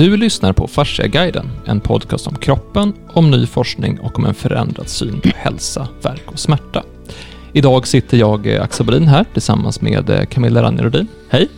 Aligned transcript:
Du 0.00 0.16
lyssnar 0.16 0.52
på 0.52 0.66
Fasciaguiden, 0.66 1.50
en 1.66 1.80
podcast 1.80 2.26
om 2.26 2.36
kroppen, 2.36 2.92
om 3.08 3.30
ny 3.30 3.46
forskning 3.46 4.00
och 4.00 4.18
om 4.18 4.24
en 4.24 4.34
förändrad 4.34 4.88
syn 4.88 5.20
på 5.20 5.28
hälsa, 5.34 5.88
värk 6.02 6.22
och 6.26 6.38
smärta. 6.38 6.82
Idag 7.52 7.86
sitter 7.86 8.16
jag, 8.16 8.46
eh, 8.46 8.62
Axel 8.62 8.86
Bodin, 8.86 9.08
här 9.08 9.24
tillsammans 9.32 9.80
med 9.80 10.10
eh, 10.10 10.24
Camilla 10.24 10.62
Ranjerodin. 10.62 11.08
Hej! 11.28 11.48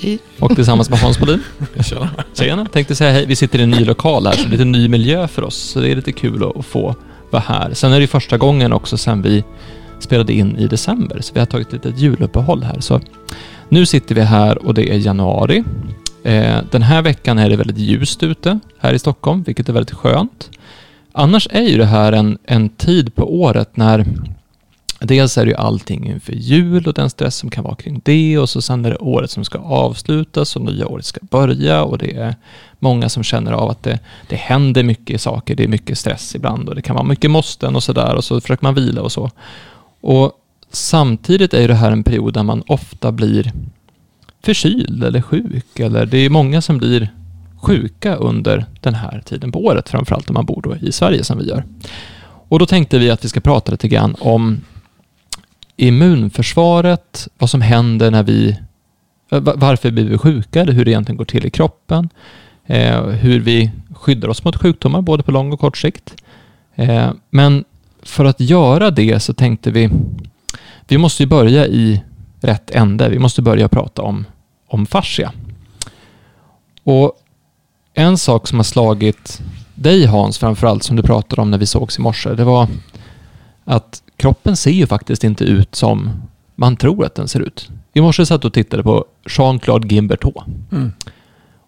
Hej. 0.00 0.18
Och 0.38 0.54
tillsammans 0.56 0.90
med 0.90 0.98
Hans 0.98 1.18
Bodin. 1.18 1.42
Tjena. 1.84 2.10
Tjena! 2.34 2.66
Tänkte 2.66 2.94
säga 2.94 3.12
hej. 3.12 3.26
Vi 3.26 3.36
sitter 3.36 3.58
i 3.58 3.62
en 3.62 3.70
ny 3.70 3.84
lokal 3.84 4.26
här, 4.26 4.32
så 4.32 4.42
det 4.42 4.48
är 4.48 4.50
lite 4.50 4.64
ny 4.64 4.88
miljö 4.88 5.28
för 5.28 5.44
oss. 5.44 5.56
Så 5.56 5.80
det 5.80 5.90
är 5.90 5.96
lite 5.96 6.12
kul 6.12 6.52
att 6.56 6.66
få 6.66 6.94
vara 7.30 7.42
här. 7.46 7.74
Sen 7.74 7.92
är 7.92 8.00
det 8.00 8.06
första 8.06 8.38
gången 8.38 8.72
också 8.72 8.96
sen 8.96 9.22
vi 9.22 9.44
spelade 9.98 10.32
in 10.32 10.56
i 10.56 10.66
december, 10.66 11.20
så 11.20 11.34
vi 11.34 11.40
har 11.40 11.46
tagit 11.46 11.72
lite 11.72 11.88
juluppehåll 11.96 12.62
här. 12.62 12.80
Så 12.80 13.00
nu 13.68 13.86
sitter 13.86 14.14
vi 14.14 14.20
här 14.20 14.66
och 14.66 14.74
det 14.74 14.90
är 14.90 14.98
januari. 14.98 15.64
Eh, 16.26 16.58
den 16.70 16.82
här 16.82 17.02
veckan 17.02 17.38
är 17.38 17.50
det 17.50 17.56
väldigt 17.56 17.78
ljust 17.78 18.22
ute 18.22 18.58
här 18.78 18.94
i 18.94 18.98
Stockholm, 18.98 19.42
vilket 19.42 19.68
är 19.68 19.72
väldigt 19.72 19.94
skönt. 19.94 20.50
Annars 21.12 21.48
är 21.50 21.62
ju 21.62 21.76
det 21.76 21.86
här 21.86 22.12
en, 22.12 22.38
en 22.44 22.68
tid 22.68 23.14
på 23.14 23.40
året 23.40 23.76
när 23.76 24.06
Dels 25.00 25.38
är 25.38 25.44
det 25.44 25.50
ju 25.50 25.56
allting 25.56 26.10
inför 26.10 26.32
jul 26.32 26.86
och 26.86 26.94
den 26.94 27.10
stress 27.10 27.36
som 27.36 27.50
kan 27.50 27.64
vara 27.64 27.74
kring 27.74 28.00
det 28.04 28.38
och 28.38 28.50
så 28.50 28.62
sen 28.62 28.84
är 28.84 28.90
det 28.90 28.96
året 28.96 29.30
som 29.30 29.44
ska 29.44 29.58
avslutas 29.58 30.56
och 30.56 30.62
nya 30.62 30.86
året 30.86 31.04
ska 31.04 31.20
börja 31.22 31.84
och 31.84 31.98
det 31.98 32.16
är 32.16 32.34
många 32.78 33.08
som 33.08 33.22
känner 33.22 33.52
av 33.52 33.70
att 33.70 33.82
det, 33.82 33.98
det 34.28 34.36
händer 34.36 34.82
mycket 34.82 35.20
saker, 35.20 35.54
det 35.54 35.64
är 35.64 35.68
mycket 35.68 35.98
stress 35.98 36.34
ibland 36.34 36.68
och 36.68 36.74
det 36.74 36.82
kan 36.82 36.96
vara 36.96 37.06
mycket 37.06 37.30
måsten 37.30 37.76
och 37.76 37.82
sådär 37.82 38.14
och 38.14 38.24
så 38.24 38.40
försöker 38.40 38.64
man 38.64 38.74
vila 38.74 39.02
och 39.02 39.12
så. 39.12 39.30
Och 40.00 40.32
samtidigt 40.70 41.54
är 41.54 41.60
ju 41.60 41.66
det 41.66 41.74
här 41.74 41.92
en 41.92 42.04
period 42.04 42.34
där 42.34 42.42
man 42.42 42.62
ofta 42.66 43.12
blir 43.12 43.52
förkyld 44.46 45.04
eller 45.04 45.22
sjuk 45.22 45.80
eller 45.80 46.06
det 46.06 46.18
är 46.18 46.30
många 46.30 46.60
som 46.60 46.78
blir 46.78 47.10
sjuka 47.56 48.14
under 48.14 48.66
den 48.80 48.94
här 48.94 49.22
tiden 49.24 49.52
på 49.52 49.64
året, 49.64 49.88
framförallt 49.88 50.30
om 50.30 50.34
man 50.34 50.46
bor 50.46 50.62
då 50.62 50.76
i 50.76 50.92
Sverige 50.92 51.24
som 51.24 51.38
vi 51.38 51.48
gör. 51.48 51.64
Och 52.48 52.58
då 52.58 52.66
tänkte 52.66 52.98
vi 52.98 53.10
att 53.10 53.24
vi 53.24 53.28
ska 53.28 53.40
prata 53.40 53.72
lite 53.72 53.88
grann 53.88 54.16
om 54.20 54.60
immunförsvaret, 55.76 57.28
vad 57.38 57.50
som 57.50 57.60
händer 57.60 58.10
när 58.10 58.22
vi, 58.22 58.56
varför 59.56 59.90
blir 59.90 60.04
vi 60.04 60.18
sjuka 60.18 60.60
eller 60.60 60.72
hur 60.72 60.84
det 60.84 60.90
egentligen 60.90 61.16
går 61.16 61.24
till 61.24 61.46
i 61.46 61.50
kroppen, 61.50 62.08
eh, 62.66 63.02
hur 63.02 63.40
vi 63.40 63.70
skyddar 63.94 64.28
oss 64.28 64.44
mot 64.44 64.56
sjukdomar 64.56 65.00
både 65.02 65.22
på 65.22 65.30
lång 65.30 65.52
och 65.52 65.60
kort 65.60 65.76
sikt. 65.76 66.22
Eh, 66.74 67.10
men 67.30 67.64
för 68.02 68.24
att 68.24 68.40
göra 68.40 68.90
det 68.90 69.20
så 69.20 69.34
tänkte 69.34 69.70
vi, 69.70 69.90
vi 70.88 70.98
måste 70.98 71.22
ju 71.22 71.26
börja 71.26 71.66
i 71.66 72.02
rätt 72.40 72.70
ände. 72.70 73.08
Vi 73.08 73.18
måste 73.18 73.42
börja 73.42 73.68
prata 73.68 74.02
om, 74.02 74.24
om 74.66 74.86
fascia. 74.86 75.32
Och 76.82 77.12
en 77.94 78.18
sak 78.18 78.48
som 78.48 78.58
har 78.58 78.64
slagit 78.64 79.40
dig 79.74 80.06
Hans, 80.06 80.38
framförallt 80.38 80.82
som 80.82 80.96
du 80.96 81.02
pratade 81.02 81.42
om 81.42 81.50
när 81.50 81.58
vi 81.58 81.66
sågs 81.66 81.98
i 81.98 82.02
morse, 82.02 82.34
det 82.34 82.44
var 82.44 82.68
att 83.64 84.02
kroppen 84.16 84.56
ser 84.56 84.70
ju 84.70 84.86
faktiskt 84.86 85.24
inte 85.24 85.44
ut 85.44 85.74
som 85.74 86.22
man 86.54 86.76
tror 86.76 87.04
att 87.04 87.14
den 87.14 87.28
ser 87.28 87.40
ut. 87.40 87.70
I 87.92 88.00
morse 88.00 88.26
satt 88.26 88.42
du 88.42 88.48
och 88.48 88.54
tittade 88.54 88.82
på 88.82 89.04
Jean-Claude 89.24 89.88
Guimbertot. 89.88 90.44
Mm. 90.72 90.92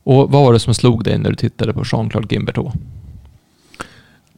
Och 0.02 0.30
vad 0.30 0.44
var 0.44 0.52
det 0.52 0.58
som 0.58 0.74
slog 0.74 1.04
dig 1.04 1.18
när 1.18 1.30
du 1.30 1.36
tittade 1.36 1.72
på 1.72 1.84
Jean-Claude 1.84 2.28
Guimbertot? 2.28 2.74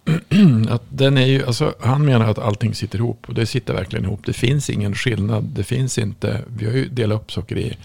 att 0.68 0.82
den 0.88 1.18
är 1.18 1.26
ju, 1.26 1.46
alltså, 1.46 1.74
han 1.80 2.04
menar 2.04 2.28
att 2.30 2.38
allting 2.38 2.74
sitter 2.74 2.98
ihop 2.98 3.24
och 3.28 3.34
det 3.34 3.46
sitter 3.46 3.74
verkligen 3.74 4.04
ihop. 4.04 4.20
Det 4.24 4.32
finns 4.32 4.70
ingen 4.70 4.94
skillnad. 4.94 5.44
Det 5.44 5.64
finns 5.64 5.98
inte, 5.98 6.40
vi 6.56 6.66
har 6.66 6.72
ju 6.72 6.88
delat 6.88 7.20
upp 7.20 7.32
saker 7.32 7.58
i 7.58 7.76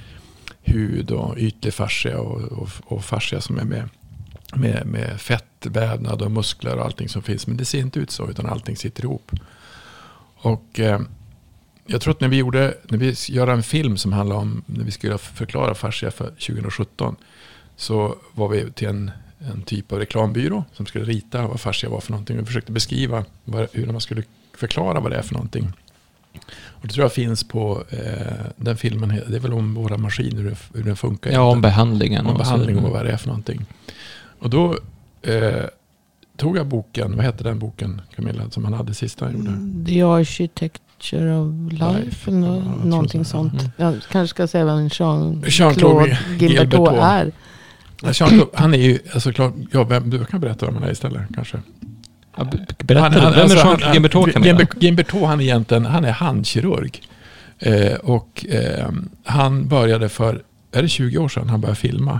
hud 0.65 1.11
och 1.11 1.37
ytlig 1.37 1.73
fascia 1.73 2.19
och, 2.19 2.41
och, 2.41 2.69
och 2.85 3.05
fascia 3.05 3.41
som 3.41 3.59
är 3.59 3.63
med, 3.63 3.89
med, 4.55 4.85
med 4.85 5.21
fett, 5.21 5.45
vävnad 5.61 6.21
och 6.21 6.31
muskler 6.31 6.77
och 6.77 6.85
allting 6.85 7.09
som 7.09 7.21
finns. 7.21 7.47
Men 7.47 7.57
det 7.57 7.65
ser 7.65 7.79
inte 7.79 7.99
ut 7.99 8.11
så 8.11 8.29
utan 8.29 8.45
allting 8.45 8.77
sitter 8.77 9.03
ihop. 9.03 9.31
Och 10.35 10.79
eh, 10.79 10.99
jag 11.85 12.01
tror 12.01 12.13
att 12.13 12.21
när 12.21 12.27
vi 12.27 12.37
gjorde, 12.37 12.77
när 12.83 12.97
vi 12.97 13.15
gjorde 13.29 13.51
en 13.51 13.63
film 13.63 13.97
som 13.97 14.13
handlar 14.13 14.35
om, 14.35 14.63
när 14.65 14.85
vi 14.85 14.91
skulle 14.91 15.17
förklara 15.17 15.75
fascia 15.75 16.11
för 16.11 16.25
2017. 16.25 17.15
Så 17.75 18.15
var 18.33 18.47
vi 18.47 18.71
till 18.71 18.87
en, 18.87 19.11
en 19.39 19.61
typ 19.61 19.91
av 19.91 19.99
reklambyrå 19.99 20.63
som 20.73 20.85
skulle 20.85 21.05
rita 21.05 21.47
vad 21.47 21.59
fascia 21.59 21.89
var 21.89 21.99
för 21.99 22.11
någonting. 22.11 22.37
Vi 22.37 22.45
försökte 22.45 22.71
beskriva 22.71 23.25
vad, 23.43 23.67
hur 23.71 23.85
man 23.85 24.01
skulle 24.01 24.23
förklara 24.57 24.99
vad 24.99 25.11
det 25.11 25.17
är 25.17 25.21
för 25.21 25.33
någonting. 25.33 25.71
Och 26.67 26.87
det 26.87 26.93
tror 26.93 27.03
jag 27.03 27.13
finns 27.13 27.43
på 27.43 27.83
eh, 27.89 27.99
den 28.55 28.77
filmen. 28.77 29.21
Det 29.27 29.35
är 29.35 29.39
väl 29.39 29.53
om 29.53 29.73
våra 29.73 29.97
maskiner, 29.97 30.41
hur, 30.41 30.57
hur 30.73 30.83
den 30.83 30.95
funkar. 30.95 31.31
Ja, 31.31 31.41
om 31.41 31.61
behandlingen. 31.61 32.25
Om 32.25 32.37
behandlingen 32.37 32.85
och 32.85 32.91
vad 32.91 33.05
det 33.05 33.11
är 33.11 33.17
för 33.17 33.27
någonting. 33.27 33.65
Och 34.39 34.49
då 34.49 34.77
eh, 35.21 35.65
tog 36.37 36.57
jag 36.57 36.67
boken, 36.67 37.15
vad 37.15 37.25
hette 37.25 37.43
den 37.43 37.59
boken 37.59 38.01
Camilla, 38.15 38.49
som 38.49 38.65
han 38.65 38.73
hade 38.73 38.93
sista 38.93 39.25
han 39.25 39.33
gjorde? 39.33 39.49
Mm, 39.49 39.85
The 39.85 40.01
Architecture 40.01 41.35
of 41.37 41.71
Life, 41.71 42.01
life 42.03 42.31
eller 42.31 42.47
ja, 42.47 42.85
någonting 42.85 43.25
sånt. 43.25 43.53
Mm. 43.53 43.71
Jag 43.77 43.95
kanske 44.11 44.27
ska 44.27 44.47
säga 44.47 44.65
vem 44.65 44.87
Jean-Claude 44.87 46.07
Jean 46.07 46.39
Gilbertot 46.39 46.89
är. 46.89 47.31
Jean 48.13 48.47
han 48.53 48.73
är 48.73 48.77
ju, 48.77 48.99
alltså, 49.13 49.33
klart, 49.33 49.53
ja, 49.71 49.83
vem, 49.83 50.09
du 50.09 50.25
kan 50.25 50.39
berätta 50.39 50.67
om 50.67 50.73
han 50.73 50.83
är 50.83 50.91
istället 50.91 51.21
kanske. 51.35 51.57
Berätta, 52.83 53.01
han, 53.01 53.13
han, 53.13 53.31
vem 53.31 53.39
är 53.39 53.41
alltså, 53.41 53.57
Jean-Claude 53.57 53.93
Gimbertot? 53.93 54.83
Gimbertot, 54.83 55.27
han 55.27 55.39
är 55.39 55.43
egentligen, 55.43 55.85
han 55.85 56.05
är 56.05 56.11
handkirurg. 56.11 57.01
Eh, 57.59 57.93
och 57.93 58.45
eh, 58.49 58.89
han 59.23 59.67
började 59.67 60.09
för, 60.09 60.41
är 60.71 60.81
det 60.81 60.87
20 60.87 61.17
år 61.17 61.29
sedan 61.29 61.49
han 61.49 61.61
började 61.61 61.79
filma? 61.79 62.19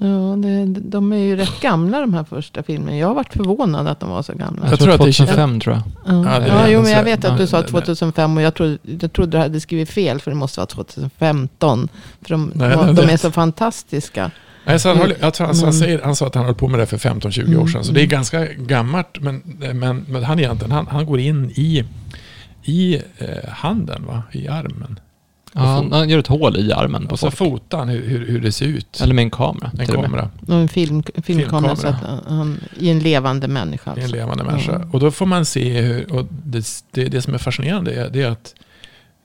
Ja, 0.00 0.36
det, 0.36 0.64
de 0.66 1.12
är 1.12 1.16
ju 1.16 1.36
rätt 1.36 1.60
gamla 1.60 2.00
de 2.00 2.14
här 2.14 2.24
första 2.24 2.62
filmerna. 2.62 2.96
Jag 2.96 3.06
har 3.06 3.14
varit 3.14 3.32
förvånad 3.32 3.88
att 3.88 4.00
de 4.00 4.10
var 4.10 4.22
så 4.22 4.32
gamla. 4.32 4.62
Jag, 4.62 4.72
jag 4.72 4.78
tror 4.78 4.92
att 4.94 5.00
det 5.00 5.08
är 5.08 5.12
2005 5.12 5.60
tror 5.60 5.74
jag. 5.74 5.82
Ja, 6.14 6.40
ja, 6.40 6.46
ja 6.46 6.68
jo, 6.68 6.82
men 6.82 6.90
jag 6.90 7.04
vet 7.04 7.24
att 7.24 7.38
du 7.38 7.46
sa 7.46 7.62
2005 7.62 8.36
och 8.36 8.42
jag 8.42 8.54
trodde, 8.54 8.78
jag 8.82 9.12
trodde 9.12 9.30
du 9.30 9.38
hade 9.38 9.60
skrivit 9.60 9.90
fel 9.90 10.20
för 10.20 10.30
det 10.30 10.36
måste 10.36 10.60
vara 10.60 10.66
2015. 10.66 11.88
För 12.22 12.30
de, 12.30 12.52
Nej, 12.54 12.76
de, 12.76 12.94
de 12.94 13.02
är 13.02 13.16
så 13.16 13.30
fantastiska. 13.30 14.30
Nej, 14.64 14.80
så 14.80 14.88
han, 14.88 14.98
höll, 14.98 15.14
jag 15.20 15.34
tror, 15.34 15.46
alltså, 15.46 15.64
han, 15.64 15.74
säger, 15.74 16.02
han 16.02 16.16
sa 16.16 16.26
att 16.26 16.34
han 16.34 16.44
höll 16.44 16.54
på 16.54 16.68
med 16.68 16.80
det 16.80 16.86
för 16.86 16.96
15-20 16.96 17.56
år 17.56 17.66
sedan. 17.66 17.84
Så 17.84 17.92
det 17.92 18.02
är 18.02 18.06
ganska 18.06 18.46
gammalt. 18.46 19.20
Men, 19.20 19.42
men, 19.74 20.04
men 20.08 20.24
han, 20.24 20.38
egentligen, 20.38 20.72
han, 20.72 20.86
han 20.86 21.06
går 21.06 21.20
in 21.20 21.50
i, 21.50 21.84
i 22.62 22.94
eh, 23.18 23.48
handen, 23.48 24.06
va? 24.06 24.22
i 24.32 24.48
armen. 24.48 25.00
Ja, 25.56 25.60
han, 25.60 25.92
han, 25.92 26.08
gör 26.08 26.18
ett 26.18 26.26
hål 26.26 26.56
i 26.56 26.72
armen 26.72 27.06
på 27.06 27.12
Och 27.12 27.18
så 27.18 27.30
fotar 27.30 27.78
han 27.78 27.88
hur, 27.88 28.08
hur, 28.08 28.26
hur, 28.26 28.40
det 28.40 28.52
ser 28.52 28.66
ut. 28.66 29.00
Eller 29.00 29.14
med 29.14 29.22
en 29.22 29.30
kamera. 29.30 29.70
En 29.78 29.86
kamera. 29.86 30.30
Och 30.48 30.54
en 30.54 30.68
film, 30.68 31.02
filmkamera. 31.22 31.76
Så 31.76 31.88
att 31.88 32.02
han, 32.26 32.60
I 32.78 32.90
en 32.90 32.98
levande 32.98 33.48
människa. 33.48 33.90
Alltså. 33.90 34.00
I 34.00 34.02
en 34.02 34.04
alltså. 34.04 34.16
levande 34.16 34.44
människa. 34.44 34.72
Ja. 34.72 34.88
Och 34.92 35.00
då 35.00 35.10
får 35.10 35.26
man 35.26 35.44
se 35.44 35.80
hur, 35.80 36.12
och 36.12 36.26
det, 36.30 36.66
det, 36.90 37.04
det 37.04 37.22
som 37.22 37.34
är 37.34 37.38
fascinerande 37.38 37.92
är, 37.94 38.10
det 38.10 38.22
är 38.22 38.30
att 38.30 38.54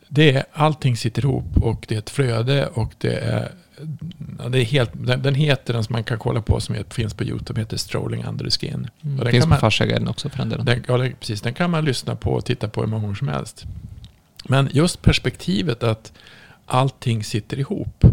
det 0.08 0.32
är, 0.32 0.44
allting 0.54 0.98
sitter 0.98 1.26
ihop 1.26 1.58
och 1.62 1.86
det 1.88 1.96
är 1.96 2.00
ett 2.00 2.10
flöde 2.10 2.68
och 2.68 2.94
det 2.98 3.16
är 3.16 3.52
det 4.50 4.60
är 4.60 4.64
helt, 4.64 4.92
den, 4.94 5.22
den, 5.22 5.36
heter, 5.36 5.74
den 5.74 5.84
som 5.84 5.94
man 5.94 6.04
kan 6.04 6.20
kolla 6.20 6.42
på, 6.42 6.60
som 6.60 6.76
finns 6.90 7.14
på 7.14 7.24
YouTube, 7.24 7.62
heter 7.62 7.78
Strolling 7.78 8.26
Under 8.26 8.46
the 8.46 8.52
Skin. 8.52 8.90
Mm. 9.02 9.20
Och 9.20 9.26
den 9.26 9.32
finns 9.32 9.46
på 9.46 9.56
Fasciaguiden 9.56 10.08
också 10.08 10.30
för 10.30 10.38
den 10.38 10.50
delen. 10.50 10.66
Den, 10.66 10.84
ja, 10.88 10.98
det, 10.98 11.14
precis. 11.20 11.42
Den 11.42 11.54
kan 11.54 11.72
man 11.72 11.86
lyssna 11.86 12.16
på 12.16 12.32
och 12.34 12.46
titta 12.46 12.68
på 12.68 12.82
hur 12.82 12.88
många 12.88 13.02
gånger 13.02 13.16
som 13.16 13.28
helst. 13.28 13.66
Men 14.48 14.70
just 14.72 15.02
perspektivet 15.02 15.84
att 15.84 16.14
allting 16.66 17.24
sitter 17.24 17.60
ihop 17.60 18.04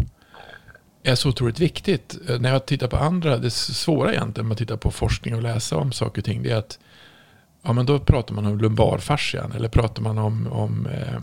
är 1.03 1.15
så 1.15 1.29
otroligt 1.29 1.59
viktigt. 1.59 2.17
När 2.39 2.51
jag 2.51 2.65
tittar 2.65 2.87
på 2.87 2.97
andra, 2.97 3.37
det 3.37 3.51
svåra 3.51 4.13
egentligen 4.13 4.47
med 4.47 4.55
att 4.55 4.59
titta 4.59 4.77
på 4.77 4.91
forskning 4.91 5.35
och 5.35 5.41
läsa 5.41 5.77
om 5.77 5.91
saker 5.91 6.21
och 6.21 6.25
ting, 6.25 6.43
det 6.43 6.51
är 6.51 6.55
att 6.55 6.79
ja, 7.61 7.73
men 7.73 7.85
då 7.85 7.99
pratar 7.99 8.33
man 8.33 8.45
om 8.45 8.57
lumbarfascian 8.57 9.51
eller 9.51 9.69
pratar 9.69 10.01
man 10.01 10.17
om, 10.17 10.47
om 10.51 10.87
eh, 10.87 11.21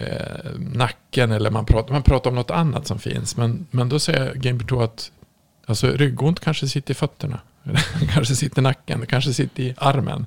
eh, 0.00 0.50
nacken 0.58 1.32
eller 1.32 1.50
man 1.50 1.66
pratar, 1.66 1.92
man 1.92 2.02
pratar 2.02 2.30
om 2.30 2.36
något 2.36 2.50
annat 2.50 2.86
som 2.86 2.98
finns. 2.98 3.36
Men, 3.36 3.66
men 3.70 3.88
då 3.88 3.98
säger 3.98 4.34
Gimberto 4.34 4.80
att 4.80 5.12
alltså, 5.66 5.90
ryggont 5.90 6.40
kanske 6.40 6.68
sitter 6.68 6.90
i 6.90 6.94
fötterna. 6.94 7.40
kanske 8.14 8.34
sitter 8.34 8.58
i 8.58 8.62
nacken, 8.62 9.06
kanske 9.06 9.32
sitter 9.32 9.62
i 9.62 9.74
armen. 9.76 10.26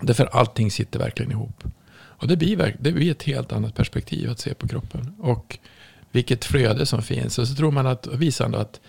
Därför 0.00 0.28
allting 0.32 0.70
sitter 0.70 0.98
verkligen 0.98 1.32
ihop. 1.32 1.64
Och 1.94 2.28
det 2.28 2.36
blir, 2.36 2.76
det 2.80 2.92
blir 2.92 3.10
ett 3.10 3.22
helt 3.22 3.52
annat 3.52 3.74
perspektiv 3.74 4.30
att 4.30 4.38
se 4.38 4.54
på 4.54 4.68
kroppen. 4.68 5.14
Och 5.18 5.58
vilket 6.12 6.44
flöde 6.44 6.86
som 6.86 7.02
finns. 7.02 7.38
Och 7.38 7.48
så 7.48 7.54
tror 7.54 7.70
man 7.70 7.86
att, 7.86 8.06
visar 8.06 8.44
ändå 8.44 8.58
att 8.58 8.80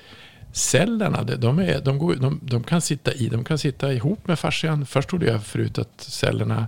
cellerna, 0.51 1.23
de, 1.23 1.59
är, 1.59 1.81
de, 1.81 1.97
går, 1.97 2.15
de, 2.15 2.39
de, 2.43 2.63
kan 2.63 2.81
sitta 2.81 3.13
i, 3.13 3.27
de 3.27 3.43
kan 3.43 3.57
sitta 3.57 3.93
ihop 3.93 4.27
med 4.27 4.39
fascian. 4.39 4.85
Först 4.85 5.09
trodde 5.09 5.25
jag 5.25 5.43
förut 5.43 5.77
att 5.77 6.01
cellerna, 6.01 6.67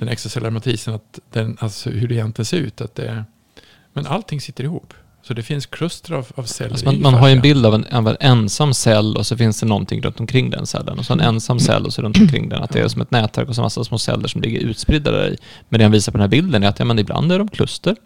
den 0.00 0.08
extracellulära 0.08 0.50
matrisen, 0.50 0.94
att 0.94 1.18
den, 1.32 1.56
alltså 1.60 1.90
hur 1.90 2.08
det 2.08 2.14
egentligen 2.14 2.46
ser 2.46 2.56
ut. 2.56 2.80
Att 2.80 2.94
det, 2.94 3.24
men 3.92 4.06
allting 4.06 4.40
sitter 4.40 4.64
ihop. 4.64 4.94
Så 5.22 5.34
det 5.34 5.42
finns 5.42 5.66
kluster 5.66 6.14
av, 6.14 6.26
av 6.34 6.44
celler 6.44 6.70
alltså 6.70 6.86
man, 6.86 7.02
man 7.02 7.14
har 7.14 7.28
ju 7.28 7.32
en 7.32 7.40
bild 7.40 7.66
av 7.66 7.74
en, 7.74 7.86
av 7.92 8.08
en, 8.08 8.16
ensam 8.20 8.74
cell 8.74 9.16
och 9.16 9.26
så 9.26 9.36
finns 9.36 9.60
det 9.60 9.66
någonting 9.66 10.02
runt 10.02 10.20
omkring 10.20 10.50
den 10.50 10.66
cellen. 10.66 10.98
Och 10.98 11.06
så 11.06 11.12
en 11.12 11.20
ensam 11.20 11.60
cell 11.60 11.86
och 11.86 11.92
så 11.92 12.02
runt 12.02 12.18
omkring 12.18 12.48
den. 12.48 12.62
Att 12.62 12.70
det 12.70 12.80
är 12.80 12.88
som 12.88 13.00
ett 13.00 13.10
nätverk 13.10 13.48
och 13.48 13.54
så 13.54 13.62
massa 13.62 13.84
små 13.84 13.98
celler 13.98 14.28
som 14.28 14.40
ligger 14.40 14.60
utspridda 14.60 15.10
där 15.10 15.28
i. 15.28 15.36
Men 15.68 15.78
det 15.78 15.84
han 15.84 15.92
visar 15.92 16.12
på 16.12 16.18
den 16.18 16.22
här 16.22 16.28
bilden 16.28 16.62
är 16.62 16.68
att 16.68 16.78
ja, 16.78 16.84
men 16.84 16.98
ibland 16.98 17.32
är 17.32 17.38
de 17.38 17.48
kluster 17.48 17.96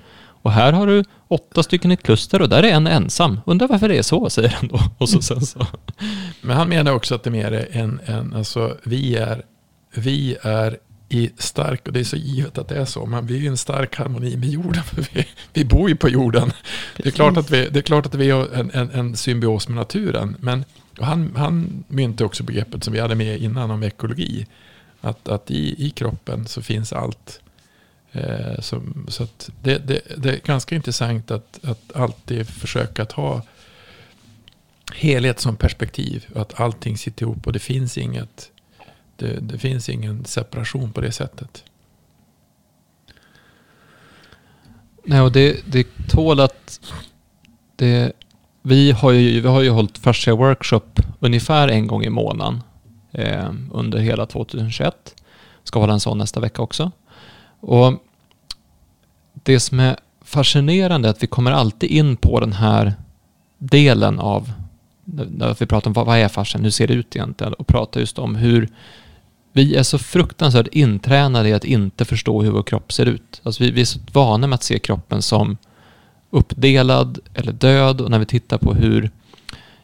Och 0.43 0.53
här 0.53 0.73
har 0.73 0.87
du 0.87 1.05
åtta 1.29 1.63
stycken 1.63 1.91
i 1.91 1.95
ett 1.95 2.03
kluster 2.03 2.43
och 2.43 2.49
där 2.49 2.63
är 2.63 2.73
en 2.73 2.87
ensam. 2.87 3.41
Undrar 3.47 3.69
varför 3.69 3.89
det 3.89 3.99
är 3.99 4.03
så, 4.03 4.31
säger 4.31 4.49
han 4.49 4.69
då. 4.69 4.81
Och 4.99 5.09
så, 5.09 5.23
sen 5.23 5.41
så. 5.41 5.67
Men 6.41 6.57
han 6.57 6.69
menar 6.69 6.93
också 6.93 7.15
att 7.15 7.23
det 7.23 7.31
är 7.31 7.33
mer 7.33 7.69
en, 7.73 8.01
en 8.05 8.35
alltså 8.35 8.77
vi 8.85 9.17
är, 9.17 9.43
vi 9.95 10.37
är 10.43 10.79
i 11.15 11.31
stark, 11.39 11.87
och 11.87 11.93
det 11.93 12.01
är 12.01 12.05
så 12.05 12.17
givet 12.17 12.59
att 12.59 12.69
det 12.69 12.77
är 12.77 12.85
så, 12.85 13.07
men 13.07 13.27
vi 13.27 13.37
är 13.37 13.41
i 13.41 13.47
en 13.47 13.57
stark 13.57 13.97
harmoni 13.97 14.37
med 14.37 14.49
jorden. 14.49 14.83
För 14.85 15.07
vi, 15.13 15.27
vi 15.53 15.65
bor 15.65 15.89
ju 15.89 15.97
på 15.97 16.09
jorden. 16.09 16.53
Det 16.97 17.07
är 17.07 17.11
klart 17.11 17.37
att 17.37 17.51
vi, 17.51 17.69
det 17.69 17.79
är, 17.79 17.83
klart 17.83 18.07
att 18.07 18.15
vi 18.15 18.31
är 18.31 18.55
en, 18.55 18.71
en, 18.71 18.91
en 18.91 19.17
symbios 19.17 19.69
med 19.69 19.77
naturen. 19.77 20.37
Men 20.41 20.65
han, 20.99 21.33
han 21.37 21.85
myntade 21.89 22.25
också 22.25 22.43
begreppet 22.43 22.85
som 22.85 22.93
vi 22.93 23.01
hade 23.01 23.15
med 23.15 23.39
innan 23.39 23.71
om 23.71 23.83
ekologi. 23.83 24.47
Att, 25.01 25.29
att 25.29 25.51
i, 25.51 25.87
i 25.87 25.91
kroppen 25.91 26.47
så 26.47 26.63
finns 26.63 26.93
allt. 26.93 27.41
Eh, 28.13 28.61
som, 28.61 29.07
så 29.09 29.27
det, 29.63 29.79
det, 29.79 30.01
det, 30.17 30.31
är 30.31 30.41
ganska 30.45 30.75
intressant 30.75 31.31
att, 31.31 31.61
att 31.63 31.97
alltid 31.97 32.49
försöka 32.49 33.03
att 33.03 33.13
ha 33.13 33.43
helhet 34.95 35.41
som 35.41 35.57
perspektiv. 35.57 36.27
Att 36.35 36.61
allting 36.61 36.99
sitter 36.99 37.23
ihop 37.23 37.47
och 37.47 37.53
det 37.53 37.59
finns 37.59 37.99
inget 37.99 38.51
det, 39.17 39.41
det 39.41 39.59
finns 39.59 39.89
ingen 39.89 40.25
separation 40.25 40.93
på 40.93 41.01
det 41.01 41.13
sättet. 41.13 41.65
Nej, 45.05 45.21
och 45.21 45.33
det, 45.33 45.61
det 45.67 45.87
tål 46.09 46.41
att... 46.41 46.81
Det, 47.77 48.13
vi, 48.63 48.93
har 48.93 49.11
ju, 49.11 49.41
vi 49.41 49.49
har 49.49 49.63
ju 49.63 49.71
hållit 49.71 49.99
fascia 49.99 50.35
workshop 50.35 51.01
ungefär 51.21 51.69
en 51.69 51.87
gång 51.87 52.05
i 52.05 52.11
månaden 52.11 52.63
eh, 53.13 53.51
under 53.73 53.99
hela 53.99 54.27
2021. 54.27 55.15
Ska 55.65 55.81
hålla 55.81 55.93
en 55.93 56.01
sån 56.01 56.19
nästa 56.19 56.41
vecka 56.41 56.63
också. 56.63 56.91
Och 57.61 57.93
det 59.33 59.61
som 59.61 59.81
är 59.81 59.97
fascinerande 60.25 61.09
är 61.09 61.11
att 61.11 61.23
vi 61.23 61.27
kommer 61.27 61.53
alltid 61.53 61.91
in 61.91 62.17
på 62.17 62.41
den 62.41 62.53
här 62.53 62.95
delen 63.59 64.19
av 64.19 64.53
när 65.05 65.57
vi 65.61 65.67
pratar 65.67 65.89
om 65.89 65.93
vad, 65.93 66.07
vad 66.07 66.19
är 66.19 66.29
fascia, 66.29 66.61
hur 66.61 66.71
ser 66.71 66.87
det 66.87 66.95
ut 66.95 67.17
egentligen? 67.17 67.53
Och 67.53 67.67
pratar 67.67 68.01
just 68.01 68.19
om 68.19 68.37
hur 68.37 68.69
vi 69.57 69.77
är 69.77 69.83
så 69.83 69.99
fruktansvärt 69.99 70.67
intränade 70.67 71.49
i 71.49 71.53
att 71.53 71.65
inte 71.65 72.05
förstå 72.05 72.43
hur 72.43 72.51
vår 72.51 72.63
kropp 72.63 72.93
ser 72.93 73.07
ut. 73.07 73.41
Alltså 73.43 73.65
vi, 73.65 73.71
vi 73.71 73.81
är 73.81 73.85
så 73.85 73.99
vana 74.13 74.47
med 74.47 74.55
att 74.55 74.63
se 74.63 74.79
kroppen 74.79 75.23
som 75.23 75.57
uppdelad 76.31 77.19
eller 77.35 77.53
död 77.53 78.01
och 78.01 78.11
när 78.11 78.19
vi 78.19 78.27
tittar 78.27 78.59
på 78.59 78.75
hur 78.75 79.11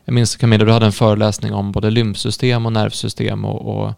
jag 0.04 0.14
minns 0.14 0.36
Camilla, 0.36 0.64
du 0.64 0.72
hade 0.72 0.86
en 0.86 0.92
föreläsning 0.92 1.52
om 1.52 1.72
både 1.72 1.90
lymfsystem 1.90 2.66
och 2.66 2.72
nervsystem 2.72 3.44
och, 3.44 3.76
och, 3.76 3.92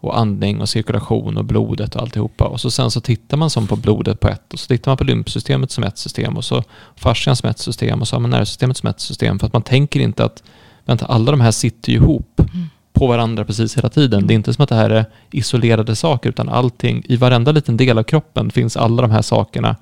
och, 0.00 0.18
andning 0.18 0.60
och 0.60 0.68
cirkulation 0.68 1.36
och 1.36 1.44
blodet 1.44 1.96
och 1.96 2.02
alltihopa. 2.02 2.44
Och 2.44 2.60
så 2.60 2.70
sen 2.70 2.90
så 2.90 3.00
tittar 3.00 3.36
man 3.36 3.50
som 3.50 3.66
på 3.66 3.76
blodet 3.76 4.20
på 4.20 4.28
ett 4.28 4.52
och 4.52 4.58
så 4.58 4.66
tittar 4.66 4.90
man 4.90 4.96
på 4.96 5.04
lymfsystemet 5.04 5.70
som 5.70 5.84
ett 5.84 5.98
system 5.98 6.36
och 6.36 6.44
så 6.44 6.62
fascian 6.96 7.36
som 7.36 7.50
ett 7.50 7.58
system 7.58 8.00
och 8.00 8.08
så 8.08 8.16
har 8.16 8.20
man 8.20 8.30
nervsystemet 8.30 8.76
som 8.76 8.88
ett 8.88 9.00
system. 9.00 9.38
För 9.38 9.46
att 9.46 9.52
man 9.52 9.62
tänker 9.62 10.00
inte 10.00 10.24
att 10.24 10.42
vänta, 10.84 11.06
alla 11.06 11.30
de 11.30 11.40
här 11.40 11.50
sitter 11.50 11.92
ju 11.92 11.98
ihop. 11.98 12.40
Mm 12.40 12.68
på 12.92 13.06
varandra 13.06 13.44
precis 13.44 13.76
hela 13.76 13.88
tiden. 13.88 14.26
Det 14.26 14.32
är 14.32 14.36
inte 14.36 14.54
som 14.54 14.62
att 14.62 14.68
det 14.68 14.74
här 14.74 14.90
är 14.90 15.04
isolerade 15.30 15.96
saker, 15.96 16.28
utan 16.28 16.48
allting, 16.48 17.02
i 17.08 17.16
varenda 17.16 17.52
liten 17.52 17.76
del 17.76 17.98
av 17.98 18.02
kroppen 18.02 18.50
finns 18.50 18.76
alla 18.76 19.02
de 19.02 19.10
här 19.10 19.22
sakerna 19.22 19.76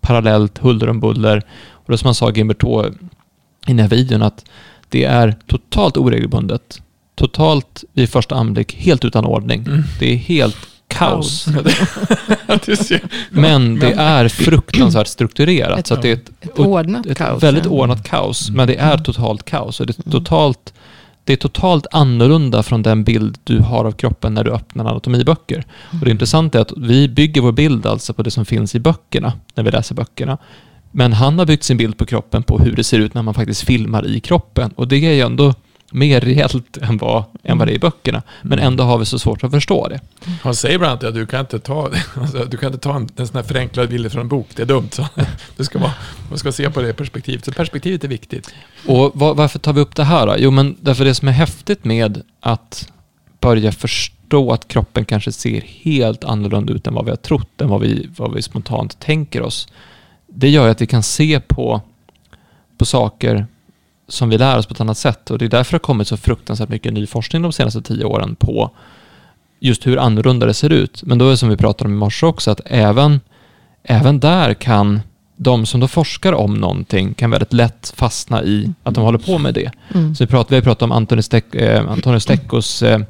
parallellt, 0.00 0.58
huller 0.58 0.88
om 0.88 1.00
buller. 1.00 1.42
Och 1.70 1.92
det 1.92 1.98
som 1.98 2.06
han 2.06 2.14
sa, 2.14 2.30
Gimberto, 2.30 2.86
i 2.86 2.92
den 3.66 3.78
här 3.78 3.88
videon, 3.88 4.22
att 4.22 4.44
det 4.88 5.04
är 5.04 5.34
totalt 5.46 5.96
oregelbundet, 5.96 6.82
totalt 7.14 7.84
vid 7.92 8.10
första 8.10 8.34
anblick 8.34 8.74
helt 8.74 9.04
utan 9.04 9.24
ordning. 9.24 9.64
Mm. 9.66 9.82
Det 10.00 10.12
är 10.12 10.16
helt 10.16 10.56
kaos. 10.88 11.46
men 13.30 13.78
det 13.78 13.92
är 13.92 14.28
fruktansvärt 14.28 15.06
strukturerat. 15.06 15.78
Ett, 15.78 15.86
så 15.86 15.96
det 15.96 16.08
är 16.08 16.12
ett, 16.12 16.30
ett 16.40 16.58
ordnat 16.58 17.06
ett 17.06 17.18
kaos. 17.18 17.42
väldigt 17.42 17.66
ordnat 17.66 18.08
kaos, 18.08 18.50
men 18.50 18.66
det 18.66 18.76
är 18.76 18.98
totalt 18.98 19.44
kaos. 19.44 19.80
Och 19.80 19.86
det 19.86 19.98
är 19.98 20.10
totalt 20.10 20.74
det 21.26 21.32
är 21.32 21.36
totalt 21.36 21.86
annorlunda 21.90 22.62
från 22.62 22.82
den 22.82 23.04
bild 23.04 23.38
du 23.44 23.58
har 23.58 23.84
av 23.84 23.92
kroppen 23.92 24.34
när 24.34 24.44
du 24.44 24.50
öppnar 24.50 24.84
anatomiböcker. 24.84 25.64
Och 26.00 26.04
det 26.04 26.10
intressanta 26.10 26.58
är 26.58 26.62
att 26.62 26.72
vi 26.76 27.08
bygger 27.08 27.40
vår 27.40 27.52
bild 27.52 27.86
alltså 27.86 28.14
på 28.14 28.22
det 28.22 28.30
som 28.30 28.44
finns 28.44 28.74
i 28.74 28.80
böckerna, 28.80 29.32
när 29.54 29.64
vi 29.64 29.70
läser 29.70 29.94
böckerna. 29.94 30.38
Men 30.90 31.12
han 31.12 31.38
har 31.38 31.46
byggt 31.46 31.64
sin 31.64 31.76
bild 31.76 31.98
på 31.98 32.06
kroppen 32.06 32.42
på 32.42 32.58
hur 32.58 32.76
det 32.76 32.84
ser 32.84 32.98
ut 32.98 33.14
när 33.14 33.22
man 33.22 33.34
faktiskt 33.34 33.62
filmar 33.62 34.06
i 34.06 34.20
kroppen. 34.20 34.70
Och 34.76 34.88
det 34.88 34.96
är 34.96 35.12
ju 35.12 35.20
ändå 35.20 35.54
mer 35.90 36.20
reellt 36.20 36.76
än 36.82 36.96
vad, 36.96 37.24
än 37.42 37.58
vad 37.58 37.68
det 37.68 37.72
är 37.72 37.76
i 37.76 37.78
böckerna. 37.78 38.22
Men 38.42 38.58
ändå 38.58 38.84
har 38.84 38.98
vi 38.98 39.04
så 39.04 39.18
svårt 39.18 39.44
att 39.44 39.50
förstå 39.50 39.88
det. 39.88 40.00
Han 40.42 40.54
säger 40.54 40.78
bland 40.78 40.90
annat 40.90 41.04
att 41.04 41.14
du 41.14 41.26
kan 41.26 41.40
inte 41.40 41.58
ta, 41.58 41.90
alltså, 42.20 42.44
du 42.44 42.56
kan 42.56 42.66
inte 42.66 42.78
ta 42.78 42.96
en, 42.96 43.08
en 43.16 43.26
sån 43.26 43.36
här 43.36 43.42
förenklad 43.42 43.88
bild 43.88 44.12
från 44.12 44.20
en 44.20 44.28
bok. 44.28 44.48
Det 44.56 44.62
är 44.62 44.66
dumt. 44.66 44.88
Så. 44.92 45.06
Du 45.56 45.64
ska 45.64 45.78
vara, 45.78 45.92
man 46.28 46.38
ska 46.38 46.52
se 46.52 46.70
på 46.70 46.82
det 46.82 46.92
perspektivet. 46.92 47.44
Så 47.44 47.52
perspektivet 47.52 48.04
är 48.04 48.08
viktigt. 48.08 48.54
Och 48.86 49.12
var, 49.14 49.34
varför 49.34 49.58
tar 49.58 49.72
vi 49.72 49.80
upp 49.80 49.96
det 49.96 50.04
här 50.04 50.26
då? 50.26 50.34
Jo, 50.38 50.50
men 50.50 50.76
därför 50.80 51.04
det 51.04 51.14
som 51.14 51.28
är 51.28 51.32
häftigt 51.32 51.84
med 51.84 52.22
att 52.40 52.88
börja 53.40 53.72
förstå 53.72 54.52
att 54.52 54.68
kroppen 54.68 55.04
kanske 55.04 55.32
ser 55.32 55.60
helt 55.60 56.24
annorlunda 56.24 56.72
ut 56.72 56.86
än 56.86 56.94
vad 56.94 57.04
vi 57.04 57.10
har 57.10 57.16
trott, 57.16 57.60
än 57.60 57.68
vad 57.68 57.80
vi, 57.80 58.08
vad 58.16 58.34
vi 58.34 58.42
spontant 58.42 59.00
tänker 59.00 59.42
oss. 59.42 59.68
Det 60.26 60.48
gör 60.48 60.68
att 60.68 60.80
vi 60.80 60.86
kan 60.86 61.02
se 61.02 61.40
på, 61.40 61.80
på 62.78 62.84
saker 62.84 63.46
som 64.08 64.28
vi 64.28 64.38
lär 64.38 64.58
oss 64.58 64.66
på 64.66 64.74
ett 64.74 64.80
annat 64.80 64.98
sätt. 64.98 65.30
Och 65.30 65.38
det 65.38 65.44
är 65.44 65.48
därför 65.48 65.72
det 65.72 65.74
har 65.74 65.78
kommit 65.78 66.08
så 66.08 66.16
fruktansvärt 66.16 66.68
mycket 66.68 66.92
ny 66.92 67.06
forskning 67.06 67.42
de 67.42 67.52
senaste 67.52 67.82
tio 67.82 68.04
åren 68.04 68.36
på 68.38 68.70
just 69.60 69.86
hur 69.86 69.98
annorlunda 69.98 70.46
det 70.46 70.54
ser 70.54 70.72
ut. 70.72 71.02
Men 71.02 71.18
då 71.18 71.26
är 71.26 71.30
det 71.30 71.36
som 71.36 71.48
vi 71.48 71.56
pratade 71.56 71.88
om 71.88 71.94
i 71.94 71.98
morse 71.98 72.26
också, 72.26 72.50
att 72.50 72.60
även, 72.64 73.20
även 73.82 74.20
där 74.20 74.54
kan 74.54 75.00
de 75.36 75.66
som 75.66 75.80
då 75.80 75.88
forskar 75.88 76.32
om 76.32 76.54
någonting 76.54 77.14
kan 77.14 77.30
väldigt 77.30 77.52
lätt 77.52 77.92
fastna 77.96 78.42
i 78.42 78.72
att 78.82 78.94
de 78.94 79.04
håller 79.04 79.18
på 79.18 79.38
med 79.38 79.54
det. 79.54 79.70
Mm. 79.94 80.14
Så 80.14 80.24
vi, 80.24 80.28
pratar, 80.30 80.50
vi 80.50 80.56
har 80.56 80.62
pratat 80.62 80.82
om 80.82 80.92
Antonio, 80.92 81.22
Steck, 81.22 81.54
eh, 81.54 81.90
Antonio 81.90 82.20
Steccos 82.20 82.82
eh, 82.82 83.00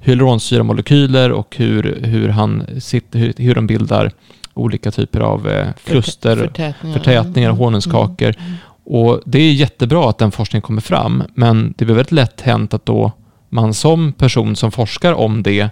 hyaluronsyramolekyler 0.00 1.32
och 1.32 1.56
hur, 1.56 2.00
hur, 2.02 2.28
han 2.28 2.66
sitter, 2.80 3.18
hur, 3.18 3.34
hur 3.36 3.54
de 3.54 3.66
bildar 3.66 4.12
olika 4.54 4.90
typer 4.90 5.20
av 5.20 5.48
eh, 5.48 5.66
kluster, 5.84 6.36
förtätningar, 6.36 6.98
förtätningar 6.98 7.50
honungskakor. 7.50 8.34
Mm. 8.38 8.46
Mm. 8.46 8.58
Och 8.84 9.20
det 9.26 9.38
är 9.38 9.52
jättebra 9.52 10.10
att 10.10 10.18
den 10.18 10.32
forskningen 10.32 10.62
kommer 10.62 10.80
fram, 10.80 11.22
men 11.34 11.74
det 11.76 11.84
blir 11.84 11.94
väldigt 11.94 12.12
lätt 12.12 12.40
hänt 12.40 12.74
att 12.74 12.86
då 12.86 13.12
man 13.48 13.74
som 13.74 14.12
person 14.12 14.56
som 14.56 14.72
forskar 14.72 15.12
om 15.12 15.42
det 15.42 15.70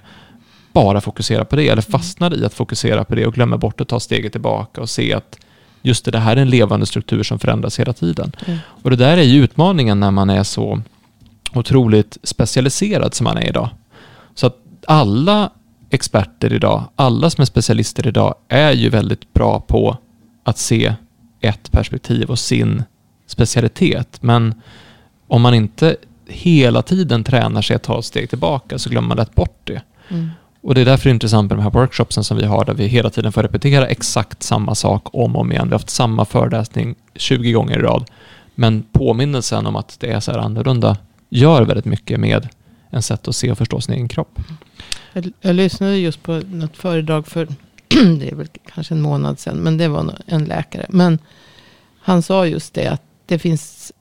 bara 0.73 1.01
fokuserar 1.01 1.45
på 1.45 1.57
det, 1.57 1.69
eller 1.69 1.83
fastnar 1.83 2.35
i 2.35 2.45
att 2.45 2.55
fokusera 2.55 3.05
på 3.05 3.15
det 3.15 3.27
och 3.27 3.35
glömmer 3.35 3.57
bort 3.57 3.81
att 3.81 3.89
ta 3.89 4.01
steget 4.01 4.33
tillbaka 4.33 4.81
och 4.81 4.91
se 4.91 5.15
att 5.15 5.39
just 5.83 6.05
det, 6.05 6.11
det 6.11 6.19
här 6.19 6.37
är 6.37 6.41
en 6.41 6.51
levande 6.51 6.87
struktur 6.87 7.23
som 7.23 7.39
förändras 7.39 7.81
hela 7.81 7.93
tiden. 7.93 8.33
Mm. 8.47 8.59
Och 8.67 8.91
det 8.91 8.97
där 8.97 9.17
är 9.17 9.23
ju 9.23 9.45
utmaningen 9.45 10.01
när 10.01 10.11
man 10.11 10.31
är 10.31 10.43
så 10.43 10.83
otroligt 11.55 12.19
specialiserad 12.23 13.15
som 13.15 13.25
man 13.25 13.37
är 13.37 13.49
idag. 13.49 13.69
Så 14.35 14.47
att 14.47 14.57
alla 14.87 15.51
experter 15.91 16.53
idag, 16.53 16.85
alla 16.97 17.31
som 17.31 17.43
är 17.43 17.47
specialister 17.47 18.07
idag, 18.07 18.35
är 18.49 18.73
ju 18.73 18.89
väldigt 18.89 19.33
bra 19.33 19.61
på 19.61 19.97
att 20.45 20.59
se 20.59 20.95
ett 21.41 21.73
perspektiv 21.73 22.31
och 22.31 22.39
sin 22.39 22.83
specialitet. 23.31 24.23
Men 24.23 24.55
om 25.27 25.43
man 25.43 25.55
inte 25.55 25.97
hela 26.27 26.83
tiden 26.83 27.25
tränar 27.25 27.63
sig 27.63 27.77
att 27.77 27.83
ta 27.83 27.99
ett 27.99 28.05
steg 28.05 28.29
tillbaka 28.31 28.79
så 28.79 28.91
glömmer 28.91 29.09
man 29.09 29.17
lätt 29.17 29.35
bort 29.35 29.61
det. 29.65 29.83
Mm. 30.09 30.31
Och 30.63 30.75
det 30.75 30.81
är 30.81 30.85
därför 30.85 31.05
det 31.05 31.11
är 31.11 31.15
intressant 31.15 31.51
med 31.51 31.59
de 31.59 31.63
här 31.63 31.71
workshopsen 31.71 32.25
som 32.25 32.37
vi 32.37 32.45
har 32.45 32.65
där 32.65 32.75
vi 32.75 32.87
hela 32.87 33.11
tiden 33.11 33.33
får 33.33 33.43
repetera 33.43 33.87
exakt 33.87 34.43
samma 34.43 34.75
sak 34.75 35.15
om 35.15 35.37
och 35.37 35.41
om 35.41 35.53
igen. 35.53 35.67
Vi 35.69 35.73
har 35.73 35.79
haft 35.79 35.91
samma 35.91 36.25
föreläsning 36.25 36.95
20 37.15 37.53
gånger 37.53 37.79
i 37.79 37.83
rad. 37.83 38.05
Men 38.55 38.83
påminnelsen 38.93 39.67
om 39.67 39.77
att 39.77 39.97
det 40.01 40.11
är 40.11 40.21
så 40.21 40.33
här 40.33 40.39
annorlunda 40.39 40.97
gör 41.29 41.63
väldigt 41.63 41.85
mycket 41.85 42.21
med 42.21 42.49
en 42.91 43.03
sätt 43.03 43.29
att 43.29 43.37
se 43.37 43.51
och 43.51 43.59
förstå 43.59 43.81
sin 43.81 43.95
egen 43.95 44.09
kropp. 44.09 44.39
Jag, 45.13 45.33
jag 45.41 45.57
lyssnade 45.57 45.97
just 45.97 46.23
på 46.23 46.33
något 46.33 46.77
föredrag 46.77 47.27
för, 47.27 47.49
det 48.19 48.31
är 48.31 48.35
väl 48.35 48.49
kanske 48.75 48.95
en 48.95 49.01
månad 49.01 49.39
sedan, 49.39 49.57
men 49.57 49.79
det 49.79 49.89
var 49.89 50.15
en 50.27 50.45
läkare. 50.45 50.87
Men 50.89 51.19
han 52.01 52.23
sa 52.23 52.47
just 52.47 52.75
det 52.75 52.87
att 52.87 53.03
det 53.31 53.39
finns 53.39 53.93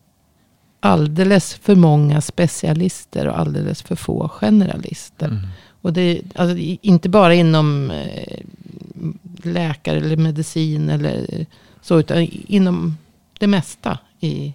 alldeles 0.79 1.53
för 1.53 1.75
många 1.75 2.21
specialister 2.21 3.27
och 3.27 3.39
alldeles 3.39 3.81
för 3.81 3.95
få 3.95 4.29
generalister. 4.29 5.25
Mm. 5.25 5.47
Och 5.81 5.93
det 5.93 6.01
är 6.01 6.21
alltså, 6.35 6.57
inte 6.81 7.09
bara 7.09 7.33
inom 7.33 7.91
eh, 7.91 8.39
läkare 9.43 9.97
eller 9.97 10.17
medicin 10.17 10.89
eller 10.89 11.45
så, 11.81 11.99
utan 11.99 12.27
inom 12.47 12.97
det 13.39 13.47
mesta 13.47 13.97
i 14.19 14.53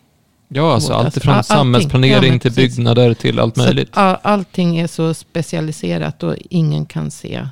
Ja, 0.48 0.74
alltså 0.74 0.92
allt 0.92 1.16
ifrån 1.16 1.34
All, 1.34 1.44
samhällsplanering 1.44 2.32
ja, 2.32 2.38
till 2.38 2.52
byggnader 2.52 3.14
till 3.14 3.38
allt 3.38 3.56
möjligt. 3.56 3.88
All, 3.92 4.16
allting 4.22 4.78
är 4.78 4.86
så 4.86 5.14
specialiserat 5.14 6.22
och 6.22 6.36
ingen 6.50 6.86
kan 6.86 7.10
se. 7.10 7.48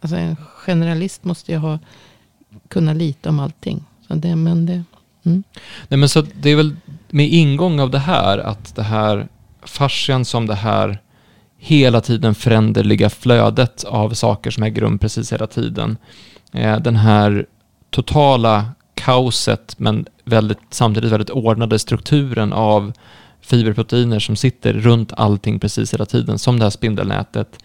Alltså 0.00 0.16
en 0.16 0.36
generalist 0.36 1.24
måste 1.24 1.52
ju 1.52 1.58
ha, 1.58 1.78
kunna 2.68 2.92
lite 2.92 3.28
om 3.28 3.40
allting. 3.40 3.84
Så 4.08 4.14
det, 4.14 4.36
men 4.36 4.66
det, 4.66 4.82
Mm. 5.24 5.42
Nej, 5.88 5.98
men 5.98 6.08
så 6.08 6.22
det 6.40 6.50
är 6.50 6.56
väl 6.56 6.76
med 7.08 7.28
ingång 7.28 7.80
av 7.80 7.90
det 7.90 7.98
här, 7.98 8.38
att 8.38 8.74
det 8.74 8.82
här 8.82 9.28
fascian 9.62 10.24
som 10.24 10.46
det 10.46 10.54
här 10.54 11.00
hela 11.58 12.00
tiden 12.00 12.34
föränderliga 12.34 13.10
flödet 13.10 13.84
av 13.84 14.10
saker 14.10 14.50
som 14.50 14.62
äger 14.62 14.80
rum 14.80 14.98
precis 14.98 15.32
hela 15.32 15.46
tiden. 15.46 15.96
Eh, 16.52 16.80
den 16.80 16.96
här 16.96 17.46
totala 17.90 18.66
kaoset 18.94 19.74
men 19.78 20.06
väldigt, 20.24 20.58
samtidigt 20.70 21.12
väldigt 21.12 21.30
ordnade 21.30 21.78
strukturen 21.78 22.52
av 22.52 22.92
fiberproteiner 23.40 24.18
som 24.18 24.36
sitter 24.36 24.72
runt 24.72 25.12
allting 25.12 25.60
precis 25.60 25.94
hela 25.94 26.06
tiden, 26.06 26.38
som 26.38 26.58
det 26.58 26.64
här 26.64 26.70
spindelnätet. 26.70 27.58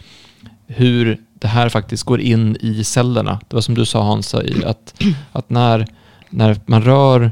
Hur 0.67 1.21
det 1.33 1.47
här 1.47 1.69
faktiskt 1.69 2.03
går 2.03 2.21
in 2.21 2.57
i 2.59 2.83
cellerna. 2.83 3.39
Det 3.47 3.55
var 3.55 3.61
som 3.61 3.75
du 3.75 3.85
sa 3.85 4.03
Hans, 4.03 4.35
att, 4.65 5.03
att 5.31 5.49
när, 5.49 5.87
när 6.29 6.59
man 6.65 6.83
rör 6.83 7.31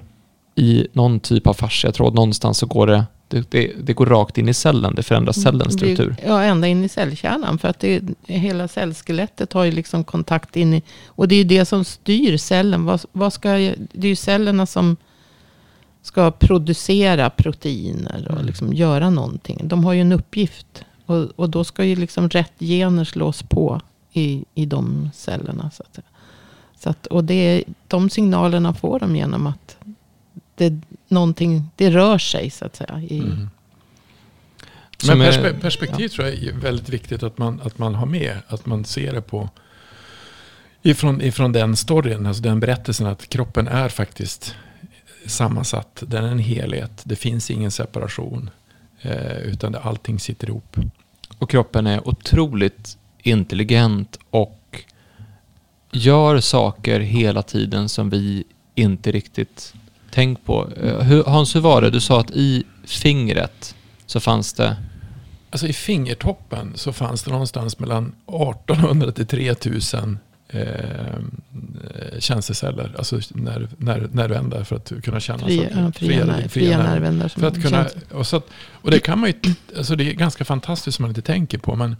i 0.55 0.87
någon 0.93 1.19
typ 1.19 1.47
av 1.47 1.53
fasciatråd 1.53 2.13
någonstans 2.13 2.57
så 2.57 2.65
går 2.65 2.87
det, 2.87 3.05
det, 3.27 3.51
det, 3.51 3.71
det, 3.83 3.93
går 3.93 4.05
rakt 4.05 4.37
in 4.37 4.49
i 4.49 4.53
cellen, 4.53 4.95
det 4.95 5.03
förändrar 5.03 5.33
Mm, 5.37 5.43
cellens 5.43 5.73
struktur. 5.73 6.15
Ja, 6.25 6.43
ända 6.43 6.67
in 6.67 6.83
i 6.83 6.89
cellkärnan. 6.89 7.57
För 7.57 7.67
att 7.67 7.79
det, 7.79 8.01
hela 8.27 8.67
cellskelettet 8.67 9.53
har 9.53 9.63
ju 9.63 9.71
liksom 9.71 10.03
kontakt 10.03 10.55
in 10.55 10.73
i... 10.73 10.83
Och 11.07 11.27
det 11.27 11.35
är 11.35 11.37
ju 11.37 11.43
det 11.43 11.65
som 11.65 11.83
styr 11.83 12.37
cellen. 12.37 12.85
Vad, 12.85 13.01
vad 13.11 13.33
ska, 13.33 13.49
det 13.49 14.07
är 14.07 14.09
ju 14.09 14.15
cellerna 14.15 14.65
som 14.65 14.97
ska 16.01 16.31
producera 16.31 17.29
proteiner 17.29 18.25
och 18.25 18.33
Mm. 18.33 18.45
liksom 18.45 18.73
göra 18.73 19.09
någonting. 19.09 19.61
De 19.63 19.83
har 19.83 19.93
ju 19.93 20.01
en 20.01 20.11
uppgift. 20.11 20.83
Och, 21.05 21.25
och 21.35 21.49
då 21.49 21.63
ska 21.63 21.83
ju 21.83 21.95
liksom 21.95 22.29
rätt 22.29 22.53
gener 22.59 23.03
slås 23.03 23.43
på 23.43 23.81
i, 24.13 24.45
i 24.55 24.65
de 24.65 25.09
cellerna. 25.13 25.71
Så 25.71 25.83
att, 25.83 25.99
så 26.83 26.89
att, 26.89 27.07
och 27.07 27.23
det, 27.23 27.63
de 27.87 28.09
signalerna 28.09 28.73
får 28.73 28.99
de 28.99 29.15
genom 29.15 29.47
att 29.47 29.77
det, 30.69 30.81
någonting, 31.07 31.69
det 31.75 31.89
rör 31.89 32.17
sig 32.17 32.49
så 32.49 32.65
att 32.65 32.75
säga. 32.75 33.01
I, 33.09 33.19
Mm. 33.19 33.49
Men 35.07 35.21
är- 35.21 35.25
perspe 35.31 35.53
perspektiv 35.53 36.07
tror 36.09 36.27
jag 36.27 36.37
är 36.37 36.53
väldigt 36.53 36.89
viktigt 36.89 37.23
att 37.23 37.37
man, 37.37 37.61
att 37.63 37.77
man 37.77 37.95
har 37.95 38.05
med. 38.05 38.37
Att 38.47 38.65
man 38.65 38.85
ser 38.85 39.13
det 39.13 39.21
på 39.21 39.49
ifrån, 40.81 41.21
ifrån 41.21 41.51
den 41.51 41.75
storyn, 41.75 42.25
alltså 42.25 42.43
den 42.43 42.59
berättelsen 42.59 43.07
att 43.07 43.29
kroppen 43.29 43.67
är 43.67 43.89
faktiskt 43.89 44.55
sammansatt. 45.25 46.03
Den 46.07 46.23
är 46.25 46.31
en 46.31 46.39
helhet. 46.39 47.01
Det 47.03 47.15
finns 47.15 47.51
ingen 47.51 47.71
separation. 47.71 48.49
Eh, 49.01 49.37
utan 49.37 49.71
det, 49.71 49.79
allting 49.79 50.19
sitter 50.19 50.47
ihop. 50.49 50.77
Och 51.37 51.49
kroppen 51.49 51.87
är 51.87 52.07
otroligt 52.07 52.97
intelligent 53.23 54.19
och 54.29 54.83
gör 55.91 56.39
saker 56.39 56.99
hela 56.99 57.41
tiden 57.43 57.89
som 57.89 58.09
vi 58.09 58.43
inte 58.75 59.11
riktigt 59.11 59.73
tänkt 60.11 60.45
på. 60.45 60.69
Eh, 60.83 60.99
Hur, 60.99 61.23
Hans, 61.23 61.55
hur 61.55 61.59
var 61.61 61.81
det? 61.81 61.89
Du 61.89 61.99
sa 61.99 62.19
att 62.19 62.31
i 62.31 62.63
fingret 62.85 63.75
så 64.05 64.19
fanns 64.19 64.53
det... 64.53 64.75
Alltså 65.49 65.67
i 65.67 65.73
fingertoppen 65.73 66.71
så 66.75 66.93
fanns 66.93 67.23
det 67.23 67.31
någonstans 67.31 67.79
mellan 67.79 68.15
1800 68.27 69.11
till 69.11 69.27
3000 69.27 70.19
eh, 70.49 70.59
känsleceller. 72.19 72.93
Alltså 72.97 73.19
nerv, 73.29 73.69
nerv, 73.77 74.15
nervändar 74.15 74.63
för 74.63 74.75
att 74.75 74.91
kunna 75.03 75.19
känna 75.19 75.45
fria, 75.45 75.63
saker. 75.69 75.81
ja, 75.81 75.91
fria, 75.91 76.25
när, 76.25 76.47
fria 76.47 76.77
nerv. 76.77 76.89
nervändar. 76.89 77.27
som 77.27 77.39
För 77.39 77.47
att 77.47 77.61
kunna, 77.61 77.69
känns- 77.89 78.03
och, 78.11 78.27
så 78.27 78.37
att, 78.37 78.45
och 78.71 78.91
det 78.91 78.99
kan 78.99 79.19
man 79.19 79.29
ju, 79.29 79.53
alltså 79.77 79.95
det 79.95 80.09
är 80.09 80.13
ganska 80.13 80.45
fantastiskt 80.45 80.95
som 80.97 81.03
man 81.03 81.09
inte 81.09 81.21
tänker 81.21 81.57
på. 81.57 81.75
Men 81.75 81.95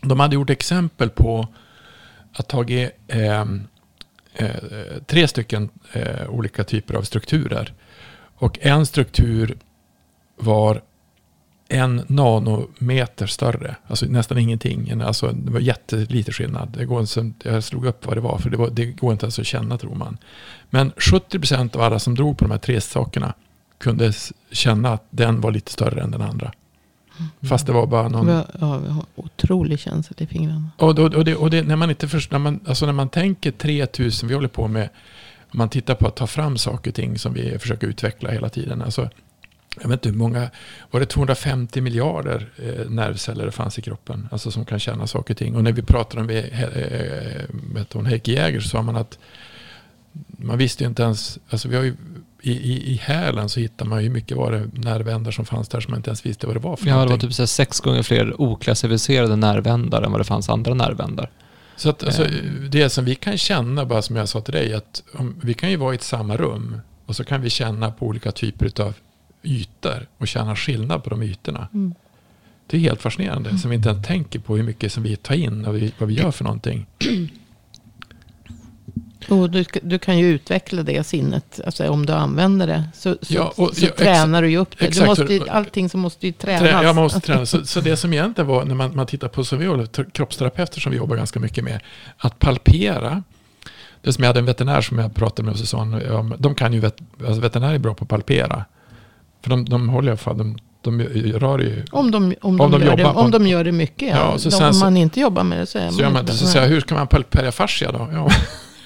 de 0.00 0.20
hade 0.20 0.34
gjort 0.34 0.50
exempel 0.50 1.08
på 1.08 1.48
att 2.32 2.48
tagit 2.48 2.90
eh, 3.08 3.40
eh, 3.40 3.44
Eh, 4.34 4.50
tre 5.06 5.28
stycken 5.28 5.70
eh, 5.92 6.28
olika 6.28 6.64
typer 6.64 6.94
av 6.94 7.02
strukturer. 7.02 7.74
Och 8.34 8.58
en 8.62 8.86
struktur 8.86 9.58
var 10.36 10.82
en 11.68 12.02
nanometer 12.06 13.26
större. 13.26 13.76
Alltså 13.86 14.06
nästan 14.06 14.38
ingenting. 14.38 15.00
Alltså 15.00 15.32
det 15.32 15.52
var 15.52 15.60
jättelite 15.60 16.32
skillnad. 16.32 16.74
Det 16.78 16.84
går 16.84 17.00
inte, 17.00 17.48
jag 17.48 17.64
slog 17.64 17.86
upp 17.86 18.06
vad 18.06 18.16
det 18.16 18.20
var, 18.20 18.38
för 18.38 18.50
det, 18.50 18.56
var, 18.56 18.70
det 18.70 18.86
går 18.86 19.12
inte 19.12 19.26
ens 19.26 19.38
att 19.38 19.46
känna 19.46 19.78
tror 19.78 19.94
man. 19.94 20.18
Men 20.70 20.92
70% 20.92 21.76
av 21.76 21.82
alla 21.82 21.98
som 21.98 22.14
drog 22.14 22.38
på 22.38 22.44
de 22.44 22.50
här 22.50 22.58
tre 22.58 22.80
sakerna 22.80 23.34
kunde 23.78 24.12
känna 24.50 24.92
att 24.92 25.06
den 25.10 25.40
var 25.40 25.50
lite 25.50 25.72
större 25.72 26.02
än 26.02 26.10
den 26.10 26.22
andra. 26.22 26.52
Fast 27.42 27.66
det 27.66 27.72
var 27.72 27.86
bara 27.86 28.08
någon... 28.08 28.26
Vi 28.26 28.32
har, 28.32 28.46
ja, 28.60 28.78
vi 28.78 28.88
har 28.88 29.04
otrolig 29.14 29.78
känsel 29.78 30.14
i 30.18 30.26
fingrarna. 30.26 30.70
Och, 30.76 30.98
och, 30.98 31.14
och, 31.14 31.24
det, 31.24 31.34
och 31.34 31.50
det, 31.50 31.62
när 31.62 31.76
man 31.76 31.90
inte 31.90 32.08
först, 32.08 32.30
när 32.30 32.38
man, 32.38 32.60
alltså 32.66 32.86
när 32.86 32.92
man 32.92 33.08
tänker 33.08 33.50
3000, 33.50 34.28
vi 34.28 34.34
håller 34.34 34.48
på 34.48 34.68
med, 34.68 34.88
om 35.52 35.58
man 35.58 35.68
tittar 35.68 35.94
på 35.94 36.08
att 36.08 36.16
ta 36.16 36.26
fram 36.26 36.58
saker 36.58 36.90
och 36.90 36.94
ting 36.94 37.18
som 37.18 37.32
vi 37.32 37.58
försöker 37.58 37.86
utveckla 37.86 38.30
hela 38.30 38.48
tiden. 38.48 38.82
Alltså, 38.82 39.10
jag 39.80 39.88
vet 39.88 39.92
inte 39.92 40.08
hur 40.08 40.16
många, 40.16 40.50
var 40.90 41.00
det 41.00 41.06
250 41.06 41.80
miljarder 41.80 42.48
eh, 42.56 42.90
nervceller 42.90 43.44
det 43.46 43.52
fanns 43.52 43.78
i 43.78 43.82
kroppen? 43.82 44.28
Alltså 44.32 44.50
som 44.50 44.64
kan 44.64 44.78
känna 44.78 45.06
saker 45.06 45.34
och 45.34 45.38
ting. 45.38 45.56
Och 45.56 45.64
när 45.64 45.72
vi 45.72 45.82
pratade 45.82 46.22
med 46.24 46.44
eh, 46.44 47.42
vet 47.74 47.92
hon, 47.92 48.06
Heikki 48.06 48.34
Jäger 48.34 48.60
så 48.60 48.68
sa 48.68 48.82
man 48.82 48.96
att 48.96 49.18
man 50.26 50.58
visste 50.58 50.84
ju 50.84 50.88
inte 50.88 51.02
ens, 51.02 51.38
alltså 51.48 51.68
vi 51.68 51.76
har 51.76 51.82
ju, 51.82 51.96
i, 52.42 52.52
i, 52.52 52.92
i 52.92 52.96
hälen 52.96 53.48
så 53.48 53.60
hittar 53.60 53.86
man 53.86 54.02
ju 54.04 54.10
mycket 54.10 54.36
var 54.36 54.52
det 54.52 54.68
nervändar 54.72 55.30
som 55.30 55.44
fanns 55.44 55.68
där 55.68 55.80
som 55.80 55.90
man 55.90 55.98
inte 55.98 56.10
ens 56.10 56.26
visste 56.26 56.46
vad 56.46 56.56
det 56.56 56.60
var 56.60 56.76
för 56.76 56.86
Ja, 56.86 56.92
det 56.92 56.98
var 56.98 57.04
någonting. 57.04 57.28
typ 57.28 57.34
så 57.36 57.42
här 57.42 57.46
sex 57.46 57.80
gånger 57.80 58.02
fler 58.02 58.40
oklassificerade 58.40 59.36
nervändar 59.36 60.02
än 60.02 60.12
vad 60.12 60.20
det 60.20 60.24
fanns 60.24 60.48
andra 60.48 60.74
nervändar. 60.74 61.30
Så 61.76 61.90
att, 61.90 62.02
alltså, 62.04 62.24
Eh. 62.24 62.30
det 62.70 62.90
som 62.90 63.04
vi 63.04 63.14
kan 63.14 63.38
känna, 63.38 63.84
bara 63.86 64.02
som 64.02 64.16
jag 64.16 64.28
sa 64.28 64.40
till 64.40 64.54
dig, 64.54 64.74
att 64.74 65.02
om, 65.14 65.34
vi 65.42 65.54
kan 65.54 65.70
ju 65.70 65.76
vara 65.76 65.92
i 65.92 65.96
ett 65.96 66.02
samma 66.02 66.36
rum 66.36 66.80
och 67.06 67.16
så 67.16 67.24
kan 67.24 67.40
vi 67.42 67.50
känna 67.50 67.90
på 67.90 68.06
olika 68.06 68.32
typer 68.32 68.82
av 68.82 68.94
ytor 69.42 70.06
och 70.18 70.28
känna 70.28 70.56
skillnad 70.56 71.04
på 71.04 71.10
de 71.10 71.22
ytorna. 71.22 71.68
Mm. 71.72 71.94
Det 72.66 72.76
är 72.76 72.80
helt 72.80 73.02
fascinerande, 73.02 73.58
som 73.58 73.70
vi 73.70 73.76
inte 73.76 73.88
ens 73.88 74.06
tänker 74.06 74.38
på 74.38 74.56
hur 74.56 74.62
mycket 74.64 74.92
som 74.92 75.02
vi 75.02 75.16
tar 75.16 75.34
in 75.34 75.64
och 75.64 75.76
vi, 75.76 75.92
vad 75.98 76.08
vi 76.08 76.14
gör 76.14 76.30
för 76.30 76.44
någonting. 76.44 76.86
Och 79.28 79.50
du, 79.50 79.64
du 79.82 79.98
kan 79.98 80.18
ju 80.18 80.26
utveckla 80.28 80.82
det 80.82 81.04
sinnet. 81.06 81.60
Alltså 81.66 81.88
om 81.88 82.06
du 82.06 82.12
använder 82.12 82.66
det. 82.66 82.84
Så, 82.94 83.16
så, 83.22 83.34
Ja, 83.34 83.52
och- 83.56 83.74
så 83.76 83.84
ja, 83.84 83.90
tränar 83.98 84.42
du 84.42 84.50
ju 84.50 84.56
upp 84.58 84.78
det. 84.78 84.88
Du 85.00 85.06
måste, 85.06 85.34
ju- 85.34 85.48
allting 85.48 85.88
som 85.88 86.00
måste 86.00 86.26
ju 86.26 86.32
tränas. 86.32 86.60
Trä, 86.60 86.70
ja, 86.82 86.92
man 86.92 87.02
måste 87.04 87.20
träna. 87.20 87.46
Så, 87.46 87.64
så 87.66 87.80
det 87.80 87.96
som 87.96 88.12
egentligen 88.12 88.48
var, 88.48 88.64
när 88.64 88.74
man, 88.74 88.96
man 88.96 89.06
tittar 89.06 89.28
på, 89.28 89.44
så 89.44 89.56
vi 89.56 89.66
håller, 89.66 90.10
kroppsterapeuter 90.12 90.80
som 90.80 90.92
vi 90.92 90.98
jobbar 90.98 91.16
ganska 91.16 91.40
mycket 91.40 91.64
med, 91.64 91.80
att 92.16 92.38
palpera. 92.38 93.22
Det 94.02 94.12
som 94.12 94.24
jag 94.24 94.28
hade 94.28 94.38
en 94.40 94.46
veterinär 94.46 94.80
som 94.80 94.98
jag 94.98 95.14
pratade 95.14 95.42
med 95.46 95.52
och 95.52 95.58
så 95.58 95.66
sa 95.66 95.84
de 96.38 96.54
kan 96.54 96.72
ju, 96.72 96.80
vet, 96.80 96.96
alltså 97.26 97.40
veterinärer 97.40 97.74
är 97.74 97.78
bra 97.78 97.94
på 97.94 98.04
att 98.04 98.08
palpera. 98.08 98.64
För 99.42 99.50
de, 99.50 99.64
de 99.64 99.88
håller 99.88 100.08
i 100.08 100.10
alla 100.10 100.16
fall, 100.16 100.38
de, 100.38 100.56
de 100.82 101.00
rör 101.38 101.58
ju. 101.58 101.84
Om 101.92 102.10
de, 102.10 102.34
om 102.40 102.60
Om 102.60 102.70
de, 102.70 102.80
de 102.80 102.86
gör, 102.86 102.96
det, 102.96 103.02
jobbar 103.02 103.12
på- 103.14 103.20
om 103.20 103.30
de 103.30 103.46
gör 103.46 103.64
det 103.64 103.72
mycket. 103.72 104.08
Ja. 104.08 104.16
Ja, 104.32 104.38
så 104.38 104.48
de, 104.48 104.64
om 104.66 104.74
så- 104.74 104.84
man 104.84 104.96
inte 104.96 105.20
jobbar 105.20 105.44
med 105.44 105.58
det 105.58 105.66
så 105.66 105.78
är 105.78 105.90
Så, 105.90 106.02
man, 106.02 106.16
inte- 106.20 106.32
så 106.32 106.58
jag, 106.58 106.66
hur 106.66 106.80
ska 106.80 106.94
man 106.94 107.06
palpera 107.06 107.52
fascia 107.52 107.92
då? 107.92 108.08
Ja, 108.12 108.28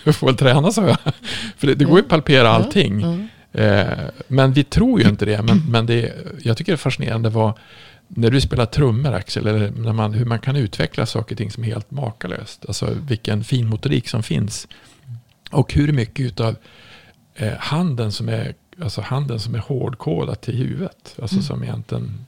vi 0.07 0.13
får 0.13 0.27
väl 0.27 0.37
träna, 0.37 0.73
sa 0.73 0.87
jag. 0.87 0.99
För 1.57 1.67
det, 1.67 1.75
det 1.75 1.85
går 1.85 1.99
ju 1.99 2.03
att 2.03 2.09
palpera 2.09 2.49
allting. 2.49 3.03
Mm. 3.03 3.29
Eh, 3.53 4.05
men 4.29 4.53
vi 4.53 4.65
tror 4.65 5.01
ju 5.01 5.09
inte 5.09 5.25
det. 5.25 5.43
Men, 5.43 5.63
men 5.69 5.87
det, 5.87 6.13
jag 6.43 6.57
tycker 6.57 6.73
det 6.73 6.75
är 6.75 6.77
fascinerande 6.77 7.29
vad, 7.29 7.53
när 8.09 8.31
du 8.31 8.41
spelar 8.41 8.67
trummor 8.67 9.13
Axel, 9.15 9.47
eller 9.47 9.71
när 9.71 9.93
man, 9.93 10.13
hur 10.15 10.25
man 10.25 10.39
kan 10.39 10.57
utveckla 10.57 11.07
saker 11.07 11.35
och 11.35 11.39
ting 11.39 11.51
som 11.51 11.65
är 11.65 11.69
helt 11.69 11.91
makalöst. 11.91 12.65
Alltså 12.69 12.89
vilken 13.09 13.45
fin 13.45 13.67
motorik 13.69 14.09
som 14.09 14.23
finns. 14.23 14.69
Och 15.51 15.75
hur 15.75 15.93
mycket 15.93 16.41
av 16.41 16.57
eh, 17.35 17.53
handen 17.59 18.13
som 18.13 18.29
är 18.29 18.55
alltså 18.83 19.01
handen 19.01 19.41
som 19.41 19.55
är 19.55 19.59
hårdkodat 19.59 20.43
till 20.43 20.57
huvudet. 20.57 21.17
Alltså 21.23 21.37
Mm. 21.37 21.45
som 21.45 21.63
egentligen, 21.63 22.27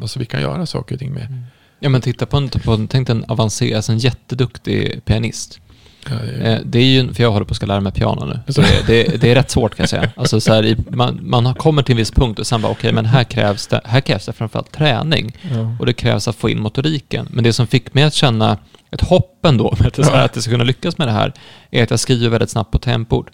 alltså 0.00 0.18
vi 0.18 0.26
kan 0.26 0.40
göra 0.40 0.66
saker 0.66 0.94
och 0.94 0.98
ting 0.98 1.12
med. 1.12 1.42
Ja, 1.80 1.88
men 1.88 2.00
titta 2.00 2.26
på 2.26 2.36
en, 2.36 2.48
på 2.48 2.86
tänk 2.90 3.08
en 3.08 3.24
avancerad, 3.28 3.76
alltså 3.76 3.92
en 3.92 3.98
jätteduktig 3.98 5.04
pianist. 5.04 5.60
Eh, 6.12 6.58
det 6.64 6.78
är 6.78 6.84
ju, 6.84 7.14
för 7.14 7.22
jag 7.22 7.30
håller 7.30 7.46
på 7.46 7.50
att 7.52 7.56
ska 7.56 7.66
lära 7.66 7.80
mig 7.80 7.92
piano 7.92 8.24
nu. 8.24 8.52
Så 8.52 8.60
det, 8.60 8.86
det, 8.86 9.20
det 9.20 9.30
är 9.30 9.34
rätt 9.34 9.50
svårt 9.50 9.74
kan 9.74 9.82
jag 9.82 9.90
säga. 9.90 10.10
Alltså 10.16 10.40
så 10.40 10.52
här, 10.54 10.64
i- 10.66 10.76
man, 10.90 11.18
man 11.22 11.54
kommer 11.54 11.82
till 11.82 11.92
en 11.92 11.96
viss 11.96 12.10
punkt 12.10 12.38
och 12.38 12.46
sen 12.46 12.62
bara 12.62 12.72
okej, 12.72 12.92
men 12.92 13.06
här 13.06 13.24
krävs, 13.24 13.66
det, 13.66 13.80
här 13.84 14.00
krävs 14.00 14.26
det 14.26 14.32
framförallt 14.32 14.72
träning. 14.72 15.36
ja. 15.54 15.76
Och 15.80 15.86
det 15.86 15.92
krävs 15.92 16.28
att 16.28 16.36
få 16.36 16.50
in 16.50 16.60
motoriken. 16.60 17.28
Men 17.30 17.44
det 17.44 17.52
som 17.52 17.66
fick 17.66 17.94
mig 17.94 18.04
att 18.04 18.14
känna 18.14 18.58
ett 18.90 19.00
hopp 19.00 19.44
ändå, 19.46 19.76
med 19.78 19.86
att, 19.88 19.98
Ja. 19.98 20.20
att 20.20 20.34
jag 20.36 20.42
ska 20.42 20.52
kunna 20.52 20.64
lyckas 20.64 20.98
med 20.98 21.08
det 21.08 21.12
här, 21.12 21.32
är 21.70 21.82
att 21.82 21.90
jag 21.90 22.00
skriver 22.00 22.28
väldigt 22.28 22.50
snabbt 22.50 22.70
på 22.70 22.78
tangentbord. 22.78 23.30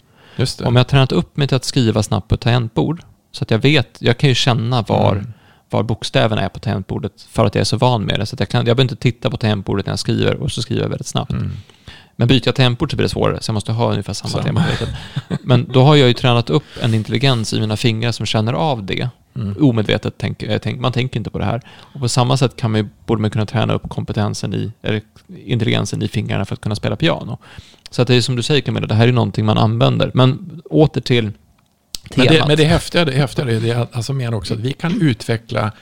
Om 0.65 0.77
jag 0.77 0.81
har 0.81 0.85
tränat 0.85 1.13
upp 1.13 1.37
mig 1.37 1.49
till 1.49 1.57
att 1.57 1.65
skriva 1.65 2.03
snabbt 2.03 2.29
på 2.29 2.37
tangentbord, 2.37 3.03
så 3.33 3.43
att 3.45 3.51
jag 3.51 3.59
vet, 3.59 3.97
jag 3.99 4.19
kan 4.19 4.29
ju 4.29 4.35
känna 4.35 4.83
var, 4.83 5.13
Mm. 5.13 5.33
var 5.71 5.83
bokstäverna 5.83 6.43
är 6.43 6.49
på 6.49 6.59
tangentbordet 6.59 7.13
för 7.31 7.45
att 7.47 7.55
jag 7.55 7.61
är 7.61 7.65
så 7.65 7.77
van 7.77 8.03
med 8.03 8.21
det. 8.21 8.27
Så 8.27 8.37
jag, 8.39 8.49
kan, 8.49 8.59
jag 8.59 8.65
behöver 8.77 8.83
inte 8.83 8.97
titta 8.97 9.31
på 9.31 9.37
tangentbordet 9.37 9.87
när 9.87 9.93
jag 9.93 9.99
skriver 9.99 10.35
och 10.35 10.53
så 10.53 10.63
skriver 10.63 10.83
jag 10.83 10.89
väldigt 10.89 11.07
snabbt. 11.07 11.33
Mm. 11.33 11.53
Men 12.17 12.29
byter 12.29 12.43
jag 12.45 12.55
tangentbord 12.55 12.91
så 12.91 12.97
blir 12.97 13.05
det 13.05 13.09
svårare, 13.09 13.41
så 13.41 13.51
jag 13.51 13.55
måste 13.55 13.73
ha 13.73 13.91
ungefär 13.91 14.13
samma, 14.13 14.43
Samma. 14.43 14.65
tiden. 14.65 14.95
Men 15.43 15.69
då 15.73 15.83
har 15.83 15.97
jag 15.97 16.09
ju 16.09 16.15
tränat 16.15 16.51
upp 16.51 16.65
en 16.83 16.95
intelligens 16.95 17.53
i 17.53 17.61
mina 17.61 17.77
fingrar 17.77 18.13
som 18.13 18.27
känner 18.27 18.53
av 18.53 18.85
det. 18.85 19.09
Mm. 19.37 19.57
Omedvetet, 19.61 20.15
tänk, 20.19 20.43
eh, 20.43 20.59
tänk, 20.59 20.81
man 20.81 20.93
tänker 20.93 21.17
inte 21.17 21.31
på 21.31 21.39
det 21.39 21.45
här. 21.45 21.63
Och 21.95 22.01
på 22.01 22.09
samma 22.09 22.37
sätt 22.37 22.57
kan 22.57 22.71
man 22.71 22.91
borde 23.07 23.23
man 23.23 23.31
kunna 23.31 23.47
träna 23.47 23.75
upp 23.75 23.89
kompetensen 23.89 24.55
i, 24.55 24.73
eller 24.83 25.03
intelligensen 25.45 26.03
i 26.03 26.09
fingrarna 26.09 26.45
för 26.45 26.55
att 26.55 26.61
kunna 26.61 26.75
spela 26.75 26.97
piano. 26.97 27.39
Så 27.91 28.03
att 28.03 28.09
det 28.09 28.15
är 28.15 28.21
som 28.21 28.37
du 28.37 28.43
säger 28.43 28.61
Camilla, 28.61 28.87
det 28.87 28.95
här 28.95 29.09
är 29.09 29.13
någonting 29.13 29.45
man 29.45 29.59
använder. 29.59 30.11
Men 30.15 30.61
åter 30.71 31.01
till 31.01 31.25
Men 31.25 31.33
temat. 32.11 32.29
det, 32.29 32.45
men 32.47 32.57
det 32.57 32.65
häftiga, 32.65 33.05
det 33.05 33.13
häftiga 33.13 33.45
är 33.51 33.61
det 33.61 33.73
att 33.73 33.97
alltså 33.97 34.13
menar 34.13 34.37
också 34.37 34.55
att 34.55 34.61
vi 34.61 34.73
kan 34.73 35.03
utveckla 35.03 35.73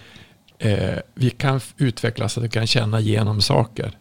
eh, 0.58 0.98
vi 1.14 1.30
kan 1.30 1.60
utveckla 1.76 2.28
så 2.28 2.40
att 2.40 2.44
vi 2.44 2.48
kan 2.48 2.66
känna 2.66 3.00
igenom 3.00 3.40
saker. 3.42 3.92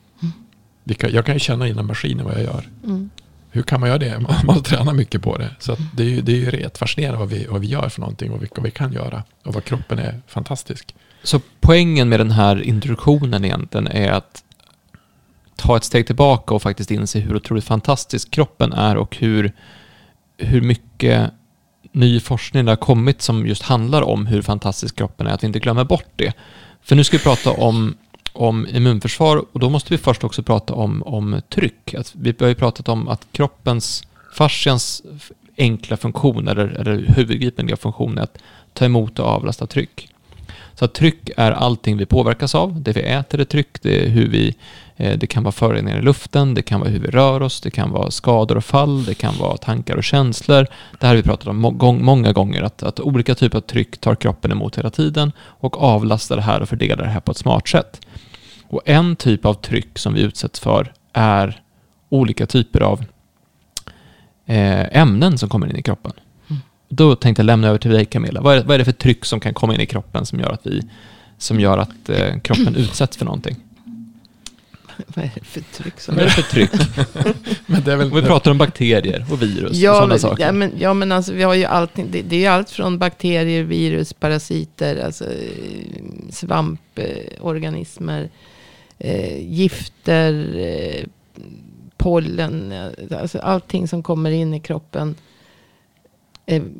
Kan, 0.97 1.11
jag 1.13 1.25
kan 1.25 1.35
ju 1.35 1.39
känna 1.39 1.65
igenom 1.65 1.88
maskinen 1.88 2.25
vad 2.25 2.33
jag 2.33 2.43
gör. 2.43 2.69
Mm. 2.83 3.09
hur 3.51 3.61
kan 3.61 3.79
man 3.79 3.89
göra 3.89 4.00
det? 4.00 4.19
Man 4.29 4.45
måste 4.45 4.69
träna 4.69 4.93
mycket 4.93 5.21
på 5.21 5.38
det. 5.38 5.50
Så 5.59 5.71
att 5.71 5.79
det 5.95 6.03
är 6.03 6.07
ju, 6.07 6.21
det 6.21 6.31
är 6.31 6.38
ju 6.38 6.51
rätt 6.51 6.77
fascinerande 6.77 7.19
vad 7.19 7.29
vi, 7.29 7.45
vad 7.45 7.61
vi 7.61 7.67
gör 7.67 7.89
för 7.89 8.01
någonting 8.01 8.31
och 8.31 8.43
vad 8.55 8.63
vi 8.63 8.71
kan 8.71 8.93
göra. 8.93 9.23
Och 9.43 9.53
vad 9.53 9.63
kroppen 9.63 10.00
är 10.00 10.21
fantastisk. 10.27 10.95
Så 11.23 11.41
poängen 11.59 12.09
med 12.09 12.19
den 12.19 12.31
här 12.31 12.61
introduktionen 12.61 13.45
egentligen 13.45 13.88
är 13.88 14.11
att 14.11 14.43
ta 15.55 15.77
ett 15.77 15.83
steg 15.83 16.07
tillbaka 16.07 16.55
och 16.55 16.61
faktiskt 16.61 16.91
inse 16.91 17.19
hur 17.19 17.35
otroligt 17.35 17.63
fantastisk 17.63 18.31
kroppen 18.31 18.73
är 18.73 18.97
och 18.97 19.17
hur, 19.17 19.53
hur 20.38 20.61
mycket 20.61 21.31
ny 21.91 22.19
forskning 22.19 22.65
det 22.65 22.71
har 22.71 22.75
kommit 22.75 23.21
som 23.21 23.47
just 23.47 23.63
handlar 23.63 24.01
om 24.01 24.25
hur 24.25 24.41
fantastisk 24.41 24.95
kroppen 24.95 25.27
är, 25.27 25.31
att 25.31 25.43
vi 25.43 25.47
inte 25.47 25.59
glömmer 25.59 25.83
bort 25.83 26.11
det. 26.15 26.33
För 26.81 26.95
nu 26.95 27.03
ska 27.03 27.17
vi 27.17 27.23
prata 27.23 27.51
om, 27.51 27.97
om 28.33 28.67
immunförsvar 28.67 29.45
och 29.51 29.59
då 29.59 29.69
måste 29.69 29.93
vi 29.93 29.97
först 29.97 30.23
också 30.23 30.43
prata 30.43 30.73
om, 30.73 31.03
om 31.03 31.41
tryck. 31.50 31.93
Att 31.93 32.13
vi 32.15 32.35
har 32.39 32.47
ju 32.47 32.55
pratat 32.55 32.89
om 32.89 33.07
att 33.07 33.27
kroppens, 33.31 34.03
fascians 34.33 35.03
enkla 35.57 35.97
funktion, 35.97 36.47
eller, 36.47 36.67
eller 36.67 37.13
huvudgripliga 37.15 37.77
funktion 37.77 38.17
är 38.17 38.21
att 38.21 38.38
ta 38.73 38.85
emot 38.85 39.19
och 39.19 39.25
avlasta 39.25 39.67
tryck. 39.67 40.07
Så 40.73 40.85
att 40.85 40.93
tryck 40.93 41.29
är 41.38 41.51
allting 41.51 41.97
vi 41.97 42.05
påverkas 42.05 42.55
av. 42.55 42.81
Det 42.81 42.95
vi 42.95 43.01
äter 43.01 43.39
är 43.39 43.45
tryck, 43.45 43.81
det 43.81 44.05
är 44.05 44.09
hur 44.09 44.27
vi 44.27 44.55
det 45.01 45.27
kan 45.27 45.43
vara 45.43 45.51
föroreningar 45.51 46.00
i 46.00 46.01
luften, 46.01 46.53
det 46.53 46.62
kan 46.62 46.79
vara 46.79 46.89
hur 46.89 47.00
vi 47.00 47.08
rör 47.08 47.41
oss, 47.41 47.62
det 47.62 47.72
kan 47.72 47.91
vara 47.91 48.12
skador 48.12 48.58
och 48.58 48.65
fall, 48.65 49.03
det 49.03 49.13
kan 49.13 49.38
vara 49.38 49.58
tankar 49.58 49.96
och 49.96 50.03
känslor. 50.03 50.67
Det 51.00 51.08
här 51.08 51.10
har 51.10 51.15
vi 51.15 51.24
pratat 51.24 51.48
om 51.48 51.58
många 52.01 52.31
gånger, 52.31 52.62
att, 52.62 52.84
att 52.84 53.00
olika 53.00 53.36
typer 53.36 53.58
av 53.58 53.62
tryck 53.62 53.98
tar 53.98 54.15
kroppen 54.15 54.51
emot 54.51 54.77
hela 54.77 54.89
tiden 54.89 55.31
och 55.39 55.84
avlastar 55.84 56.36
det 56.36 56.41
här 56.41 56.62
och 56.62 56.70
fördelar 56.70 57.03
det 57.03 57.10
här 57.10 57.20
på 57.20 57.31
ett 57.31 57.38
smart 57.38 57.67
sätt. 57.67 58.01
Och 58.67 58.81
en 58.86 59.15
typ 59.15 59.46
av 59.46 59.53
tryck 59.53 60.00
som 60.00 60.13
vi 60.13 60.22
utsätts 60.22 60.60
för 60.60 60.93
är 61.13 61.62
olika 62.10 62.46
typer 62.46 62.81
av 62.81 63.03
eh, 64.46 64.98
ämnen 64.98 65.38
som 65.38 65.50
kommer 65.50 65.70
in 65.70 65.75
i 65.75 65.81
kroppen. 65.81 66.12
Mm. 66.50 66.62
Då 66.89 67.15
tänkte 67.15 67.41
jag 67.41 67.46
lämna 67.46 67.67
över 67.67 67.79
till 67.79 67.91
dig 67.91 68.05
Camilla. 68.05 68.41
Vad 68.41 68.58
är, 68.58 68.63
vad 68.63 68.75
är 68.75 68.79
det 68.79 68.86
för 68.86 68.91
tryck 68.91 69.25
som 69.25 69.39
kan 69.39 69.53
komma 69.53 69.75
in 69.75 69.81
i 69.81 69.86
kroppen 69.86 70.25
som 70.25 70.39
gör 70.39 70.51
att, 70.51 70.67
vi, 70.67 70.81
som 71.38 71.60
gör 71.60 71.77
att 71.77 72.10
eh, 72.10 72.39
kroppen 72.39 72.75
utsätts 72.75 73.17
för 73.17 73.25
någonting? 73.25 73.55
Vad 75.07 75.25
är 75.25 75.31
det 75.36 75.45
för 75.45 75.62
tryck? 75.62 76.00
Som 76.00 76.15
Vad 76.15 76.24
är 76.24 76.27
det 76.27 76.31
för 76.31 76.41
tryck? 76.41 76.71
men 77.65 77.83
det 77.83 77.93
är 77.93 77.98
väl, 77.98 78.13
vi 78.13 78.21
pratar 78.21 78.51
om 78.51 78.57
bakterier 78.57 79.25
och 79.31 79.41
virus 79.41 79.77
ja, 79.77 79.91
och 79.91 79.98
sådana 79.98 80.17
saker. 80.17 80.45
Ja 80.45 80.51
men, 80.51 80.71
ja, 80.77 80.93
men 80.93 81.12
alltså 81.12 81.33
vi 81.33 81.43
har 81.43 81.53
ju 81.53 81.65
allting. 81.65 82.12
Det, 82.12 82.21
det 82.21 82.36
är 82.36 82.39
ju 82.39 82.45
allt 82.45 82.69
från 82.69 82.98
bakterier, 82.98 83.63
virus, 83.63 84.13
parasiter, 84.13 85.05
alltså 85.05 85.25
svamporganismer, 86.29 88.29
eh, 89.00 89.53
gifter, 89.53 90.57
eh, 90.57 91.03
pollen, 91.98 92.74
alltså 93.12 93.39
allting 93.39 93.88
som 93.88 94.03
kommer 94.03 94.31
in 94.31 94.53
i 94.53 94.60
kroppen 94.60 95.10
eh, 95.10 95.15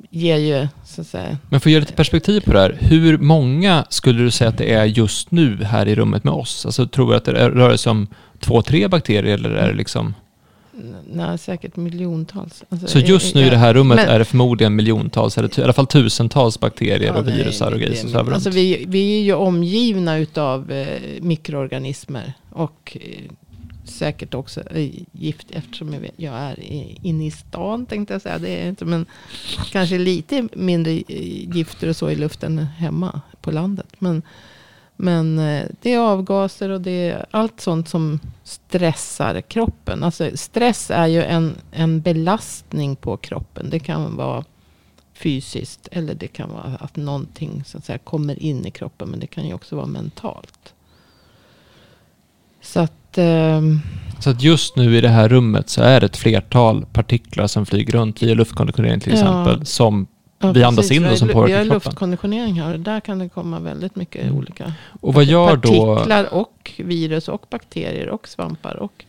ger 0.10 0.38
ju, 0.38 0.68
så 0.86 1.02
att 1.02 1.08
säga. 1.08 1.38
Men 1.50 1.60
för 1.60 1.70
att 1.70 1.74
ge 1.74 1.80
lite 1.80 1.94
perspektiv 1.94 2.42
på 2.42 2.54
det 2.54 2.60
här, 2.60 2.78
hur 2.80 3.18
många 3.18 3.86
skulle 3.90 4.24
du 4.24 4.32
säga 4.32 4.50
att 4.50 4.58
det 4.58 4.74
är 4.74 4.86
just 4.86 5.32
nu 5.32 5.64
här 5.64 5.88
i 5.88 5.96
rummet 5.96 6.24
med 6.24 6.34
oss? 6.34 6.66
Alltså 6.66 6.88
tror 6.88 7.12
du 7.12 7.18
att 7.18 7.26
det 7.26 7.50
rör 7.50 7.78
sig 7.78 7.90
om 7.90 8.08
två, 8.40 8.62
tre 8.62 8.88
bakterier 8.88 9.34
eller 9.34 9.50
är 9.50 9.68
det 9.68 9.74
liksom? 9.74 10.14
Nej, 11.14 11.38
säkert 11.38 11.76
miljontals. 11.76 12.64
Alltså, 12.70 12.88
så 12.88 13.00
just 13.00 13.36
nu 13.36 13.42
i 13.42 13.50
det 13.50 13.58
här 13.58 13.74
rummet 13.74 13.96
men, 13.96 14.10
är 14.10 14.20
det 14.20 14.26
förmodligen 14.26 14.76
miljontals, 14.76 15.38
eller 15.38 15.60
i 15.60 15.64
alla 15.64 15.74
fall 15.74 15.88
tusentals 15.88 16.60
bakterier 16.60 17.08
ja, 17.08 17.20
och 17.20 17.28
virusar 17.28 17.72
och 17.72 17.80
grejer 17.80 18.34
Alltså 18.34 18.50
vi, 18.50 18.86
vi 18.88 19.18
är 19.18 19.24
ju 19.24 19.34
omgivna 19.34 20.18
utav 20.18 20.72
eh, 20.72 20.88
mikroorganismer 21.22 22.34
och 22.50 22.98
eh, 23.02 23.32
säkert 24.02 24.34
också 24.34 24.64
gift 25.12 25.52
eftersom 25.52 25.96
jag 26.16 26.34
är 26.34 26.56
inne 27.06 27.26
i 27.26 27.32
stan 27.32 27.86
tänkte 27.86 28.14
jag 28.14 28.22
säga. 28.22 28.40
Det 28.40 28.50
är 28.50 28.70
inte, 28.70 28.86
men 28.86 29.06
kanske 29.72 29.98
lite 29.98 30.48
mindre 30.54 30.92
gifter 31.54 31.90
och 31.90 31.96
så 31.96 32.10
i 32.10 32.16
luften 32.16 32.58
hemma 32.58 33.22
på 33.42 33.52
landet. 33.52 33.88
Men, 34.00 34.22
men 34.96 35.40
eh, 35.40 35.66
det 35.82 35.94
är 35.94 36.00
avgaser 36.00 36.70
och 36.70 36.82
det 36.82 37.10
är 37.10 37.26
allt 37.32 37.62
sånt 37.62 37.90
som 37.90 38.20
stressar 38.44 39.42
kroppen. 39.42 40.04
Alltså 40.04 40.32
stress 40.38 40.92
är 40.92 41.08
ju 41.08 41.24
en, 41.24 41.56
en 41.72 42.02
belastning 42.02 42.96
på 42.96 43.18
kroppen. 43.18 43.70
Det 43.70 43.80
kan 43.80 44.16
vara 44.16 44.46
fysiskt 45.14 45.88
eller 45.92 46.14
det 46.14 46.28
kan 46.28 46.50
vara 46.50 46.78
att 46.80 46.96
någonting 46.96 47.64
så 47.66 47.78
att 47.78 47.86
säga, 47.86 47.98
kommer 47.98 48.44
in 48.44 48.66
i 48.66 48.72
kroppen. 48.72 49.10
Men 49.10 49.20
det 49.20 49.28
kan 49.28 49.48
ju 49.48 49.54
också 49.54 49.76
vara 49.76 49.88
mentalt. 49.88 50.74
Så 52.62 52.80
att 52.80 53.01
att... 53.12 53.18
Eh, 53.18 53.62
så 54.20 54.30
att 54.30 54.44
just 54.44 54.76
nu 54.76 54.98
i 54.98 55.02
det 55.02 55.10
här 55.10 55.30
rummet 55.30 55.70
så 55.70 55.82
är 55.82 56.00
det 56.00 56.06
ett 56.06 56.18
flertal 56.18 56.86
partiklar 56.86 57.48
som 57.48 57.66
flyger 57.66 57.94
runt 57.94 58.24
via 58.24 58.34
luftkonditionering 58.34 59.00
till 59.00 59.14
exempel. 59.14 59.56
Ja. 59.60 59.66
Som 59.66 60.08
ja, 60.40 60.52
vi 60.52 60.64
andas 60.64 60.92
in 60.92 61.06
och 61.06 61.18
som 61.18 61.28
påverkar 61.28 61.56
kroppen. 61.56 61.64
Vi 61.64 61.70
har 61.70 61.76
luftkonditionering 61.76 62.62
här 62.62 62.74
och 62.74 62.80
där 62.80 63.00
kan 63.00 63.20
det 63.20 63.30
komma 63.30 63.60
väldigt 63.60 63.96
mycket 63.96 64.24
mm. 64.24 64.36
olika 64.36 64.74
och 65.02 65.14
vad 65.14 65.24
gör 65.24 65.58
partiklar 65.58 66.28
då, 66.32 66.38
och 66.38 66.72
virus 66.78 67.28
och 67.28 67.46
bakterier 67.50 68.10
och 68.10 68.28
svampar. 68.28 68.76
Och, 68.76 69.06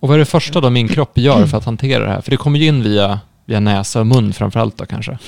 och 0.00 0.08
vad 0.08 0.14
är 0.14 0.18
det 0.18 0.24
första 0.24 0.60
då 0.60 0.70
min 0.70 0.88
kropp 0.88 1.18
gör 1.18 1.46
för 1.46 1.58
att 1.58 1.64
hantera 1.64 2.04
det 2.04 2.10
här? 2.10 2.20
För 2.20 2.30
det 2.30 2.36
kommer 2.36 2.58
ju 2.58 2.66
in 2.66 2.82
via, 2.82 3.20
via 3.44 3.60
näsa 3.60 4.00
och 4.00 4.06
mun 4.06 4.32
framförallt 4.32 4.78
då 4.78 4.86
kanske. 4.86 5.18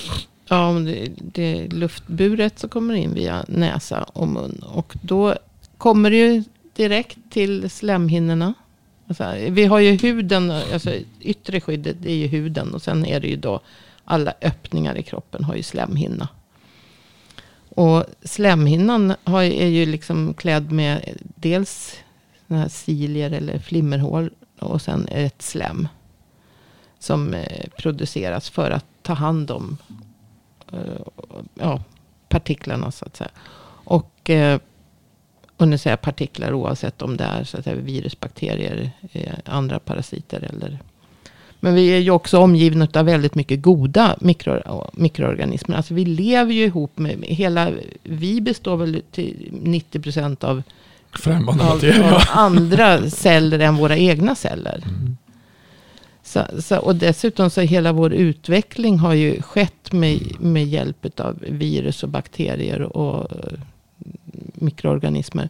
Ja, 0.48 0.68
om 0.68 0.84
det, 0.84 1.08
det 1.18 1.58
är 1.58 1.68
luftburet 1.68 2.58
så 2.58 2.68
kommer 2.68 2.94
det 2.94 3.00
in 3.00 3.14
via 3.14 3.44
näsa 3.48 4.02
och 4.02 4.28
mun. 4.28 4.64
Och 4.72 4.96
då 5.02 5.34
kommer 5.78 6.10
det 6.10 6.16
ju 6.16 6.44
direkt 6.76 7.18
till 7.30 7.70
slemhinnorna. 7.70 8.54
Alltså, 9.08 9.34
vi 9.50 9.64
har 9.64 9.78
ju 9.78 9.90
huden, 9.90 10.50
alltså 10.50 10.90
yttre 11.20 11.60
skyddet 11.60 11.96
det 12.00 12.10
är 12.10 12.16
ju 12.16 12.26
huden. 12.26 12.74
Och 12.74 12.82
sen 12.82 13.06
är 13.06 13.20
det 13.20 13.28
ju 13.28 13.36
då 13.36 13.60
alla 14.04 14.34
öppningar 14.42 14.98
i 14.98 15.02
kroppen 15.02 15.44
har 15.44 15.54
ju 15.54 15.62
slemhinna. 15.62 16.28
Och 17.74 18.04
slemhinnan 18.22 19.14
har, 19.24 19.42
är 19.42 19.66
ju 19.66 19.86
liksom 19.86 20.34
klädd 20.34 20.72
med 20.72 21.18
dels 21.34 21.96
här 22.48 22.68
cilier 22.68 23.30
eller 23.30 23.58
flimmerhål. 23.58 24.30
Och 24.58 24.82
sen 24.82 25.08
ett 25.08 25.42
slem. 25.42 25.88
Som 26.98 27.34
eh, 27.34 27.68
produceras 27.78 28.50
för 28.50 28.70
att 28.70 28.86
ta 29.02 29.12
hand 29.12 29.50
om 29.50 29.76
eh, 30.72 31.02
ja, 31.54 31.82
partiklarna 32.28 32.90
så 32.90 33.04
att 33.04 33.16
säga. 33.16 33.30
Och 33.84 34.30
eh, 34.30 34.60
och 35.60 35.68
nu 35.68 35.78
säger 35.78 35.92
jag 35.92 36.00
partiklar 36.00 36.52
oavsett 36.52 37.02
om 37.02 37.16
det 37.16 37.24
är 37.24 37.44
så 37.44 37.58
att 37.58 37.64
säga, 37.64 37.76
virus, 37.76 38.20
bakterier, 38.20 38.90
eh, 39.12 39.32
andra 39.44 39.78
parasiter 39.78 40.50
eller 40.54 40.78
men 41.60 41.74
vi 41.74 41.88
är 41.88 41.98
ju 41.98 42.10
också 42.10 42.38
omgivna 42.38 42.88
av 42.94 43.04
väldigt 43.04 43.34
mycket 43.34 43.62
goda 43.62 44.16
mikro, 44.20 44.90
mikroorganismer. 44.92 45.76
Alltså 45.76 45.94
vi 45.94 46.04
lever 46.04 46.52
ju 46.52 46.64
ihop 46.64 46.98
med 46.98 47.18
hela, 47.22 47.70
vi 48.02 48.40
består 48.40 48.76
väl 48.76 49.02
till 49.10 49.48
90 49.50 50.00
procent 50.00 50.44
av, 50.44 50.62
Främmande 51.12 51.64
av, 51.64 51.84
av 52.14 52.22
andra 52.28 53.10
celler 53.10 53.58
än 53.58 53.76
våra 53.76 53.96
egna 53.96 54.34
celler. 54.34 54.82
Mm. 54.84 55.16
Så, 56.22 56.44
så, 56.62 56.78
och 56.78 56.96
dessutom 56.96 57.50
så 57.50 57.60
hela 57.60 57.92
vår 57.92 58.12
utveckling 58.12 58.98
har 58.98 59.14
ju 59.14 59.42
skett 59.42 59.92
med, 59.92 60.40
med 60.40 60.64
hjälp 60.64 61.20
av 61.20 61.38
virus 61.40 62.02
och 62.02 62.08
bakterier 62.08 62.96
och 62.96 63.30
mikroorganismer. 64.54 65.48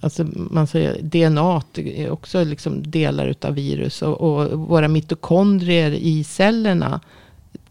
Alltså 0.00 0.26
man 0.34 0.66
säger 0.66 1.02
DNA 1.02 1.62
är 1.74 2.10
också 2.10 2.44
liksom 2.44 2.90
delar 2.90 3.26
utav 3.26 3.54
virus. 3.54 4.02
Och, 4.02 4.20
och 4.20 4.58
våra 4.58 4.88
mitokondrier 4.88 5.90
i 5.90 6.24
cellerna 6.24 7.00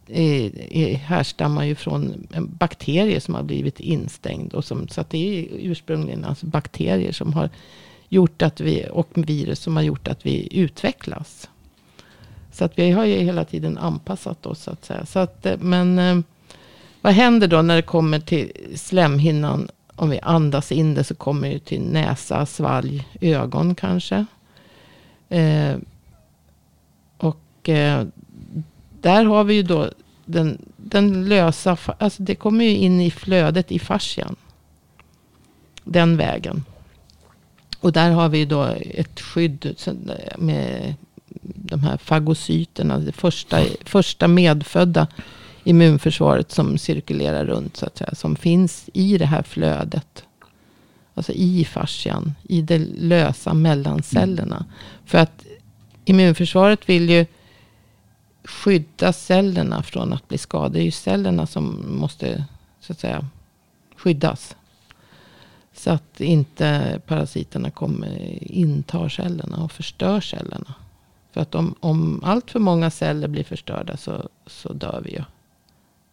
är, 0.08 0.74
är, 0.74 0.96
härstammar 0.96 1.66
ju 1.66 1.76
från 1.76 2.28
en 2.32 2.56
bakterie 2.56 3.22
som 3.22 3.36
har 3.36 3.44
blivit 3.44 3.80
instängd. 3.80 4.54
Och 4.54 4.66
som, 4.66 4.88
så 4.88 5.02
att 5.02 5.10
det 5.10 5.18
är 5.18 5.48
ursprungligen 5.52 6.26
alltså 6.26 6.46
bakterier 6.46 7.12
som 7.12 7.34
har 7.34 7.50
gjort 8.10 8.42
att 8.42 8.62
vi, 8.62 8.86
och 8.92 9.10
virus 9.14 9.60
som 9.60 9.76
har 9.76 9.84
gjort 9.84 10.08
att 10.08 10.26
vi 10.26 10.48
utvecklas. 10.52 11.50
Så 12.52 12.66
att 12.66 12.80
vi 12.80 12.92
har 12.92 13.06
ju 13.06 13.16
hela 13.16 13.46
tiden 13.46 13.78
anpassat 13.78 14.46
oss 14.46 14.64
så 14.64 14.72
att 14.72 14.86
säga. 14.86 15.06
Så 15.06 15.20
att, 15.20 15.46
eh, 15.46 15.58
men 15.60 16.00
eh, 16.00 16.20
vad 17.02 17.14
händer 17.14 17.48
då 17.48 17.62
när 17.62 17.76
det 17.76 17.82
kommer 17.82 18.20
till 18.20 18.52
slemhinnan 18.76 19.70
om 19.98 20.10
vi 20.10 20.20
andas 20.20 20.72
in 20.72 20.94
det 20.94 21.04
så 21.04 21.16
kommer 21.16 21.50
det 21.50 21.60
till 21.60 21.82
näsa, 21.82 22.46
svalg, 22.46 23.08
ögon 23.22 23.76
kanske. 23.76 24.26
Eh, 25.30 25.76
och 27.18 27.70
eh, 27.70 28.06
där 29.02 29.26
har 29.26 29.44
vi 29.44 29.54
ju 29.54 29.64
då 29.64 29.90
den, 30.26 30.62
den 30.78 31.30
lösa, 31.30 31.78
alltså 31.98 32.24
det 32.24 32.36
kommer 32.36 32.66
ju 32.66 32.76
in 32.76 33.02
i 33.02 33.12
flödet 33.12 33.72
i 33.72 33.80
fascian. 33.80 34.36
Den 35.84 36.18
vägen. 36.18 36.64
Och 37.80 37.92
där 37.92 38.12
har 38.12 38.30
vi 38.30 38.46
då 38.46 38.64
ett 38.80 39.20
skydd 39.20 39.76
med 40.38 40.96
de 41.42 41.80
här 41.84 41.98
fagocyterna. 41.98 42.98
Det 42.98 43.12
första, 43.12 43.62
första 43.86 44.28
medfödda 44.28 45.08
immunförsvaret 45.68 46.52
som 46.52 46.78
cirkulerar 46.78 47.46
runt 47.46 47.78
så 47.78 47.86
att 47.86 47.98
säga. 47.98 48.16
Som 48.16 48.36
finns 48.36 48.90
i 48.94 49.18
det 49.18 49.26
här 49.26 49.44
flödet. 49.44 50.24
Alltså 51.14 51.32
i 51.32 51.66
fascian. 51.66 52.34
I 52.44 52.62
det 52.62 52.78
lösa 52.98 53.54
mellan 53.54 54.04
cellerna. 54.04 54.56
Mm. 54.56 54.70
För 55.06 55.18
att 55.18 55.46
immunförsvaret 56.06 56.90
vill 56.90 57.10
ju 57.10 57.26
skydda 58.44 59.14
cellerna 59.14 59.84
från 59.84 60.14
att 60.14 60.28
bli 60.28 60.38
skadade. 60.38 60.74
Det 60.74 60.80
är 60.80 60.86
ju 60.86 60.92
cellerna 60.92 61.48
som 61.48 61.86
måste 62.00 62.46
så 62.80 62.94
att 62.94 63.00
säga 63.00 63.28
skyddas. 63.96 64.56
Så 65.74 65.92
att 65.92 66.22
inte 66.22 67.02
parasiterna 67.08 67.72
kommer 67.72 68.44
intar 68.52 69.10
cellerna 69.10 69.58
och 69.64 69.72
förstör 69.72 70.22
cellerna. 70.22 70.74
För 71.32 71.42
att 71.42 71.56
om, 71.56 71.76
om 71.80 72.24
allt 72.24 72.52
för 72.52 72.60
många 72.60 72.90
celler 72.92 73.28
blir 73.28 73.44
förstörda 73.44 73.98
så, 73.98 74.30
så 74.46 74.74
dör 74.74 75.02
vi 75.06 75.12
ju. 75.12 75.24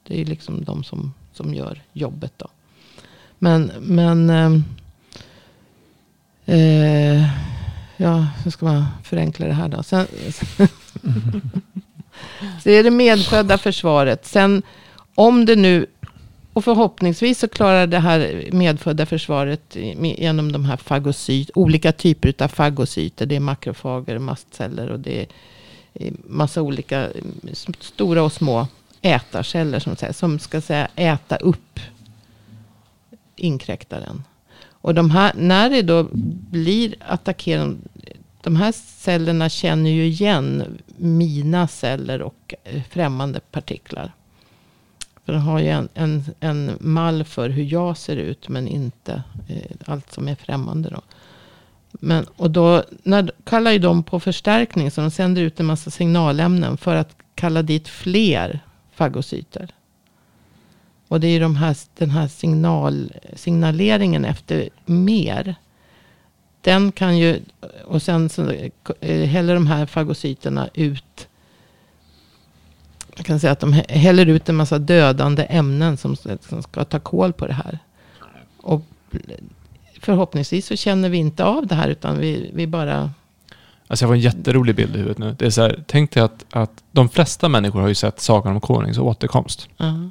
Det 0.07 0.21
är 0.21 0.25
liksom 0.25 0.65
de 0.65 0.85
som, 0.85 1.15
som 1.33 1.55
gör 1.55 1.83
jobbet 1.93 2.33
då. 2.37 2.49
Men, 3.39 3.73
men 3.81 4.31
eh, 4.31 4.53
eh, 6.57 7.25
ja, 7.97 8.27
hur 8.45 8.51
ska 8.51 8.67
man 8.67 8.87
förenkla 9.05 9.47
det 9.47 9.53
här 9.53 9.69
då? 9.69 9.83
Sen, 9.83 10.07
så 12.63 12.71
är 12.71 12.83
det 12.83 12.91
medfödda 12.91 13.59
försvaret. 13.59 14.27
Sen 14.27 14.63
om 15.15 15.45
det 15.45 15.57
nu, 15.57 15.87
och 16.53 16.65
förhoppningsvis 16.65 17.39
så 17.39 17.49
klarar 17.49 17.87
det 17.87 17.99
här 17.99 18.49
medfödda 18.53 19.07
försvaret 19.07 19.77
genom 20.19 20.53
de 20.53 20.65
här 20.65 20.77
fagocyt, 20.77 21.51
olika 21.55 21.93
typer 21.93 22.45
av 22.45 22.49
fagocyter. 22.49 23.27
Det 23.27 23.37
är 23.37 23.41
makrofager, 23.41 24.19
mastceller 24.19 24.91
och 24.91 25.01
det 25.01 25.27
är 25.93 26.13
massa 26.25 26.63
olika 26.63 27.09
stora 27.81 28.23
och 28.23 28.33
små 28.33 28.67
ätarceller 29.05 29.79
som, 29.79 29.97
säger, 29.97 30.13
som 30.13 30.39
ska 30.39 30.61
säga 30.61 30.89
äta 30.97 31.37
upp 31.37 31.81
inkräktaren. 33.37 34.25
Och 34.71 34.95
de 34.95 35.11
här, 35.11 35.33
när 35.35 35.71
det 35.71 35.83
då 35.83 36.09
blir 36.51 36.95
attackerande, 37.09 37.77
de 38.43 38.57
här 38.57 38.73
cellerna 38.73 39.49
känner 39.49 39.91
ju 39.91 40.07
igen 40.07 40.79
mina 40.97 41.69
celler 41.69 42.23
och 42.23 42.55
eh, 42.65 42.83
främmande 42.91 43.41
partiklar. 43.41 44.13
För 45.25 45.33
de 45.33 45.39
har 45.39 45.59
ju 45.59 45.69
en, 45.69 45.89
en, 45.95 46.25
en 46.41 46.77
mall 46.81 47.25
för 47.25 47.49
hur 47.49 47.65
jag 47.65 47.97
ser 47.97 48.17
ut, 48.17 48.49
men 48.49 48.69
inte 48.69 49.23
eh, 49.49 49.71
allt 49.87 50.13
som 50.13 50.29
är 50.29 50.35
främmande. 50.35 50.91
Då. 50.91 51.01
Men, 51.93 52.27
och 52.37 52.51
då 52.51 52.83
när, 53.03 53.31
kallar 53.45 53.71
ju 53.71 53.79
de 53.79 54.03
på 54.03 54.21
förstärkning, 54.21 54.91
så 54.91 55.01
de 55.01 55.11
sänder 55.11 55.43
ut 55.43 55.61
en 55.61 55.67
massa 55.67 55.91
signalämnen 55.91 56.77
för 56.77 56.97
att 56.97 57.17
kalla 57.35 57.63
dit 57.63 57.89
fler 57.89 58.61
fagocyter. 58.95 59.71
Och 61.09 61.21
det 61.21 61.27
är 61.27 61.41
de 61.41 61.57
här, 61.57 61.77
den 61.95 62.11
här 62.11 62.29
signal, 62.29 63.13
signaleringen 63.35 64.25
efter 64.25 64.69
mer. 64.85 65.55
Den 66.61 66.93
kan 66.93 67.19
ju, 67.19 67.41
och 67.85 68.03
sen 68.03 68.29
så 68.29 68.51
eh, 69.01 69.29
häller 69.29 69.55
de 69.55 69.67
här 69.67 69.87
fagocyterna 69.87 70.69
ut. 70.75 71.29
Jag 73.17 73.27
kan 73.27 73.41
säga 73.41 73.53
att 73.53 73.61
de 73.61 73.73
häller 73.73 74.27
ut 74.27 74.49
en 74.49 74.57
massa 74.57 74.79
dödande 74.79 75.47
ämnen 75.49 75.97
som, 75.97 76.17
som 76.17 76.63
ska 76.63 76.85
ta 76.85 77.01
koll 77.01 77.33
på 77.33 77.47
det 77.47 77.53
här. 77.53 77.79
Och 78.57 78.83
förhoppningsvis 80.01 80.67
så 80.67 80.77
känner 80.77 81.09
vi 81.09 81.19
inte 81.19 81.45
av 81.45 81.67
det 81.67 81.75
här 81.75 81.89
utan 81.89 82.19
vi, 82.19 82.51
vi 82.55 82.67
bara 82.67 83.11
Alltså 83.89 84.05
jag 84.05 84.09
får 84.09 84.15
en 84.15 84.21
jätterolig 84.21 84.75
bild 84.75 84.95
i 84.97 84.99
huvudet 84.99 85.19
nu. 85.19 85.35
Det 85.39 85.47
är 85.47 85.51
så 85.51 85.63
här, 85.63 85.85
tänk 85.87 86.11
dig 86.11 86.23
att, 86.23 86.45
att 86.53 86.71
de 86.93 87.09
flesta 87.09 87.49
människor 87.49 87.81
har 87.81 87.89
ju 87.89 87.95
sett 87.95 88.21
Sagan 88.21 88.55
om 88.55 88.61
Konungs 88.61 88.99
återkomst. 88.99 89.69
uh, 89.81 90.07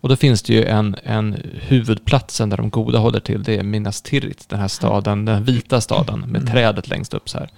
Och 0.00 0.08
då 0.08 0.16
finns 0.16 0.42
det 0.42 0.52
ju 0.52 0.64
en, 0.64 0.96
en 1.04 1.36
huvudplatsen 1.54 2.50
där 2.50 2.56
de 2.56 2.70
goda 2.70 2.98
håller 2.98 3.20
till. 3.20 3.42
Det 3.42 3.56
är 3.58 3.62
Minas 3.62 4.02
Tirith, 4.02 4.44
den 4.48 4.60
här 4.60 4.68
staden, 4.68 5.24
den 5.24 5.44
vita 5.44 5.80
staden 5.80 6.20
med 6.20 6.40
Mm. 6.42 6.52
trädet 6.52 6.88
längst 6.88 7.14
upp 7.14 7.28
så 7.28 7.38
här. 7.38 7.50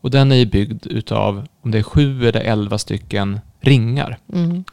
Och 0.00 0.10
den 0.10 0.32
är 0.32 0.36
ju 0.36 0.46
byggd 0.46 0.86
utav, 0.86 1.46
om 1.62 1.70
det 1.70 1.78
är 1.78 1.82
sju 1.82 2.28
eller 2.28 2.40
elva 2.40 2.78
stycken 2.78 3.40
ringar. 3.60 4.18
mm, 4.32 4.64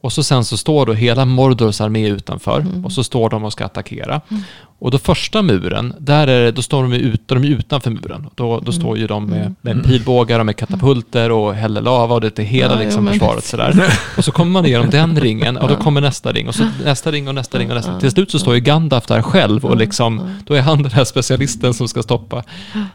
Och 0.00 0.12
så 0.12 0.22
sen 0.22 0.44
så 0.44 0.56
står 0.56 0.86
då 0.86 0.92
hela 0.92 1.24
Mordors 1.24 1.80
armé 1.80 2.08
utanför 2.08 2.60
Mm. 2.60 2.84
och 2.84 2.92
så 2.92 3.04
står 3.04 3.30
de 3.30 3.44
och 3.44 3.52
ska 3.52 3.64
attackera. 3.64 4.20
Mm. 4.30 4.42
Och 4.80 4.90
då 4.90 4.98
första 4.98 5.42
muren, 5.42 5.94
där 5.98 6.26
är 6.26 6.44
det, 6.44 6.52
då 6.52 6.62
står 6.62 6.82
de, 6.82 6.92
ut, 6.92 7.30
är 7.30 7.34
de 7.34 7.44
ju 7.44 7.54
utanför 7.58 7.90
muren. 7.90 8.26
Då, 8.34 8.44
då 8.46 8.58
Mm. 8.60 8.72
står 8.72 8.98
ju 8.98 9.06
de 9.06 9.26
med, 9.26 9.40
Mm. 9.40 9.54
med 9.60 9.84
pilbågar 9.84 10.40
och 10.40 10.46
med 10.46 10.56
katapulter 10.56 11.30
och 11.32 11.54
häller 11.54 11.80
lava 11.80 12.14
och 12.14 12.20
det 12.20 12.38
är 12.38 12.42
hela 12.42 12.74
Ja, 12.74 12.80
liksom 12.80 13.04
men- 13.04 13.12
försvaret 13.12 13.44
sådär. 13.44 13.94
Och 14.16 14.24
så 14.24 14.32
kommer 14.32 14.52
man 14.52 14.66
igenom 14.66 14.90
den 14.90 15.20
ringen 15.20 15.56
och 15.56 15.68
då 15.68 15.76
kommer 15.84 16.00
nästa 16.00 16.32
ring 16.32 16.48
och 16.48 16.54
så 16.54 16.68
nästa 16.84 17.10
ring 17.10 17.28
och 17.28 17.34
nästa 17.34 17.58
ring 17.58 17.68
och 17.70 17.76
nästa. 17.76 17.92
Ja. 17.92 18.00
Till 18.00 18.10
slut 18.10 18.30
så 18.30 18.38
står 18.38 18.54
ju 18.54 18.60
Gandalf 18.60 19.06
där 19.06 19.22
själv 19.22 19.64
och 19.64 19.76
liksom, 19.76 20.18
Ja. 20.24 20.42
då 20.46 20.54
är 20.54 20.62
han 20.62 20.82
den 20.82 20.92
här 20.92 21.04
specialisten 21.04 21.74
som 21.74 21.88
ska 21.88 22.02
stoppa. 22.02 22.42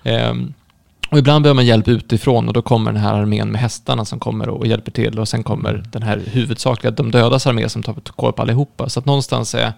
Ehm, 0.04 0.54
och 1.14 1.20
ibland 1.20 1.44
behöver 1.44 1.56
man 1.56 1.66
hjälp 1.66 1.88
utifrån 1.88 2.48
och 2.48 2.54
då 2.54 2.62
kommer 2.62 2.92
den 2.92 3.02
här 3.02 3.14
armén 3.14 3.52
med 3.52 3.62
hästarna 3.62 4.06
som 4.06 4.20
kommer 4.20 4.50
och 4.50 4.68
hjälper 4.68 4.92
till 4.92 5.20
och 5.20 5.28
sen 5.28 5.44
kommer 5.44 5.84
den 5.92 6.04
här 6.04 6.22
huvudsakliga, 6.26 6.92
de 6.92 7.12
dödas 7.12 7.48
armé 7.48 7.70
som 7.70 7.84
tar 7.84 7.94
koll 7.94 8.34
på 8.34 8.42
allihopa. 8.42 8.90
Så 8.90 9.00
att 9.00 9.06
någonstans 9.06 9.56
är 9.56 9.74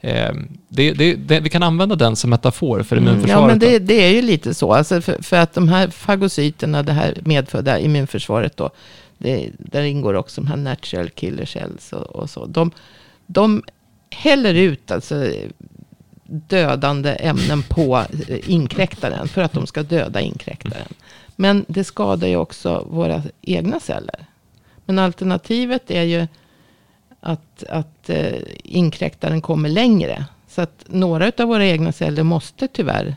ehm, 0.00 0.48
det, 0.68 0.92
det, 0.92 1.14
det, 1.14 1.40
vi 1.40 1.48
kan 1.48 1.62
använda 1.62 1.96
den 1.96 2.16
som 2.16 2.30
metafor 2.30 2.82
för 2.82 2.96
immunförsvaret. 2.96 3.30
Mm. 3.30 3.42
Ja, 3.42 3.46
men 3.46 3.58
det, 3.58 3.78
det 3.78 4.04
är 4.04 4.10
ju 4.10 4.22
lite 4.22 4.54
så. 4.54 4.72
Alltså 4.72 5.00
för, 5.00 5.22
för 5.22 5.36
att 5.36 5.54
de 5.54 5.68
här 5.68 5.88
fagocyterna, 5.88 6.82
det 6.82 6.92
här 6.92 7.18
medfödda 7.24 7.78
immunförsvaret 7.78 8.56
då. 8.56 8.70
Det, 9.18 9.50
där 9.58 9.82
ingår 9.82 10.14
också 10.14 10.40
de 10.40 10.46
här 10.46 10.56
natural 10.56 11.10
killer 11.10 11.44
cells 11.44 11.92
och, 11.92 12.16
och 12.16 12.30
så. 12.30 12.46
De, 12.46 12.70
de 13.26 13.62
häller 14.10 14.54
ut 14.54 14.90
alltså 14.90 15.32
dödande 16.26 17.10
ämnen 17.10 17.62
på 17.62 18.04
inkräktaren 18.28 19.28
för 19.28 19.42
att 19.42 19.52
de 19.52 19.66
ska 19.66 19.82
döda 19.82 20.20
inkräktaren. 20.20 20.88
Men 21.36 21.64
det 21.68 21.84
skadar 21.84 22.28
ju 22.28 22.36
också 22.36 22.86
våra 22.90 23.22
egna 23.42 23.80
celler. 23.80 24.26
Men 24.84 24.98
alternativet 24.98 25.90
är 25.90 26.02
ju 26.02 26.26
att, 27.20 27.64
att 27.68 28.10
eh, 28.10 28.38
inkräktaren 28.64 29.40
kommer 29.40 29.68
längre. 29.68 30.24
Så 30.48 30.62
att 30.62 30.84
några 30.86 31.32
av 31.38 31.48
våra 31.48 31.66
egna 31.66 31.92
celler 31.92 32.22
måste 32.22 32.68
tyvärr 32.68 33.16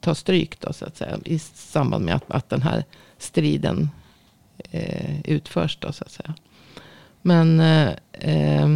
ta 0.00 0.14
stryk 0.14 0.60
då, 0.60 0.72
så 0.72 0.84
att 0.84 0.96
säga, 0.96 1.18
i 1.24 1.38
samband 1.38 2.04
med 2.04 2.14
att, 2.14 2.24
att 2.28 2.48
den 2.48 2.62
här 2.62 2.84
striden 3.18 3.90
eh, 4.70 5.20
utförs. 5.20 5.78
Då, 5.80 5.92
så 5.92 6.04
att 6.04 6.10
säga. 6.10 6.34
Men 7.22 7.60
eh, 7.60 7.90
eh 8.12 8.68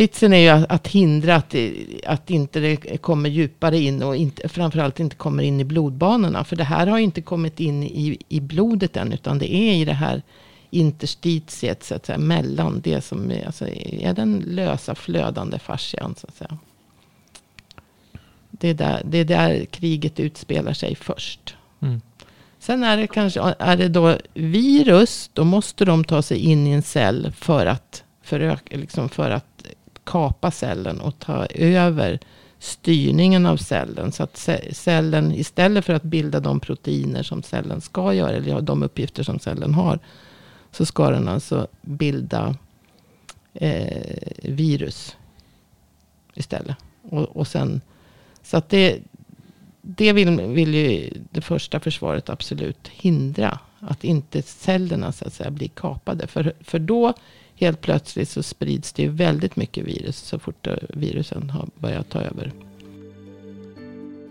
vitsen 0.00 0.32
är 0.32 0.38
ju 0.38 0.48
att, 0.48 0.70
att 0.70 0.88
hindra 0.88 1.34
att, 1.36 1.54
att 2.06 2.30
inte 2.30 2.60
det 2.60 2.76
kommer 2.98 3.28
djupare 3.28 3.78
in 3.78 4.02
och 4.02 4.16
inte, 4.16 4.48
framförallt 4.48 5.00
inte 5.00 5.16
kommer 5.16 5.42
in 5.42 5.60
i 5.60 5.64
blodbanorna. 5.64 6.44
För 6.44 6.56
det 6.56 6.64
här 6.64 6.86
har 6.86 6.98
inte 6.98 7.22
kommit 7.22 7.60
in 7.60 7.82
i, 7.82 8.18
i 8.28 8.40
blodet 8.40 8.96
än, 8.96 9.12
utan 9.12 9.38
det 9.38 9.54
är 9.54 9.74
i 9.74 9.84
det 9.84 9.92
här 9.92 10.22
interstitiet 10.70 11.82
så 11.82 11.94
att 11.94 12.06
säga, 12.06 12.18
mellan 12.18 12.80
det 12.80 13.00
som 13.00 13.30
är, 13.30 13.46
alltså, 13.46 13.68
är 13.68 14.12
den 14.12 14.44
lösa 14.46 14.94
flödande 14.94 15.58
fascian. 15.58 16.14
Så 16.18 16.26
att 16.26 16.36
säga. 16.36 16.58
Det 18.50 18.68
är, 18.68 18.74
där, 18.74 19.02
det 19.04 19.18
är 19.18 19.24
där 19.24 19.64
kriget 19.64 20.20
utspelar 20.20 20.72
sig 20.72 20.94
först. 20.94 21.56
Mm. 21.80 22.00
Sen 22.58 22.84
är 22.84 22.96
det 22.96 23.06
kanske, 23.06 23.54
är 23.58 23.76
det 23.76 23.88
då 23.88 24.16
virus, 24.34 25.30
då 25.32 25.44
måste 25.44 25.84
de 25.84 26.04
ta 26.04 26.22
sig 26.22 26.38
in 26.38 26.66
i 26.66 26.70
en 26.70 26.82
cell 26.82 27.32
för 27.36 27.66
att, 27.66 28.04
föröka, 28.22 28.76
liksom 28.76 29.08
för 29.08 29.30
att 29.30 29.49
kapa 30.04 30.50
cellen 30.50 31.00
och 31.00 31.18
ta 31.18 31.46
över 31.46 32.18
styrningen 32.58 33.46
av 33.46 33.56
cellen. 33.56 34.12
Så 34.12 34.22
att 34.22 34.48
cellen, 34.72 35.32
istället 35.32 35.84
för 35.84 35.92
att 35.92 36.02
bilda 36.02 36.40
de 36.40 36.60
proteiner 36.60 37.22
som 37.22 37.42
cellen 37.42 37.80
ska 37.80 38.14
göra, 38.14 38.32
eller 38.32 38.60
de 38.60 38.82
uppgifter 38.82 39.22
som 39.22 39.38
cellen 39.38 39.74
har, 39.74 39.98
så 40.70 40.86
ska 40.86 41.10
den 41.10 41.28
alltså 41.28 41.66
bilda 41.82 42.56
eh, 43.54 44.18
virus 44.42 45.16
istället. 46.34 46.76
Och, 47.02 47.36
och 47.36 47.46
sen, 47.46 47.80
så 48.42 48.56
att 48.56 48.68
det, 48.68 48.98
det 49.82 50.12
vill, 50.12 50.40
vill 50.40 50.74
ju 50.74 51.10
det 51.30 51.40
första 51.40 51.80
försvaret 51.80 52.30
absolut 52.30 52.88
hindra. 52.88 53.58
Att 53.80 54.04
inte 54.04 54.42
cellerna 54.42 55.12
så 55.12 55.26
att 55.26 55.32
säga 55.32 55.50
blir 55.50 55.68
kapade. 55.68 56.26
För, 56.26 56.52
för 56.60 56.78
då 56.78 57.14
helt 57.60 57.80
plötsligt 57.80 58.28
så 58.28 58.42
sprids 58.42 58.92
det 58.92 59.02
ju 59.02 59.08
väldigt 59.08 59.56
mycket 59.56 59.86
virus 59.86 60.16
så 60.16 60.38
fort 60.38 60.68
virusen 60.88 61.50
har 61.50 61.68
börjat 61.78 62.10
ta 62.10 62.20
över. 62.20 62.52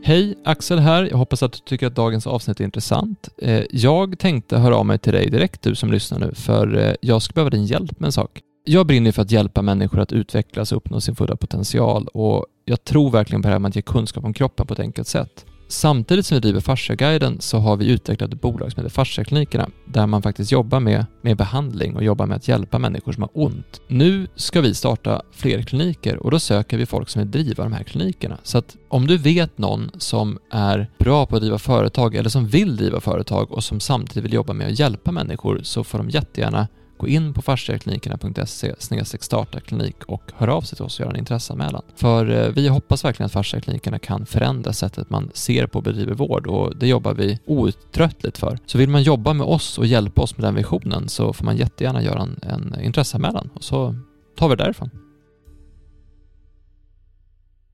Hej, 0.03 0.35
Axel 0.43 0.79
här. 0.79 1.03
Jag 1.11 1.17
hoppas 1.17 1.43
att 1.43 1.53
du 1.53 1.59
tycker 1.59 1.87
att 1.87 1.95
dagens 1.95 2.27
avsnitt 2.27 2.59
är 2.59 2.63
intressant. 2.63 3.29
Eh, 3.37 3.63
jag 3.71 4.19
tänkte 4.19 4.57
höra 4.57 4.75
av 4.75 4.85
mig 4.85 4.99
till 4.99 5.13
dig 5.13 5.29
direkt, 5.29 5.61
du 5.61 5.75
som 5.75 5.91
lyssnar 5.91 6.19
nu, 6.19 6.33
för 6.33 6.77
eh, 6.77 6.93
jag 7.01 7.21
skulle 7.21 7.33
behöva 7.33 7.49
din 7.49 7.65
hjälp 7.65 7.99
med 7.99 8.07
en 8.07 8.11
sak. 8.11 8.41
Jag 8.63 8.87
brinner 8.87 9.11
för 9.11 9.21
att 9.21 9.31
hjälpa 9.31 9.61
människor 9.61 9.99
att 9.99 10.11
utvecklas 10.11 10.71
och 10.71 10.77
uppnå 10.77 11.01
sin 11.01 11.15
fulla 11.15 11.35
potential 11.35 12.07
och 12.07 12.45
jag 12.65 12.83
tror 12.83 13.11
verkligen 13.11 13.41
på 13.41 13.47
det 13.47 13.51
här 13.51 13.59
med 13.59 13.69
att 13.69 13.75
ge 13.75 13.81
kunskap 13.81 14.23
om 14.23 14.33
kroppen 14.33 14.67
på 14.67 14.73
ett 14.73 14.79
enkelt 14.79 15.07
sätt 15.07 15.45
samtidigt 15.69 16.25
som 16.25 16.35
vi 16.35 16.41
driver 16.41 16.59
Fasciaguiden 16.59 17.41
så 17.41 17.57
har 17.57 17.77
vi 17.77 17.91
utvecklat 17.91 18.33
ett 18.33 18.41
bolag 18.41 18.71
som 18.71 18.83
heter 18.83 18.93
Fasciaklinikerna 18.95 19.69
där 19.85 20.07
man 20.07 20.21
faktiskt 20.21 20.51
jobbar 20.51 20.79
med, 20.79 21.05
med 21.21 21.37
behandling 21.37 21.95
och 21.95 22.03
jobbar 22.03 22.25
med 22.25 22.37
att 22.37 22.47
hjälpa 22.47 22.79
människor 22.79 23.11
som 23.11 23.23
har 23.23 23.29
ont. 23.33 23.81
Nu 23.87 24.27
ska 24.35 24.61
vi 24.61 24.73
starta 24.73 25.21
fler 25.31 25.61
kliniker 25.61 26.17
och 26.17 26.31
då 26.31 26.39
söker 26.39 26.77
vi 26.77 26.85
folk 26.85 27.09
som 27.09 27.21
vill 27.21 27.31
driva 27.31 27.63
de 27.63 27.73
här 27.73 27.83
klinikerna. 27.83 28.37
Så 28.43 28.57
att 28.57 28.77
om 28.89 29.07
du 29.07 29.17
vet 29.17 29.57
någon 29.57 29.91
som 29.97 30.39
är 30.51 30.89
bra 30.99 31.25
på 31.25 31.35
att 31.35 31.41
driva 31.41 31.57
företag 31.57 32.15
eller 32.15 32.29
som 32.29 32.47
vill 32.47 32.75
driva 32.75 32.99
företag 32.99 33.51
och 33.51 33.63
som 33.63 33.79
samtidigt 33.79 34.23
vill 34.23 34.33
jobba 34.33 34.53
med 34.53 34.67
att 34.67 34.79
hjälpa 34.79 35.11
människor 35.11 35.59
så 35.63 35.83
får 35.83 35.97
de 35.97 36.09
jättegärna 36.09 36.67
Gå 36.99 37.07
in 37.07 37.33
på 37.33 37.41
fasciaklinikerna.se 37.41 38.75
starta 39.19 39.59
klinik 39.59 39.95
och 40.05 40.31
hör 40.35 40.47
av 40.47 40.61
sig 40.61 40.75
till 40.75 40.85
oss 40.85 40.99
och 40.99 41.05
gör 41.05 41.11
en 41.11 41.19
intresseanmälan. 41.19 41.81
För 41.95 42.29
eh, 42.29 42.49
vi 42.49 42.67
hoppas 42.67 43.05
verkligen 43.05 43.25
att 43.25 43.31
fasciaklinikerna 43.31 43.99
kan 43.99 44.25
förändra 44.25 44.73
sättet 44.73 45.09
man 45.09 45.31
ser 45.33 45.67
på 45.67 45.79
och 45.79 45.83
bedriver 45.83 46.13
vård 46.13 46.47
och 46.47 46.77
det 46.77 46.87
jobbar 46.87 47.13
vi 47.13 47.39
outtröttligt 47.45 48.37
för. 48.37 48.59
Så 48.65 48.77
vill 48.77 48.89
man 48.89 49.03
jobba 49.03 49.33
med 49.33 49.47
oss 49.47 49.77
och 49.77 49.85
hjälpa 49.85 50.21
oss 50.21 50.37
med 50.37 50.47
den 50.47 50.55
visionen 50.55 51.09
så 51.09 51.33
får 51.33 51.45
man 51.45 51.57
jättegärna 51.57 52.03
göra 52.03 52.21
en, 52.21 52.39
en 52.41 52.81
intresseanmälan 52.81 53.49
och 53.53 53.63
så 53.63 53.95
tar 54.37 54.49
vi 54.49 54.55
det 54.55 54.63
därifrån. 54.63 54.89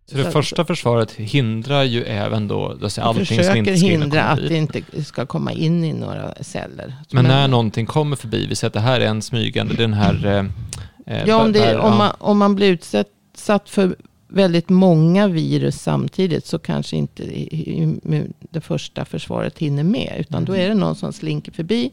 Så 0.07 0.17
det 0.17 0.31
första 0.31 0.65
försvaret 0.65 1.11
hindrar 1.11 1.83
ju 1.83 2.03
även 2.03 2.47
då, 2.47 2.73
då 2.79 2.89
allting 3.01 3.25
försöker 3.25 3.43
som 3.43 3.57
inte 3.57 3.71
hindra 3.71 4.23
att 4.23 4.39
det 4.47 4.57
inte 4.57 5.03
ska 5.03 5.25
komma 5.25 5.51
in 5.51 5.83
i 5.83 5.93
några 5.93 6.33
celler. 6.41 6.87
Men, 6.87 7.23
Men 7.23 7.25
när 7.25 7.47
någonting 7.47 7.85
kommer 7.85 8.15
förbi, 8.15 8.45
vi 8.47 8.55
säger 8.55 8.69
att 8.69 8.73
det 8.73 8.79
här 8.79 9.01
är 9.01 9.05
en 9.05 9.21
smygande, 9.21 9.73
den 9.73 9.93
här... 9.93 10.25
Eh, 10.25 11.15
eh 11.15 11.27
ja, 11.27 11.43
om, 11.43 11.51
det, 11.51 11.59
där, 11.59 11.77
om, 11.77 11.97
man, 11.97 12.11
om 12.19 12.37
man 12.37 12.55
blir 12.55 12.71
utsatt 12.71 13.69
för 13.69 13.95
väldigt 14.27 14.69
många 14.69 15.27
virus 15.27 15.81
samtidigt 15.81 16.45
så 16.45 16.59
kanske 16.59 16.95
inte 16.95 17.23
det 18.39 18.61
första 18.61 19.05
försvaret 19.05 19.57
hinner 19.57 19.83
med. 19.83 20.15
Utan 20.19 20.37
mm. 20.37 20.45
då 20.45 20.55
är 20.55 20.69
det 20.69 20.75
någon 20.75 20.95
som 20.95 21.13
slinker 21.13 21.51
förbi. 21.51 21.91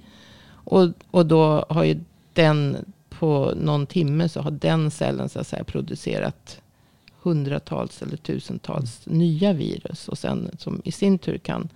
Och, 0.65 0.89
och 1.11 1.27
då 1.27 1.67
har 1.69 1.85
ju 1.85 2.01
den 2.33 2.77
på 3.11 3.53
någon 3.57 3.87
timme 3.87 4.29
så 4.29 4.41
har 4.41 4.51
den 4.51 4.91
cellen 4.91 5.29
så 5.29 5.41
att 5.41 5.47
säga 5.47 5.65
producerat 5.65 6.62
hundratals 7.23 8.03
eller 8.03 8.17
tusentals 8.17 9.07
mm. 9.07 9.19
nya 9.19 9.53
virus. 9.53 10.09
Och 10.09 10.19
sen 10.19 10.51
som 10.59 10.83
i 10.85 10.93
sin 10.93 11.19
tur 11.19 11.39
kan 11.39 11.69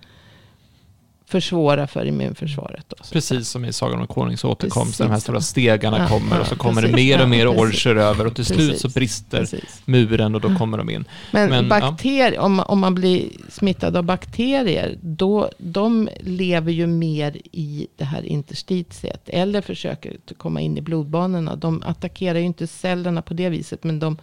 försvåra 1.29 1.87
för 1.87 2.05
immunförsvaret. 2.05 2.85
Då, 2.87 2.95
precis 3.11 3.49
som 3.49 3.65
i 3.65 3.73
Sagan 3.73 3.99
om 3.99 4.07
Konungs 4.07 4.43
återkomst, 4.43 4.97
de 4.97 5.09
här 5.09 5.19
stora 5.19 5.41
stegarna 5.41 5.97
ja, 5.97 6.07
kommer 6.07 6.39
och 6.39 6.47
så 6.47 6.55
kommer 6.55 6.81
precis, 6.81 6.95
det 6.95 7.01
mer 7.03 7.21
och 7.21 7.29
mer 7.29 7.43
ja, 7.43 7.49
orcher 7.49 7.95
över 7.95 8.27
och 8.27 8.35
till 8.35 8.45
precis, 8.45 8.65
slut 8.65 8.79
så 8.79 8.89
brister 8.89 9.47
muren 9.85 10.35
och 10.35 10.41
då 10.41 10.55
kommer 10.55 10.77
de 10.77 10.89
in. 10.89 11.05
Men, 11.31 11.49
Men 11.49 11.69
bakterier, 11.69 12.39
om, 12.39 12.59
om 12.59 12.79
man 12.79 12.95
blir 12.95 13.29
smittad 13.49 13.97
av 13.97 14.03
bakterier, 14.03 14.97
då, 15.01 15.49
de 15.57 16.09
lever 16.19 16.71
ju 16.71 16.87
mer 16.87 17.37
i 17.51 17.87
det 17.97 18.05
här 18.05 18.25
interstitiet 18.25 19.29
eller 19.29 19.61
försöker 19.61 20.17
komma 20.37 20.61
in 20.61 20.77
i 20.77 20.81
blodbanorna. 20.81 21.55
De 21.55 21.83
attackerar 21.85 22.39
ju 22.39 22.45
inte 22.45 22.67
cellerna 22.67 23.21
på 23.21 23.33
det 23.33 23.49
viset, 23.49 23.83
men 23.83 23.99
de 23.99 24.17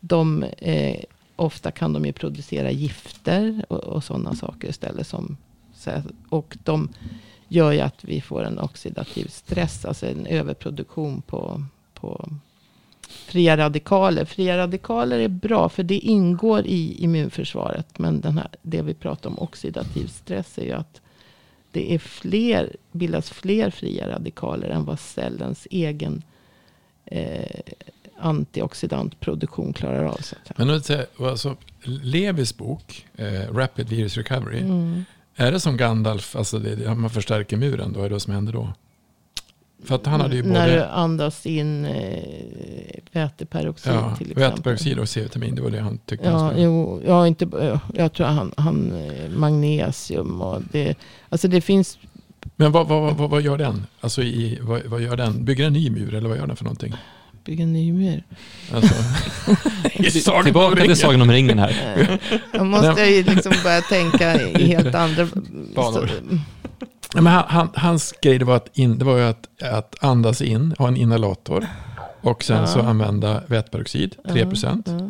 de, 0.00 0.42
eh, 0.42 1.00
ofta 1.36 1.70
kan 1.70 1.92
de 1.92 2.04
ju 2.04 2.12
producera 2.12 2.70
gifter 2.70 3.64
och, 3.68 3.84
och 3.84 4.04
sådana 4.04 4.34
saker 4.34 4.68
istället. 4.68 5.06
Som, 5.06 5.36
och 6.28 6.56
de 6.64 6.88
gör 7.48 7.72
ju 7.72 7.80
att 7.80 8.04
vi 8.04 8.20
får 8.20 8.44
en 8.44 8.58
oxidativ 8.58 9.26
stress, 9.26 9.84
alltså 9.84 10.06
en 10.06 10.26
överproduktion 10.26 11.22
på, 11.22 11.62
på 11.94 12.28
fria 13.08 13.56
radikaler. 13.56 14.24
Fria 14.24 14.58
radikaler 14.58 15.18
är 15.18 15.28
bra 15.28 15.68
för 15.68 15.82
det 15.82 15.98
ingår 15.98 16.66
i 16.66 17.04
immunförsvaret. 17.04 17.98
Men 17.98 18.20
den 18.20 18.38
här, 18.38 18.48
det 18.62 18.82
vi 18.82 18.94
pratar 18.94 19.30
om 19.30 19.38
oxidativ 19.38 20.06
stress 20.06 20.58
är 20.58 20.64
ju 20.64 20.72
att 20.72 21.00
det 21.72 21.94
är 21.94 21.98
fler, 21.98 22.76
bildas 22.92 23.30
fler 23.30 23.70
fria 23.70 24.08
radikaler 24.08 24.68
än 24.68 24.84
vad 24.84 25.00
cellens 25.00 25.68
egen 25.70 26.22
eh, 27.04 27.60
antioxidantproduktion 28.20 29.72
klarar 29.72 30.04
av. 30.04 30.16
Så 30.20 30.36
att 30.36 30.58
Men 30.58 30.70
alltså, 30.70 31.56
Levis 31.82 32.56
bok, 32.56 33.06
eh, 33.16 33.54
Rapid 33.54 33.88
Virus 33.88 34.16
Recovery. 34.16 34.60
Mm. 34.60 35.04
Är 35.36 35.52
det 35.52 35.60
som 35.60 35.76
Gandalf, 35.76 36.36
alltså 36.36 36.58
det, 36.58 36.94
man 36.94 37.10
förstärker 37.10 37.56
muren, 37.56 37.92
då 37.92 38.00
är 38.00 38.04
det 38.04 38.14
vad 38.14 38.22
som 38.22 38.32
händer 38.32 38.52
då? 38.52 38.72
För 39.84 39.94
att 39.94 40.06
han 40.06 40.20
hade 40.20 40.36
ju 40.36 40.42
både... 40.42 40.54
När 40.54 40.76
du 40.76 40.84
andas 40.84 41.46
in 41.46 41.84
eh, 41.84 42.22
väteperoxid 43.12 43.92
ja, 43.92 44.16
till 44.16 44.30
exempel. 44.30 44.50
Väteperoxid 44.50 44.98
och 44.98 45.08
C-vitamin, 45.08 45.54
det 45.54 45.62
var 45.62 45.70
det 45.70 45.80
han 45.80 45.98
tyckte. 45.98 46.26
Ja, 46.26 46.52
jo, 46.56 47.02
ja 47.06 47.26
inte, 47.26 47.78
jag 47.94 48.12
tror 48.12 48.26
han, 48.26 48.54
han 48.56 48.92
eh, 48.92 49.30
magnesium 49.30 50.40
och 50.40 50.62
det, 50.72 50.98
alltså 51.28 51.48
det 51.48 51.60
finns... 51.60 51.98
Men 52.56 52.72
vad, 52.72 52.88
vad, 52.88 53.16
vad, 53.16 53.30
vad 53.30 53.42
gör 53.42 53.58
den? 53.58 53.86
Alltså 54.00 54.22
i, 54.22 54.58
vad, 54.62 54.84
vad 54.84 55.00
gör 55.00 55.16
den? 55.16 55.44
Bygger 55.44 55.64
den 55.64 55.72
ny 55.72 55.90
mur 55.90 56.14
eller 56.14 56.28
vad 56.28 56.38
gör 56.38 56.46
den 56.46 56.56
för 56.56 56.64
någonting? 56.64 56.94
Bygga 57.48 57.64
en 57.64 57.72
ny 57.72 57.92
mur. 57.92 58.22
Alltså, 58.72 60.42
tillbaka 60.44 60.82
till 60.82 60.96
Sagan 60.96 61.22
om 61.22 61.30
ringen 61.30 61.58
här. 61.58 62.18
Då 62.52 62.64
måste 62.64 63.04
ju 63.04 63.22
liksom 63.22 63.52
börja 63.64 63.80
tänka 63.80 64.40
i 64.40 64.66
helt 64.66 64.94
andra 64.94 65.28
banor. 65.74 66.10
Men 67.14 67.26
han, 67.26 67.44
han, 67.48 67.68
hans 67.74 68.14
grej 68.22 68.38
det 68.38 68.44
var, 68.44 68.56
att 68.56 68.78
in, 68.78 68.98
det 68.98 69.04
var 69.04 69.18
ju 69.18 69.24
att, 69.24 69.62
att 69.62 70.04
andas 70.04 70.42
in, 70.42 70.74
ha 70.78 70.88
en 70.88 70.96
inhalator. 70.96 71.66
Och 72.20 72.44
sen 72.44 72.60
ja. 72.60 72.66
så 72.66 72.80
använda 72.80 73.42
väteperoxid, 73.46 74.16
3 74.28 74.46
procent. 74.46 74.86
Ja, 74.88 74.94
ja. 74.94 75.08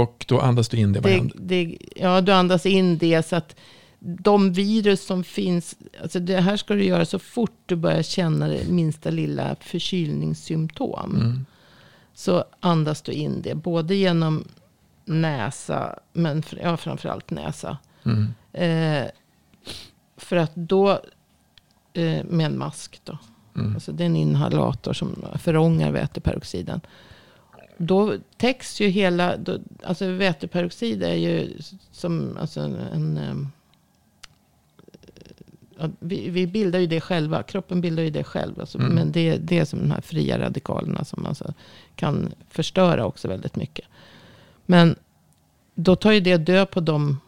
Och 0.00 0.24
då 0.28 0.40
andas 0.40 0.68
du 0.68 0.76
in 0.76 0.92
det. 0.92 1.00
det, 1.00 1.30
det 1.34 1.76
ja, 1.96 2.20
du 2.20 2.32
andas 2.32 2.66
in 2.66 2.98
det 2.98 3.26
så 3.26 3.36
att 3.36 3.56
de 3.98 4.52
virus 4.52 5.06
som 5.06 5.24
finns, 5.24 5.76
alltså 6.02 6.20
det 6.20 6.40
här 6.40 6.56
ska 6.56 6.74
du 6.74 6.84
göra 6.84 7.04
så 7.04 7.18
fort 7.18 7.58
du 7.66 7.76
börjar 7.76 8.02
känna 8.02 8.48
det 8.48 8.68
minsta 8.68 9.10
lilla 9.10 9.56
förkylningssymptom. 9.60 11.16
Mm 11.16 11.46
så 12.16 12.44
andas 12.60 13.02
du 13.02 13.12
in 13.12 13.42
det. 13.42 13.54
Både 13.54 13.94
genom 13.94 14.44
näsa, 15.04 15.98
men 16.12 16.42
ja, 16.62 16.76
framförallt 16.76 17.30
näsa. 17.30 17.78
Mm. 18.04 18.34
Eh, 18.52 19.10
för 20.16 20.36
att 20.36 20.52
då, 20.54 20.90
eh, 21.92 22.24
med 22.24 22.46
en 22.46 22.58
mask 22.58 23.00
då. 23.04 23.18
Mm. 23.56 23.74
Alltså 23.74 23.92
det 23.92 24.04
är 24.04 24.06
en 24.06 24.16
inhalator 24.16 24.92
som 24.92 25.24
förångar 25.38 25.92
väteperoxiden. 25.92 26.80
Då 27.76 28.14
täcks 28.36 28.80
ju 28.80 28.88
hela, 28.88 29.36
då, 29.36 29.58
alltså 29.82 30.06
väteperoxid 30.06 31.02
är 31.02 31.14
ju 31.14 31.58
som 31.90 32.36
alltså 32.40 32.60
en, 32.60 33.16
en 33.16 33.48
vi, 35.98 36.30
vi, 36.30 36.46
bildar 36.46 36.78
ju 36.78 36.86
det 36.86 37.00
själva. 37.00 37.42
Kroppen 37.42 37.80
bildar 37.80 38.02
ju 38.02 38.10
det 38.10 38.24
själv. 38.24 38.60
Alltså, 38.60 38.78
mm. 38.78 38.92
Men 38.92 39.12
det, 39.12 39.36
det 39.36 39.58
är 39.58 39.64
som 39.64 39.78
de 39.78 39.90
här 39.90 40.00
fria 40.00 40.38
radikalerna 40.38 41.04
som 41.04 41.26
alltså 41.26 41.54
kan 41.94 42.32
förstöra 42.50 43.06
också 43.06 43.28
väldigt 43.28 43.56
mycket. 43.56 43.84
Men 44.66 44.96
då 45.74 45.96
tar 45.96 46.12
ju 46.12 46.20
det 46.20 46.36
död 46.36 46.70
på 46.70 46.80
de 46.80 47.20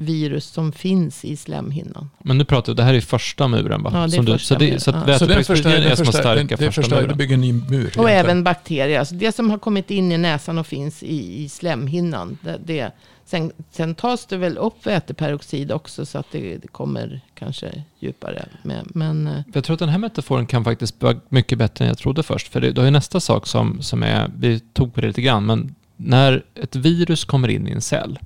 virus 0.00 0.46
som 0.46 0.72
finns 0.72 1.24
i 1.24 1.36
slemhinnan. 1.36 2.10
Men 2.18 2.38
nu 2.38 2.44
pratar 2.44 2.72
vi, 2.72 2.76
det 2.76 2.82
här 2.82 2.94
är 2.94 3.00
första 3.00 3.48
muren 3.48 3.82
va? 3.82 3.90
Ja, 3.94 4.06
det 4.06 4.16
är 4.16 4.22
du, 4.22 4.32
första 4.32 4.54
så 4.54 4.60
det, 4.60 4.80
så, 4.80 4.90
ja. 5.06 5.18
så 5.18 5.26
den 5.26 5.44
första, 5.44 5.72
är 5.72 5.94
som 5.94 6.08
att 6.08 6.14
stärka 6.14 6.56
det 6.56 6.72
första 6.72 6.94
muren? 6.94 7.08
Det 7.08 7.14
bygger 7.14 7.34
en 7.34 7.40
ny 7.40 7.52
mur. 7.52 7.94
Och 7.98 8.10
även 8.10 8.44
bakterier. 8.44 8.98
Alltså 8.98 9.14
det 9.14 9.32
som 9.32 9.50
har 9.50 9.58
kommit 9.58 9.90
in 9.90 10.12
i 10.12 10.18
näsan 10.18 10.58
och 10.58 10.66
finns 10.66 11.02
i, 11.02 11.42
i 11.42 11.48
slemhinnan. 11.48 12.38
Det, 12.42 12.58
det, 12.64 12.92
sen, 13.24 13.52
sen 13.70 13.94
tas 13.94 14.26
det 14.26 14.36
väl 14.36 14.58
upp 14.58 14.86
väteperoxid 14.86 15.72
också 15.72 16.06
så 16.06 16.18
att 16.18 16.26
det, 16.32 16.56
det 16.56 16.68
kommer 16.68 17.20
kanske 17.34 17.84
djupare. 17.98 18.44
Med, 18.62 18.86
men, 18.94 19.26
eh, 19.26 19.42
jag 19.54 19.64
tror 19.64 19.74
att 19.74 19.80
den 19.80 19.88
här 19.88 19.98
metaforen 19.98 20.46
kan 20.46 20.64
faktiskt 20.64 21.02
vara 21.02 21.16
mycket 21.28 21.58
bättre 21.58 21.84
än 21.84 21.88
jag 21.88 21.98
trodde 21.98 22.22
först. 22.22 22.48
För 22.48 22.60
det, 22.60 22.72
det 22.72 22.80
har 22.80 22.86
ju 22.86 22.90
nästa 22.90 23.20
sak 23.20 23.46
som, 23.46 23.82
som 23.82 24.02
är, 24.02 24.30
vi 24.38 24.60
tog 24.60 24.94
på 24.94 25.00
det 25.00 25.06
lite 25.06 25.22
grann, 25.22 25.46
men 25.46 25.74
när 25.96 26.42
ett 26.54 26.76
virus 26.76 27.24
kommer 27.24 27.48
in 27.48 27.68
i 27.68 27.70
en 27.70 27.80
cell 27.80 28.18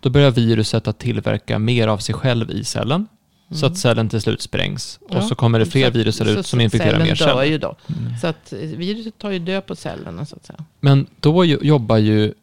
då 0.00 0.10
börjar 0.10 0.30
viruset 0.30 0.88
att 0.88 0.98
tillverka 0.98 1.58
mer 1.58 1.88
av 1.88 1.98
sig 1.98 2.14
själv 2.14 2.50
i 2.50 2.64
cellen. 2.64 3.06
Mm. 3.48 3.58
Så 3.60 3.66
att 3.66 3.78
cellen 3.78 4.08
till 4.08 4.20
slut 4.20 4.42
sprängs. 4.42 5.00
Ja. 5.10 5.18
Och 5.18 5.24
så 5.24 5.34
kommer 5.34 5.58
det 5.58 5.66
fler 5.66 5.90
virus 5.90 6.20
ut 6.20 6.46
som 6.46 6.60
infekterar 6.60 6.98
mer 6.98 7.14
celler. 7.14 7.44
Ju 7.44 7.58
då. 7.58 7.76
Mm. 7.98 8.18
Så 8.20 8.26
att 8.26 8.52
viruset 8.52 9.18
tar 9.18 9.30
ju 9.30 9.38
död 9.38 9.66
på 9.66 9.76
cellerna 9.76 10.26
så 10.26 10.36
att 10.36 10.46
säga. 10.46 10.64
Men 10.80 11.06
då 11.20 11.44
jobbar 11.44 11.96
ju 11.96 12.34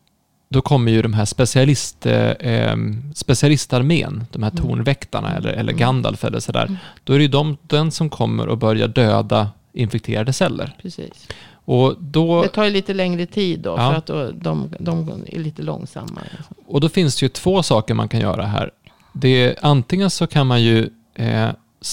då 0.54 0.62
kommer 0.62 0.92
ju 0.92 1.02
de 1.02 1.14
här 1.14 1.26
specialist, 1.26 2.06
eh, 2.06 2.76
specialistarmén, 3.16 4.26
de 4.32 4.44
här 4.44 4.52
mm. 4.52 4.64
tornväktarna 4.64 5.28
mm. 5.28 5.38
eller, 5.38 5.50
eller 5.50 5.72
mm. 5.72 5.78
Gandalf 5.78 6.24
eller 6.24 6.40
sådär. 6.40 6.66
Mm. 6.66 6.78
Då 7.04 7.14
är 7.14 7.18
det 7.18 7.24
ju 7.24 7.30
de, 7.30 7.58
den 7.62 7.92
som 7.92 8.10
kommer 8.10 8.48
och 8.48 8.58
börjar 8.58 8.88
döda 8.88 9.50
infekterade 9.74 10.34
celler. 10.34 10.76
Precis. 10.82 11.28
Och 11.66 11.96
då, 12.00 12.42
det 12.42 12.48
tar 12.48 12.64
ju 12.64 12.70
lite 12.72 12.94
längre 12.94 13.26
tid 13.26 13.60
då, 13.60 13.70
ja. 13.70 13.76
för 13.92 13.94
att 13.98 14.06
då, 14.06 14.32
de, 14.32 14.76
de 14.80 15.10
är 15.28 15.40
lite 15.40 15.62
långsammare. 15.62 16.28
Och 16.68 16.82
då 16.82 16.90
finns 16.90 17.16
det 17.20 17.26
ju 17.26 17.30
två 17.30 17.64
saker 17.64 17.94
man 17.94 18.08
kan 18.10 18.20
göra 18.20 18.46
här. 18.46 18.72
Det 19.14 19.28
är, 19.30 19.56
antingen 19.62 20.10
så 20.10 20.28
kan 20.28 20.48
man 20.48 20.62
ju 20.64 20.90
eh, 21.16 21.50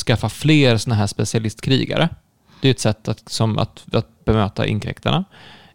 skaffa 0.06 0.28
fler 0.28 0.76
sådana 0.76 0.96
här 1.00 1.06
specialistkrigare. 1.06 2.08
Det 2.60 2.68
är 2.68 2.70
ett 2.70 2.80
sätt 2.80 3.08
att, 3.08 3.28
som 3.28 3.58
att, 3.58 3.84
att 3.92 4.24
bemöta 4.24 4.66
inkräktarna. 4.66 5.24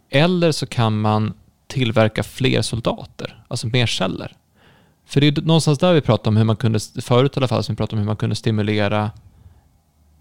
Eller 0.10 0.52
så 0.52 0.66
kan 0.68 1.02
man 1.02 1.34
tillverka 1.68 2.24
fler 2.24 2.62
soldater, 2.62 3.44
alltså 3.48 3.68
mer 3.68 3.86
celler. 3.86 4.32
För 5.06 5.22
det 5.22 5.28
är 5.28 5.42
någonstans 5.42 5.80
där 5.80 5.94
vi 5.94 6.02
pratar 6.02 6.32
om 6.32 6.38
hur 6.38 6.44
man 6.44 6.56
kunde, 6.56 6.80
förut 7.02 7.38
i 7.38 7.40
alla 7.40 7.48
fall, 7.48 7.64
som 7.64 7.76
vi 7.76 7.78
pratade 7.78 7.94
om 7.96 8.00
hur 8.00 8.06
man 8.06 8.16
kunde 8.16 8.36
stimulera 8.36 9.12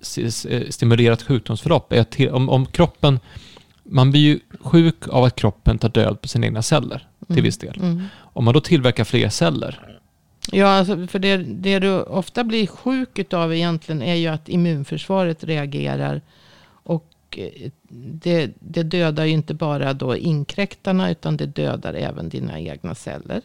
s- 0.00 0.18
s- 0.18 0.74
stimulera 0.74 1.12
ett 1.14 1.22
sjukdomsförlopp. 1.22 1.92
Om, 2.32 2.48
om 2.48 2.66
kroppen, 2.66 3.20
man 3.84 4.10
blir 4.10 4.20
ju 4.20 4.40
sjuk 4.60 5.08
av 5.08 5.24
att 5.24 5.36
kroppen 5.36 5.78
tar 5.78 5.88
död 5.88 6.20
på 6.20 6.28
sina 6.28 6.46
egna 6.46 6.62
celler 6.62 7.08
till 7.34 7.42
viss 7.42 7.58
del. 7.58 7.76
Mm. 7.78 8.02
Om 8.16 8.44
man 8.44 8.54
då 8.54 8.60
tillverkar 8.60 9.04
fler 9.04 9.28
celler, 9.28 9.94
Ja, 10.52 10.66
alltså, 10.66 11.06
för 11.06 11.18
det, 11.18 11.36
det 11.36 11.78
du 11.78 12.02
ofta 12.02 12.44
blir 12.44 12.66
sjuk 12.66 13.18
utav 13.18 13.54
egentligen 13.54 14.02
är 14.02 14.14
ju 14.14 14.28
att 14.28 14.48
immunförsvaret 14.48 15.44
reagerar. 15.44 16.20
Och 16.66 17.08
eh, 17.36 17.70
det, 17.98 18.50
det 18.60 18.82
dödar 18.82 19.24
ju 19.24 19.32
inte 19.32 19.54
bara 19.54 19.92
då 19.92 20.16
inkräktarna 20.16 21.10
utan 21.10 21.36
det 21.36 21.46
dödar 21.46 21.94
även 21.94 22.28
dina 22.28 22.60
egna 22.60 22.94
celler. 22.94 23.40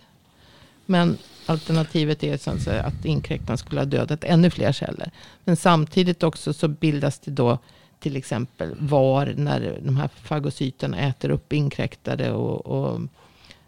Men 0.86 1.17
alternativet 1.45 2.23
är 2.23 2.38
så 2.38 2.71
att, 2.71 3.06
inkräktarna 3.06 3.58
skulle 3.58 3.82
ha 3.82 3.86
dödat 3.86 4.23
ännu 4.23 4.49
fler 4.49 4.71
celler. 4.71 5.12
Men 5.43 5.56
samtidigt 5.56 6.23
också 6.23 6.54
så 6.54 6.67
bildas 6.67 7.19
det 7.19 7.32
då 7.32 7.58
till 8.00 8.16
exempel 8.16 8.76
var 8.80 9.34
när 9.38 9.80
de 9.84 9.98
här 9.98 10.08
fagocyterna 10.08 11.00
äter 11.00 11.30
upp 11.30 11.54
inkräktare 11.54 12.32
och, 12.32 12.66
och 12.66 13.02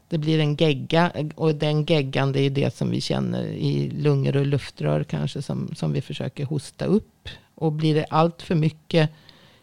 det 0.09 0.17
blir 0.17 0.39
en 0.39 0.55
gegga 0.55 1.11
och 1.35 1.55
den 1.55 1.85
geggan 1.85 2.31
det 2.31 2.39
är 2.39 2.49
det 2.49 2.75
som 2.75 2.89
vi 2.89 3.01
känner 3.01 3.43
i 3.43 3.89
lungor 3.89 4.37
och 4.37 4.45
luftrör 4.45 5.03
kanske 5.03 5.41
som, 5.41 5.75
som 5.75 5.93
vi 5.93 6.01
försöker 6.01 6.45
hosta 6.45 6.85
upp. 6.85 7.29
Och 7.55 7.71
blir 7.71 7.95
det 7.95 8.05
allt 8.09 8.41
för 8.41 8.55
mycket 8.55 9.09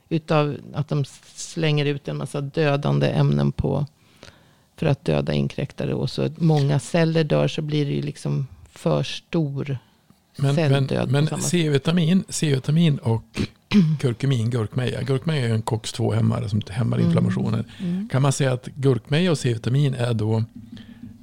utav 0.09 0.57
att 0.75 0.89
de 0.89 1.05
slänger 1.35 1.85
ut 1.85 2.09
en 2.09 2.17
massa 2.17 2.41
dödande 2.41 3.07
ämnen 3.09 3.53
på 3.53 3.87
för 4.77 4.87
att 4.87 5.05
döda 5.05 5.33
inkräktare 5.33 5.95
och 5.95 6.11
så 6.11 6.29
många 6.37 6.79
celler 6.79 7.25
dör 7.25 7.49
så 7.49 7.63
blir 7.63 7.87
det 7.87 7.93
ju 7.93 8.03
liksom 8.03 8.47
för 8.73 9.03
stor 9.03 9.79
Men, 10.37 10.55
men, 10.55 10.71
celldöd 10.71 11.11
men 11.11 11.27
sätt. 11.27 11.43
C-vitamin, 11.43 12.25
C-vitamin 12.29 12.99
och 12.99 13.41
kurkumin, 13.99 14.51
gurkmeja. 14.51 15.03
Gurkmeja 15.03 15.47
är 15.49 15.55
en 15.55 15.63
COX-2-hämmare 15.63 16.49
som 16.49 16.63
hämmar 16.69 16.97
Mm. 16.97 17.07
inflammationen. 17.09 17.65
Mm. 17.79 18.09
Kan 18.09 18.23
man 18.23 18.33
säga 18.33 18.53
att 18.53 18.67
gurkmeja 18.67 19.31
och 19.31 19.39
C-vitamin 19.39 19.95
är 19.95 20.15
då 20.15 20.45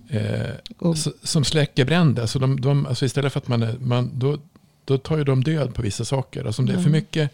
eh, 0.09 0.49
Och, 0.77 0.95
s- 0.95 1.07
som 1.23 1.43
släcker 1.43 1.85
bränder? 1.85 2.25
Så 2.25 2.39
de, 2.39 2.61
de, 2.61 2.85
alltså 2.85 3.05
istället 3.05 3.33
för 3.33 3.39
att 3.39 3.47
man, 3.47 3.63
är, 3.63 3.75
man 3.79 4.11
då, 4.13 4.37
då 4.85 4.97
tar 4.97 5.17
ju 5.17 5.23
de 5.23 5.43
död 5.43 5.73
på 5.75 5.81
vissa 5.81 6.05
saker. 6.05 6.45
Alltså 6.45 6.61
om 6.61 6.65
det 6.65 6.71
är 6.73 6.77
för 6.77 6.81
Mm. 6.81 6.91
mycket, 6.91 7.31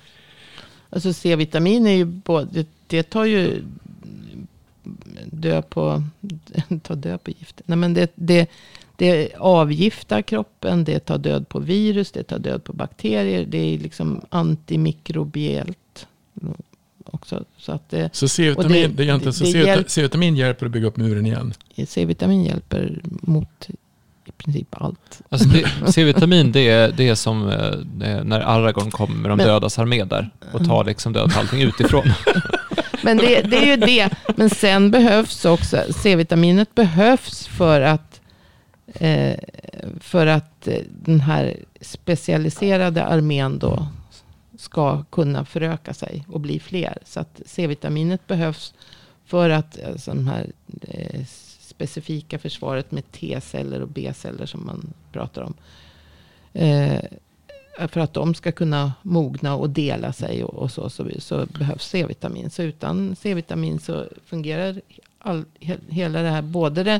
alltså 0.89 1.13
C-vitamin 1.13 1.87
är 1.87 1.91
ju 1.95 2.05
både, 2.05 2.47
det, 2.51 2.67
det 2.87 3.03
tar 3.03 3.25
ju 3.25 3.63
död 5.25 5.69
på, 5.69 6.03
tar 6.83 6.95
död 6.95 7.23
på 7.23 7.31
gift. 7.31 7.61
Nej 7.65 7.77
men 7.77 7.93
det, 7.93 8.11
det, 8.15 8.49
det 9.01 9.29
avgiftar 9.37 10.21
kroppen, 10.21 10.83
det 10.83 10.99
tar 10.99 11.17
död 11.17 11.49
på 11.49 11.59
virus, 11.59 12.11
det 12.11 12.23
tar 12.23 12.39
död 12.39 12.63
på 12.63 12.73
bakterier. 12.73 13.45
Det 13.49 13.57
är 13.73 13.77
liksom 13.79 14.21
antimikrobiellt 14.29 16.07
också. 17.05 17.43
Så 17.57 17.71
att 17.71 17.89
det, 17.89 18.09
så 18.15 18.27
C-vitamin, 18.27 18.71
det, 18.71 18.87
det- 18.87 18.93
det, 18.93 19.03
egentligen, 19.03 19.33
så 19.33 19.45
hjälp- 19.45 19.89
C-vitamin 19.89 20.35
hjälper 20.35 20.65
att 20.65 20.71
bygga 20.71 20.87
upp 20.87 20.97
muren 20.97 21.25
igen. 21.25 21.53
C-vitamin 21.87 22.43
hjälper 22.43 22.99
mot 23.03 23.69
i 24.25 24.31
princip 24.31 24.67
allt. 24.71 25.21
Alltså 25.29 25.49
det, 25.49 25.91
C-vitamin, 25.91 26.51
det 26.51 26.69
är, 26.69 26.91
det 26.91 27.07
är 27.07 27.15
som 27.15 27.49
eh, 27.49 28.11
eh, 28.11 28.23
när 28.23 28.39
Aragorn 28.41 28.91
kommer 28.91 29.15
med 29.15 29.31
de 29.31 29.37
Men- 29.37 29.47
dödas 29.47 29.79
armé 29.79 30.03
där 30.03 30.29
och 30.53 30.65
tar 30.65 30.83
liksom 30.85 31.13
död 31.13 31.33
på 31.33 31.39
allting 31.39 31.61
utifrån. 31.61 32.03
Men 33.03 33.17
det, 33.17 33.41
det 33.41 33.57
är 33.57 33.65
ju 33.65 33.75
det. 33.75 34.09
Men 34.35 34.49
sen 34.49 34.91
behövs 34.91 35.45
också, 35.45 35.83
C-vitaminet 35.95 36.75
behövs 36.75 37.47
för 37.47 37.81
att, 37.81 38.10
eh, 38.93 39.39
för 39.99 40.27
att 40.27 40.67
eh, 40.67 40.81
den 40.89 41.19
här 41.19 41.57
specialiserade 41.81 43.03
armén 43.05 43.59
då 43.59 43.87
ska 44.57 45.03
kunna 45.03 45.45
föröka 45.45 45.93
sig 45.93 46.25
och 46.27 46.39
bli 46.39 46.59
fler. 46.59 46.97
Så 47.05 47.19
att 47.19 47.41
C-vitaminet 47.45 48.27
behövs 48.27 48.73
för 49.25 49.49
att 49.49 49.79
eh, 49.79 49.87
alltså, 49.87 50.13
den 50.13 50.27
här 50.27 50.51
eh, 50.81 51.25
specifika 51.59 52.39
försvaret 52.39 52.91
med 52.91 53.11
T-celler 53.11 53.81
och 53.81 53.87
B-celler 53.87 54.45
som 54.45 54.65
man 54.65 54.93
pratar 55.11 55.41
om. 55.41 55.53
Eh, 56.53 56.99
för 57.87 57.99
att 57.99 58.13
de 58.13 58.33
ska 58.33 58.51
kunna 58.51 58.93
mogna 59.01 59.55
och 59.55 59.69
dela 59.69 60.13
sig 60.13 60.43
och, 60.43 60.53
och 60.53 60.71
så, 60.71 60.89
så, 60.89 61.09
så 61.19 61.45
behövs 61.45 61.89
C-vitamin. 61.89 62.49
Så 62.49 62.63
utan 62.63 63.15
C-vitamin 63.15 63.79
så 63.79 64.05
fungerar 64.25 64.81
all, 65.19 65.45
he, 65.59 65.77
hela 65.89 66.21
det 66.21 66.29
här, 66.29 66.41
både 66.41 66.83
det 66.83 66.99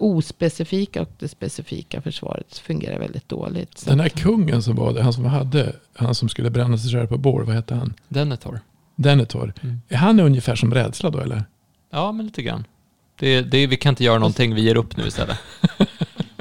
ospecifika 0.00 1.02
och 1.02 1.10
det 1.18 1.28
specifika 1.28 2.00
försvaret 2.02 2.58
fungerar 2.58 2.98
väldigt 2.98 3.28
dåligt. 3.28 3.78
Så 3.78 3.90
Den 3.90 4.00
här 4.00 4.08
kungen 4.08 4.62
som 4.62 4.76
var 4.76 4.92
det, 4.92 5.02
han 5.02 5.12
som 5.12 5.24
hade, 5.24 5.76
han 5.94 6.14
som 6.14 6.28
skulle 6.28 6.50
bränna 6.50 6.78
sig 6.78 6.92
själv 6.92 7.06
på 7.06 7.18
bål, 7.18 7.44
vad 7.44 7.54
hette 7.54 7.74
han? 7.74 7.94
Denethor. 8.08 8.60
Denethor. 8.96 9.52
Mm. 9.62 9.80
Är 9.88 9.96
han 9.96 10.20
ungefär 10.20 10.54
som 10.54 10.74
rädsla 10.74 11.10
då 11.10 11.18
eller? 11.18 11.44
Ja, 11.90 12.12
men 12.12 12.26
lite 12.26 12.42
grann. 12.42 12.64
Det, 13.18 13.42
det, 13.42 13.66
vi 13.66 13.76
kan 13.76 13.90
inte 13.92 14.04
göra 14.04 14.18
någonting, 14.18 14.54
vi 14.54 14.62
ger 14.62 14.76
upp 14.76 14.96
nu 14.96 15.06
istället. 15.06 15.38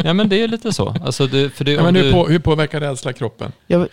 Ja, 0.03 0.13
men 0.13 0.29
det 0.29 0.43
är 0.43 0.47
lite 0.47 0.73
så. 0.73 0.89
Alltså 0.89 1.27
det, 1.27 1.49
för 1.49 1.65
det, 1.65 1.71
Ja, 1.71 1.83
men 1.83 1.93
du, 1.93 2.01
hur, 2.01 2.11
på, 2.11 2.27
hur 2.27 2.39
påverkar 2.39 2.79
rädsla 2.79 3.13
kroppen? 3.13 3.51
jag, 3.67 3.87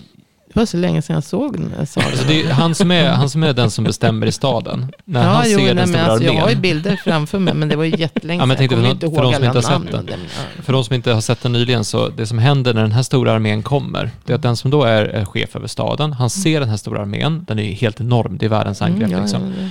det 0.57 0.61
var 0.61 0.67
så 0.67 0.77
länge 0.77 1.03
sedan 1.03 1.15
jag 1.15 1.25
såg 1.25 1.61
den 1.61 1.87
sagan. 1.87 2.09
alltså 2.11 2.27
det 2.29 2.43
är 2.43 2.51
han, 2.53 2.75
som 2.75 2.91
är, 2.91 3.09
han 3.11 3.31
som 3.31 3.43
är 3.43 3.53
den 3.53 3.71
som 3.71 3.85
bestämmer 3.85 4.27
i 4.27 4.33
staden. 4.33 4.93
När 5.05 5.23
ja, 5.25 5.29
han 5.29 5.45
jo, 5.51 5.59
ser 5.59 5.65
nej, 5.67 5.75
den 5.75 5.89
stora 5.89 6.03
alltså, 6.07 6.25
jag 6.25 6.33
har 6.33 6.39
ju 6.41 6.45
armén. 6.45 6.61
bilder 6.63 7.01
framför 7.05 7.39
mig, 7.39 7.55
men 7.55 7.69
det 7.69 7.77
var 7.77 7.85
ju 7.85 7.97
jättelänge 7.97 8.43
Ja, 8.43 8.47
men 8.47 8.51
jag 8.51 8.59
tänkte 8.59 8.77
Jag 8.77 9.01
för 9.01 9.07
kommer 9.07 9.11
de- 9.11 9.17
för 9.17 9.23
de 9.23 9.33
som 9.35 9.45
inte 9.45 9.59
har 9.59 9.63
sett 9.63 9.93
den. 9.93 10.07
det- 10.07 10.63
För 10.63 10.73
de 10.73 10.85
som 10.85 10.95
inte 10.95 11.13
har 11.13 11.21
sett 11.21 11.43
den 11.43 11.53
nyligen, 11.53 11.85
så 11.85 12.09
det 12.09 12.27
som 12.27 12.39
händer 12.39 12.75
när 12.75 12.83
den 12.83 12.93
här 12.93 13.03
stora 13.03 13.33
armén 13.33 13.63
kommer, 13.63 14.11
det 14.25 14.33
är 14.33 14.35
att 14.37 14.43
den 14.43 14.57
som 14.57 14.71
då 14.71 14.85
är, 14.85 15.05
är 15.05 15.25
chef 15.25 15.57
över 15.57 15.67
staden, 15.67 16.13
han 16.13 16.31
ser 16.31 16.61
den 16.61 16.69
här 16.69 16.77
stora 16.77 17.01
armén, 17.01 17.45
den 17.49 17.59
är 17.59 17.73
helt 17.73 18.01
enorm, 18.01 18.37
det 18.39 18.47
är 18.47 18.51
världens 18.51 18.83
angrepp 18.83 19.03
Mm, 19.09 19.13
ja, 19.13 19.21
liksom. 19.21 19.43
ja, 19.59 19.63
ja. 19.63 19.69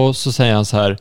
Och 0.00 0.16
så 0.16 0.32
säger 0.32 0.54
han 0.54 0.64
så 0.64 0.76
här, 0.76 0.98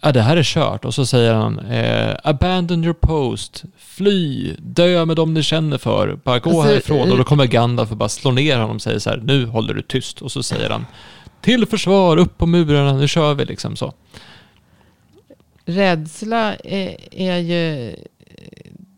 ja 0.00 0.12
det 0.12 0.22
här 0.22 0.36
är 0.36 0.42
kört. 0.42 0.84
Och 0.84 0.94
så 0.94 1.06
säger 1.06 1.34
han, 1.34 1.58
eh, 1.58 2.16
abandon 2.24 2.84
your 2.84 2.94
post, 2.94 3.64
fly, 3.76 4.54
dö 4.58 5.04
med 5.04 5.16
dem 5.16 5.34
ni 5.34 5.42
känner 5.42 5.78
för, 5.78 6.18
bara 6.24 6.38
gå 6.38 6.50
Alltså, 6.50 6.62
härifrån. 6.72 7.06
eh, 7.06 7.10
Och 7.12 7.18
då 7.18 7.24
kommer 7.24 7.46
Gandalf 7.46 7.90
och 7.90 7.96
bara 7.96 8.08
slår 8.08 8.32
ner 8.32 8.58
honom 8.58 8.76
och 8.76 8.82
säger 8.82 8.98
så 8.98 9.10
här, 9.10 9.16
nu 9.24 9.46
håller 9.46 9.74
du 9.74 9.82
tyst. 9.82 10.22
Och 10.22 10.32
så 10.32 10.42
säger 10.42 10.70
han, 10.70 10.86
till 11.40 11.66
försvar, 11.66 12.16
upp 12.16 12.38
på 12.38 12.46
murarna, 12.46 12.92
nu 12.92 13.08
kör 13.08 13.34
vi 13.34 13.44
liksom 13.44 13.76
så. 13.76 13.92
Rädsla 15.64 16.54
är, 16.56 16.96
är 17.10 17.36
ju... 17.38 17.96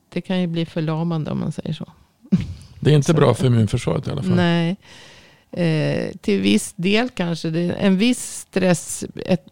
Det 0.08 0.20
kan 0.20 0.40
ju 0.40 0.46
bli 0.46 0.66
förlamande 0.66 1.30
om 1.30 1.40
man 1.40 1.52
säger 1.52 1.72
så. 1.72 1.92
Det 2.80 2.90
är 2.90 2.94
inte 2.94 3.14
bra 3.14 3.34
för 3.34 3.46
immunförsvaret 3.46 4.06
i 4.08 4.10
alla 4.10 4.22
fall. 4.22 4.34
Nej. 4.36 4.76
Eh, 5.52 6.10
till 6.20 6.40
viss 6.40 6.72
del 6.76 7.08
kanske. 7.08 7.50
Det, 7.50 7.72
en 7.72 7.98
viss 7.98 8.32
stress, 8.48 9.04
ett 9.26 9.44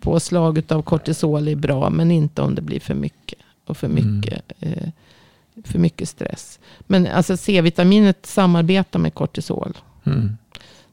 påslag 0.00 0.62
av 0.72 0.82
kortisol 0.82 1.48
är 1.48 1.56
bra. 1.56 1.90
Men 1.90 2.10
inte 2.10 2.42
om 2.42 2.54
det 2.54 2.62
blir 2.62 2.80
för 2.80 2.94
mycket. 2.94 3.38
Och 3.66 3.76
för 3.76 3.86
Mm. 3.86 4.16
mycket, 4.16 4.52
eh, 4.60 4.88
för 5.64 5.78
mycket 5.78 6.08
stress. 6.08 6.58
Men 6.80 7.06
alltså 7.06 7.36
C-vitaminet 7.36 8.26
samarbetar 8.26 8.98
med 8.98 9.14
kortisol. 9.14 9.76
Mm. 10.04 10.36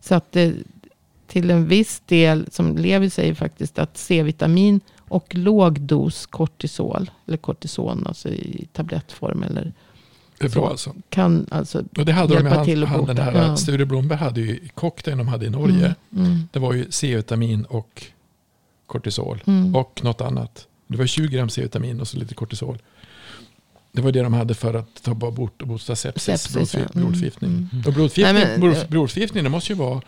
Så 0.01 0.15
att 0.15 0.31
det, 0.31 0.53
till 1.27 1.51
en 1.51 1.67
viss 1.67 2.01
del, 2.05 2.45
som 2.51 2.77
Levi 2.77 3.09
säger 3.09 3.33
faktiskt, 3.33 3.79
att 3.79 3.97
C-vitamin 3.97 4.79
och 4.99 5.35
låg 5.35 5.81
dos 5.81 6.25
kortisol, 6.25 7.11
eller 7.27 7.37
kortison, 7.37 8.03
alltså 8.07 8.29
i 8.29 8.67
tablettform, 8.73 9.43
eller 9.43 9.73
Det 10.37 10.45
är 10.45 10.49
bra 10.49 10.61
Så. 10.63 10.69
alltså. 10.69 10.93
kan 11.09 11.47
alltså... 11.51 11.83
Och 11.97 12.05
det 12.05 12.11
hade 12.11 12.39
de, 12.39 12.45
han, 12.47 12.65
till 12.65 12.83
att 12.83 12.89
han, 12.89 12.97
den 13.05 13.15
bota, 13.15 13.23
här, 13.23 13.47
ja. 13.47 13.57
Sture 13.57 13.85
Blomberg 13.85 14.19
hade 14.19 14.41
ju 14.41 14.49
i 14.51 14.69
cocktailn 14.73 15.17
de 15.17 15.27
hade 15.27 15.45
i 15.45 15.49
Norge. 15.49 15.95
Mm, 16.13 16.25
mm, 16.25 16.39
Det 16.51 16.59
var 16.59 16.73
ju 16.73 16.85
C-vitamin 16.89 17.65
och 17.65 18.03
kortisol. 18.87 19.43
mm. 19.47 19.75
Och 19.75 20.01
något 20.03 20.21
annat. 20.21 20.67
Det 20.87 20.97
var 20.97 21.05
20 21.05 21.27
gram 21.27 21.49
C-vitamin 21.49 22.01
och 22.01 22.07
så 22.07 22.17
lite 22.17 22.33
kortisol. 22.33 22.77
Det 23.91 24.01
var 24.01 24.11
det 24.11 24.21
de 24.21 24.33
hade 24.33 24.53
för 24.53 24.73
att 24.73 25.03
ta 25.03 25.13
bort 25.13 25.61
och 25.61 25.67
bota 25.67 25.95
sepsis, 25.95 26.23
Sepsis, 26.23 26.55
blodfri- 26.55 26.79
ja. 26.79 26.89
Mm, 26.95 27.05
blodförgiftning. 27.07 27.51
mm. 27.51 27.83
Och 27.87 27.93
blodförgiftning, 27.93 28.33
Nej, 28.33 28.47
men- 28.47 28.59
blod, 28.59 28.89
blodförgiftning, 28.89 29.43
det 29.43 29.49
måste 29.49 29.73
ju 29.73 29.79
vara, 29.79 30.01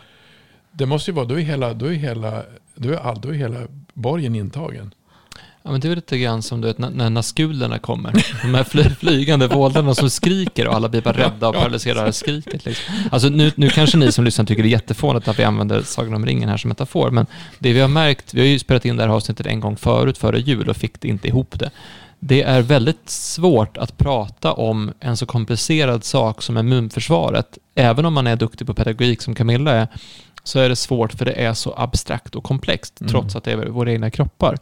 det 0.72 0.86
måste 0.86 1.10
ju 1.10 1.14
vara, 1.14 1.26
då 1.26 1.34
är 1.34 1.40
hela, 1.40 1.74
då 1.74 1.86
är 1.86 1.92
hela, 1.92 2.42
då 2.74 2.88
är 2.88 2.96
all, 2.96 3.20
då 3.20 3.28
är 3.28 3.32
hela 3.32 3.60
borgen 3.94 4.34
intagen. 4.34 4.94
Ja, 5.68 5.72
men 5.72 5.80
det 5.80 5.88
är 5.88 5.96
lite 5.96 6.18
grann 6.18 6.42
som 6.42 6.60
du 6.60 6.68
vet, 6.68 6.78
när, 6.78 7.10
naskulerna 7.10 7.78
kommer. 7.78 8.12
De 8.42 8.54
här 8.54 8.64
fly, 8.64 8.82
flygande 8.84 9.46
våldarna 9.46 9.94
som 9.94 10.10
skriker 10.10 10.68
och 10.68 10.74
alla 10.74 10.88
blir 10.88 11.00
bara 11.00 11.16
rädda 11.16 11.48
och 11.48 11.54
paralyserade 11.54 12.00
av 12.00 12.06
det 12.06 12.12
skriket. 12.12 12.64
Liksom. 12.64 12.94
Alltså 13.10 13.28
nu, 13.28 13.52
nu 13.54 13.70
kanske 13.70 13.96
ni 13.96 14.12
som 14.12 14.24
lyssnar 14.24 14.44
tycker 14.44 14.62
det 14.62 14.68
är 14.68 14.70
jättefånigt 14.70 15.28
att 15.28 15.38
vi 15.38 15.44
använder 15.44 15.82
Sagan 15.82 16.14
om 16.14 16.26
ringen 16.26 16.48
här 16.48 16.56
som 16.56 16.68
metafor, 16.68 17.10
men 17.10 17.26
det 17.58 17.72
vi 17.72 17.80
har 17.80 17.88
märkt, 17.88 18.34
vi 18.34 18.40
har 18.40 18.46
ju 18.46 18.58
spelat 18.58 18.84
in 18.84 18.96
det 18.96 19.02
här 19.02 19.10
avsnittet 19.10 19.46
en 19.46 19.60
gång 19.60 19.76
förut, 19.76 20.18
före 20.18 20.40
jul, 20.40 20.68
och 20.68 20.76
fick 20.76 21.00
det 21.00 21.08
inte 21.08 21.28
ihop 21.28 21.58
det. 21.58 21.70
Det 22.18 22.42
är 22.42 22.62
väldigt 22.62 23.10
svårt 23.10 23.76
att 23.76 23.98
prata 23.98 24.52
om 24.52 24.92
en 25.00 25.16
så 25.16 25.26
komplicerad 25.26 26.04
sak 26.04 26.42
som 26.42 26.58
immunförsvaret. 26.58 27.58
Även 27.74 28.04
om 28.04 28.14
man 28.14 28.26
är 28.26 28.36
duktig 28.36 28.66
på 28.66 28.74
pedagogik 28.74 29.22
som 29.22 29.34
Camilla 29.34 29.72
är, 29.72 29.88
så 30.44 30.58
är 30.58 30.68
det 30.68 30.76
svårt 30.76 31.12
för 31.12 31.24
det 31.24 31.32
är 31.32 31.54
så 31.54 31.74
abstrakt 31.76 32.34
och 32.34 32.44
komplext, 32.44 33.00
Mm. 33.00 33.10
trots 33.10 33.36
att 33.36 33.44
det 33.44 33.52
är 33.52 33.56
våra 33.56 33.92
egna 33.92 34.10
kroppar. 34.10 34.56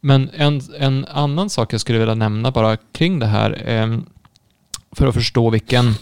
Men 0.00 0.30
en, 0.32 0.60
en 0.78 1.04
annan 1.04 1.50
sak 1.50 1.72
jag 1.72 1.80
skulle 1.80 1.98
vilja 1.98 2.14
nämna 2.14 2.50
bara 2.50 2.76
kring 2.76 3.18
det 3.18 3.26
här, 3.26 3.68
eh, 3.68 3.98
för 4.92 5.06
att 5.06 5.14
förstå 5.14 5.50
vilken, 5.50 5.94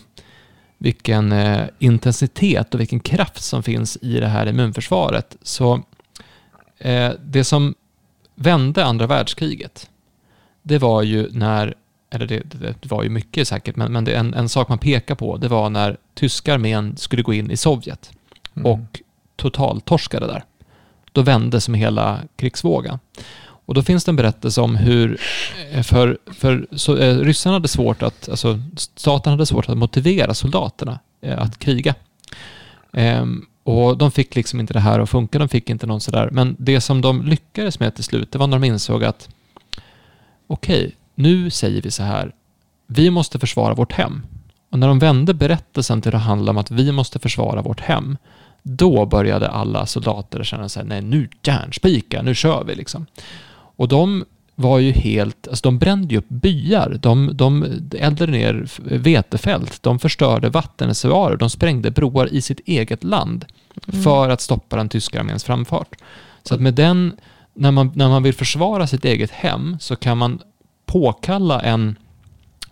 vilken 0.79 1.33
eh, 1.33 1.67
intensitet 1.79 2.75
och 2.75 2.81
vilken 2.81 3.01
kraft 3.01 3.43
som 3.43 3.63
finns 3.63 3.99
i 4.03 4.21
det 4.21 4.27
här 4.29 4.47
immunförsvaret. 4.47 5.37
Så 5.43 5.83
eh, 6.79 7.13
det 7.25 7.45
som 7.45 7.75
vände 8.35 8.85
andra 8.85 9.07
världskriget, 9.07 9.91
det 10.63 10.79
var 10.79 11.03
ju 11.03 11.29
när, 11.33 11.75
eller 12.11 12.27
det, 12.27 12.43
det 12.51 12.91
var 12.91 13.03
ju 13.03 13.09
mycket 13.09 13.49
säkert, 13.49 13.77
men, 13.77 13.93
men 13.93 14.05
det 14.05 14.15
en, 14.15 14.35
en 14.35 14.49
sak 14.49 14.69
man 14.69 14.79
pekar 14.79 15.15
på, 15.15 15.37
det 15.37 15.49
var 15.49 15.71
när 15.71 15.97
tyska 16.15 16.55
armén 16.55 16.97
skulle 16.97 17.23
gå 17.23 17.35
in 17.35 17.51
i 17.51 17.57
Sovjet 17.57 18.11
Mm. 18.59 18.73
och 18.73 19.01
totaltorskade 19.37 20.27
där. 20.27 20.45
Då 21.13 21.23
vände 21.23 21.61
som 21.61 21.75
hela 21.75 22.21
krigsvågen. 22.37 22.99
Och 23.69 23.75
då 23.75 23.83
finns 23.83 24.05
det 24.05 24.11
en 24.11 24.17
berättelse 24.17 24.61
om 24.61 24.77
hur, 24.77 25.21
eh, 25.73 25.83
för, 25.83 26.19
för 26.27 26.67
så, 26.73 26.97
eh, 26.97 27.19
ryssarna 27.19 27.57
hade 27.57 27.69
svårt 27.69 28.03
att, 28.03 28.29
alltså 28.29 28.61
staten 28.77 29.31
hade 29.31 29.47
svårt 29.47 29.69
att 29.69 29.79
motivera 29.79 30.35
soldaterna 30.35 30.99
eh, 31.21 31.43
att 31.43 31.59
kriga. 31.59 31.95
Eh, 32.93 33.27
och 33.65 33.99
de 33.99 34.11
fick 34.11 34.35
liksom 34.35 34.61
inte 34.61 34.73
det 34.73 34.81
här 34.81 35.01
att 35.01 35.11
funka, 35.11 35.39
de 35.39 35.49
fick 35.49 35.71
inte 35.71 35.87
någon 35.87 36.01
sådär. 36.01 36.29
Men 36.33 36.57
det 36.59 36.81
som 36.81 37.01
de 37.01 37.23
lyckades 37.23 37.81
med 37.81 37.95
till 37.95 38.05
slut, 38.05 38.33
det 38.33 38.39
var 38.39 38.47
när 38.47 38.59
de 38.59 38.67
insåg 38.67 39.05
att 39.05 39.29
okej, 40.47 40.97
nu 41.15 41.51
säger 41.51 41.83
vi 41.83 41.91
så 41.91 42.03
här, 42.03 42.33
vi 42.87 43.11
måste 43.11 43.39
försvara 43.39 43.75
vårt 43.75 43.93
hem. 43.93 44.27
Och 44.71 44.79
när 44.79 44.89
de 44.89 44.99
vände 44.99 45.35
berättelsen 45.35 46.03
till 46.03 46.15
att 46.15 46.23
handla 46.23 46.51
om 46.51 46.59
att 46.59 46.71
vi 46.71 46.93
måste 46.93 47.19
försvara 47.19 47.63
vårt 47.63 47.81
hem, 47.81 48.17
då 48.63 49.07
började 49.07 49.49
alla 49.49 49.87
soldater 49.87 50.45
känna 50.45 50.69
sig 50.69 50.85
nej 50.85 51.03
nu 51.03 51.29
järnspika, 51.43 52.23
nu 52.23 52.35
kör 52.35 52.65
vi 52.65 52.75
liksom. 52.75 53.07
Och 53.79 53.89
de 53.89 54.25
var 54.55 54.79
ju 54.79 54.93
helt, 54.93 55.49
alltså 55.49 55.63
de 55.63 55.79
brände 55.79 56.15
ju 56.15 56.19
upp 56.19 56.29
byar, 56.29 56.99
de, 57.03 57.31
de 57.35 57.67
eldade 57.99 58.33
ner 58.33 58.69
vetefält, 58.99 59.83
de 59.83 59.99
förstörde 59.99 60.49
vattenreservoarer, 60.49 61.37
de 61.37 61.51
sprängde 61.51 61.91
broar 61.91 62.33
i 62.33 62.41
sitt 62.41 62.61
eget 62.67 63.05
land 63.05 63.45
för 64.03 64.29
att 64.29 64.41
stoppa 64.41 64.77
den 64.77 64.89
tyska 64.89 65.21
arméns 65.21 65.45
framfart. 65.45 65.97
Så 66.43 66.55
att 66.55 66.61
med 66.61 66.75
den, 66.75 67.17
när 67.55 67.71
man, 67.71 67.93
när 67.95 68.09
man 68.09 68.23
vill 68.23 68.35
försvara 68.35 68.87
sitt 68.87 69.05
eget 69.05 69.31
hem 69.31 69.77
så 69.81 69.97
kan 69.97 70.19
man 70.19 70.41
påkalla 70.87 71.61
en, 71.61 71.97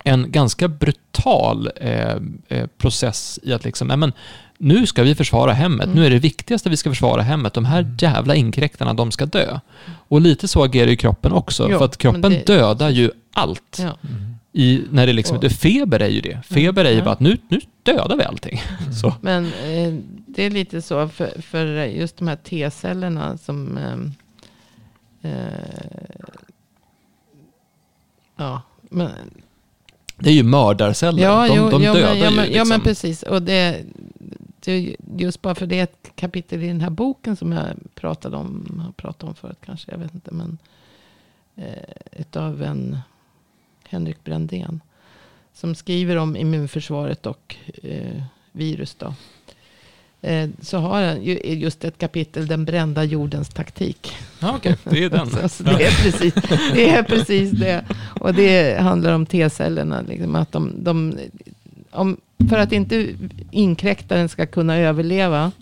en 0.04 0.32
ganska 0.32 0.68
brutal 0.68 1.70
eh, 1.76 2.16
eh, 2.48 2.66
process 2.78 3.38
i 3.42 3.52
att 3.52 3.64
liksom, 3.64 3.88
nej 3.88 3.96
men, 3.96 4.12
nu 4.58 4.86
ska 4.86 5.02
vi 5.02 5.14
försvara 5.14 5.52
hemmet, 5.52 5.84
Mm. 5.86 5.96
nu 5.98 6.06
är 6.06 6.10
det 6.10 6.18
viktigaste 6.18 6.70
vi 6.70 6.76
ska 6.76 6.90
försvara 6.90 7.22
hemmet, 7.22 7.54
de 7.54 7.64
här 7.64 7.94
jävla 8.00 8.34
inkräktarna, 8.34 8.94
de 8.94 9.10
ska 9.12 9.26
dö. 9.26 9.60
Och 10.08 10.20
lite 10.20 10.48
så 10.48 10.64
agerar 10.64 10.88
ju 10.90 10.96
kroppen 10.96 11.32
också, 11.32 11.70
Ja, 11.70 11.78
för 11.78 11.84
att 11.84 11.96
kroppen 11.96 12.22
det- 12.32 12.46
dödar 12.46 12.90
ju 12.90 13.10
allt. 13.32 13.76
Ja. 13.78 13.84
Mm. 13.84 14.22
I, 14.52 14.82
när 14.90 15.06
det 15.06 15.12
liksom, 15.12 15.36
Och- 15.36 15.42
det, 15.42 15.50
feber 15.50 16.00
är 16.00 16.08
ju 16.08 16.20
det. 16.20 16.42
Feber 16.46 16.84
är 16.84 16.90
ju 16.92 17.02
bara 17.02 17.10
att 17.12 17.20
nu, 17.20 17.38
nu 17.48 17.60
dödar 17.82 18.16
vi 18.16 18.24
allting. 18.24 18.62
Så. 19.00 19.14
Men 19.20 19.44
eh, 19.46 19.94
det 20.26 20.42
är 20.42 20.50
lite 20.50 20.82
så 20.82 21.08
för, 21.08 21.42
för 21.42 21.84
just 21.84 22.16
de 22.16 22.28
här 22.28 22.36
T-cellerna 22.36 23.38
som... 23.38 23.78
ehm, 23.78 24.12
eh, 25.22 25.30
ja, 28.36 28.62
men, 28.90 29.10
Det 30.18 30.30
är 30.30 30.34
ju 30.34 30.42
mördarceller. 30.42 31.22
ja, 31.22 31.48
de 31.48 31.56
jo, 31.56 31.70
de 31.70 31.82
ja, 31.82 31.94
dödar 31.94 32.08
men, 32.14 32.18
ja, 32.18 32.30
ju 32.30 32.36
men, 32.36 32.44
liksom. 32.44 32.58
ja, 32.58 32.64
men 32.64 32.80
precis. 32.80 33.22
Och 33.22 33.42
det, 33.42 33.80
just 35.16 35.42
bara 35.42 35.54
för 35.54 35.66
det 35.66 35.78
är 35.78 35.82
ett 35.82 36.10
kapitel 36.14 36.62
i 36.62 36.68
den 36.68 36.80
här 36.80 36.90
boken 36.90 37.36
som 37.36 37.52
jag 37.52 37.66
pratade 37.94 38.36
om, 38.36 38.80
har 38.84 38.92
pratat 38.92 39.22
om 39.28 39.34
förut 39.34 39.58
kanske, 39.64 39.90
jag 39.90 39.98
vet 39.98 40.14
inte. 40.14 40.34
Men 40.34 40.58
eh, 41.56 42.20
utav 42.20 42.62
en 42.62 42.98
Henrik 43.88 44.24
Brändén. 44.24 44.80
Som 45.52 45.74
skriver 45.74 46.16
om 46.16 46.36
immunförsvaret 46.36 47.26
och 47.26 47.56
eh, 47.82 48.22
virus 48.52 48.94
då. 48.94 49.14
Eh, 50.20 50.48
så 50.60 50.78
har 50.78 51.02
han 51.02 51.22
ju 51.24 51.38
just 51.38 51.84
ett 51.84 51.98
kapitel, 51.98 52.46
den 52.46 52.64
brända 52.64 53.04
jordens 53.04 53.48
taktik. 53.48 54.16
Ja, 54.40 54.56
okej. 54.56 54.76
Det 54.84 55.04
är 55.04 55.10
den. 55.10 55.28
Alltså, 55.42 55.62
det, 55.62 55.84
är 55.84 56.02
precis, 56.02 56.34
det 56.74 56.88
är 56.88 57.02
precis 57.02 57.50
det. 57.50 57.84
Och 58.20 58.34
det 58.34 58.80
handlar 58.80 59.12
om 59.12 59.26
T-cellerna. 59.26 60.00
Liksom, 60.00 60.34
att 60.34 60.52
de, 60.52 60.72
de, 60.84 61.18
om, 61.96 62.20
för 62.48 62.58
att 62.58 62.72
inte 62.72 63.14
inkräktaren 63.50 64.28
ska 64.28 64.46
kunna 64.46 64.76
överleva 64.76 65.52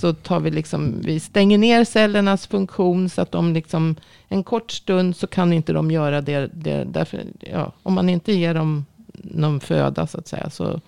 så 0.00 0.12
tar 0.12 0.40
vi 0.40 0.50
liksom, 0.50 1.00
vi 1.04 1.20
stänger 1.20 1.58
ner 1.58 1.84
cellernas 1.84 2.46
funktion 2.46 3.08
så 3.08 3.22
att 3.22 3.32
de 3.32 3.52
liksom, 3.52 3.96
en 4.28 4.44
kort 4.44 4.70
stund 4.70 5.16
så 5.16 5.26
kan 5.26 5.52
inte 5.52 5.72
de 5.72 5.90
göra 5.90 6.20
det. 6.20 6.50
det 6.52 6.84
därför, 6.84 7.24
ja, 7.40 7.72
om 7.82 7.94
man 7.94 8.08
inte 8.08 8.32
ger 8.32 8.54
dem 8.54 8.86
någon 9.12 9.60
föda 9.60 10.06
så 10.06 10.18
att 10.18 10.28
säga 10.28 10.50
så, 10.50 10.80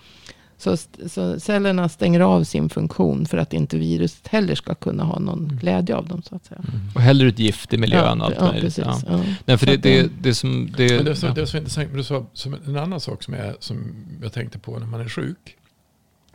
så, 0.63 0.77
så 1.09 1.41
cellerna 1.41 1.89
stänger 1.89 2.21
av 2.21 2.45
sin 2.45 2.69
funktion 2.69 3.27
för 3.27 3.39
att 3.39 3.53
inte 3.53 3.79
viruset 3.79 4.29
heller 4.29 4.55
ska 4.55 4.75
kunna 4.75 5.05
ha 5.05 5.19
någon 5.19 5.59
glädje 5.61 5.97
av 5.97 6.09
dem 6.09 6.23
så 6.23 6.37
att 6.37 6.45
säga. 6.45 6.61
Och 6.95 7.01
häller 7.01 7.25
ut 7.25 7.39
gift 7.39 7.73
i 7.73 7.79
miljön 7.79 8.23
allt 8.23 8.35
ja, 8.39 8.45
möjligt. 8.45 8.63
precis. 8.63 8.85
Ja. 8.85 9.01
Ja. 9.07 9.25
Nej, 9.45 9.59
för 9.59 9.67
Så 9.67 9.67
det, 9.67 9.75
att 9.75 9.83
det, 9.83 10.11
det 10.21 10.35
som... 10.35 10.73
Det, 10.77 10.97
Men 10.97 11.05
det, 11.05 11.11
är 11.11 11.15
så, 11.15 11.27
ja. 11.27 11.33
det 11.35 11.41
är 11.41 11.47
så 11.47 11.57
intressant, 11.57 11.89
men 11.89 11.97
du 11.97 12.05
sa 12.05 12.27
som 12.33 12.55
en 12.67 12.77
annan 12.77 13.01
sak 13.01 13.23
som, 13.23 13.35
är, 13.35 13.57
som 13.59 13.95
jag 14.23 14.33
tänkte 14.33 14.59
på 14.59 14.79
när 14.79 14.87
man 14.87 15.01
är 15.01 15.09
sjuk. 15.09 15.57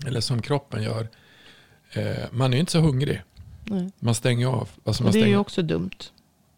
Eller 0.06 0.22
som 0.22 0.42
kroppen 0.42 0.84
gör. 0.84 1.08
Eh, 1.94 2.04
man 2.32 2.52
är 2.52 2.58
ju 2.58 2.60
inte 2.60 2.72
så 2.72 2.80
hungrig. 2.80 3.22
Nej. 3.64 3.92
Man 4.00 4.16
stänger 4.16 4.48
av. 4.48 4.70
Alltså 4.86 5.04
man 5.04 5.12
det 5.12 5.18
är 5.18 5.20
ju 5.20 5.24
stänger, 5.24 5.40
också 5.40 5.62
dumt. 5.62 5.90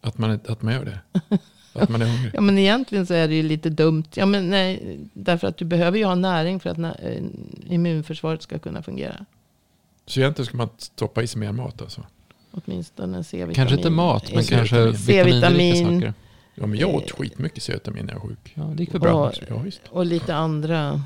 att, 0.02 0.18
man, 0.18 0.40
att 0.48 0.62
man 0.62 0.74
gör 0.74 0.86
det. 0.86 1.00
Att 1.74 1.90
man 1.90 2.02
är 2.02 2.06
hungrig. 2.06 2.32
Ja 2.34 2.42
men 2.42 2.58
egentligen 2.58 3.06
så 3.06 3.14
är 3.14 3.28
det 3.28 3.36
ju 3.36 3.44
lite 3.44 3.70
dumt. 3.70 4.04
Ja 4.14 4.26
men 4.26 4.50
nej, 4.50 4.98
därför 5.14 5.48
att 5.48 5.58
du 5.58 5.66
behöver 5.66 5.98
ju 5.98 6.06
ha 6.06 6.16
näring 6.16 6.60
för 6.60 6.70
att 6.70 6.78
nä- 6.78 6.96
eh, 7.04 7.24
immunförsvaret 7.74 8.42
ska 8.42 8.60
kunna 8.60 8.82
fungera. 8.84 9.26
Så 10.06 10.20
egentligen 10.20 10.46
ska 10.46 10.58
man 10.58 10.70
stoppa 10.78 11.24
i 11.24 11.28
sig 11.28 11.40
mer 11.40 11.52
mat 11.52 11.82
alltså. 11.82 12.04
Åtminstone 12.52 13.24
C-vitamin. 13.24 13.56
Kanske 13.56 13.76
inte 13.76 13.90
mat, 13.90 14.34
men 14.34 14.44
kanske 14.44 14.86
vitaminrika 14.92 15.76
saker. 15.86 16.14
Ja 16.56 16.66
men 16.66 16.80
jag 16.80 16.96
åt 16.96 17.10
Eh. 17.12 17.16
skitmycket 17.18 17.64
C-vitamin 17.64 18.06
när 18.06 18.14
jag 18.14 18.20
var 18.20 18.28
sjuk. 18.30 18.52
Ja, 18.54 18.64
det 18.64 18.84
gick 18.84 18.94
väl 18.94 19.02
bra. 19.02 19.28
Och, 19.28 19.34
Ja 19.50 19.64
och 19.90 20.06
lite 20.06 20.36
andra. 20.36 21.02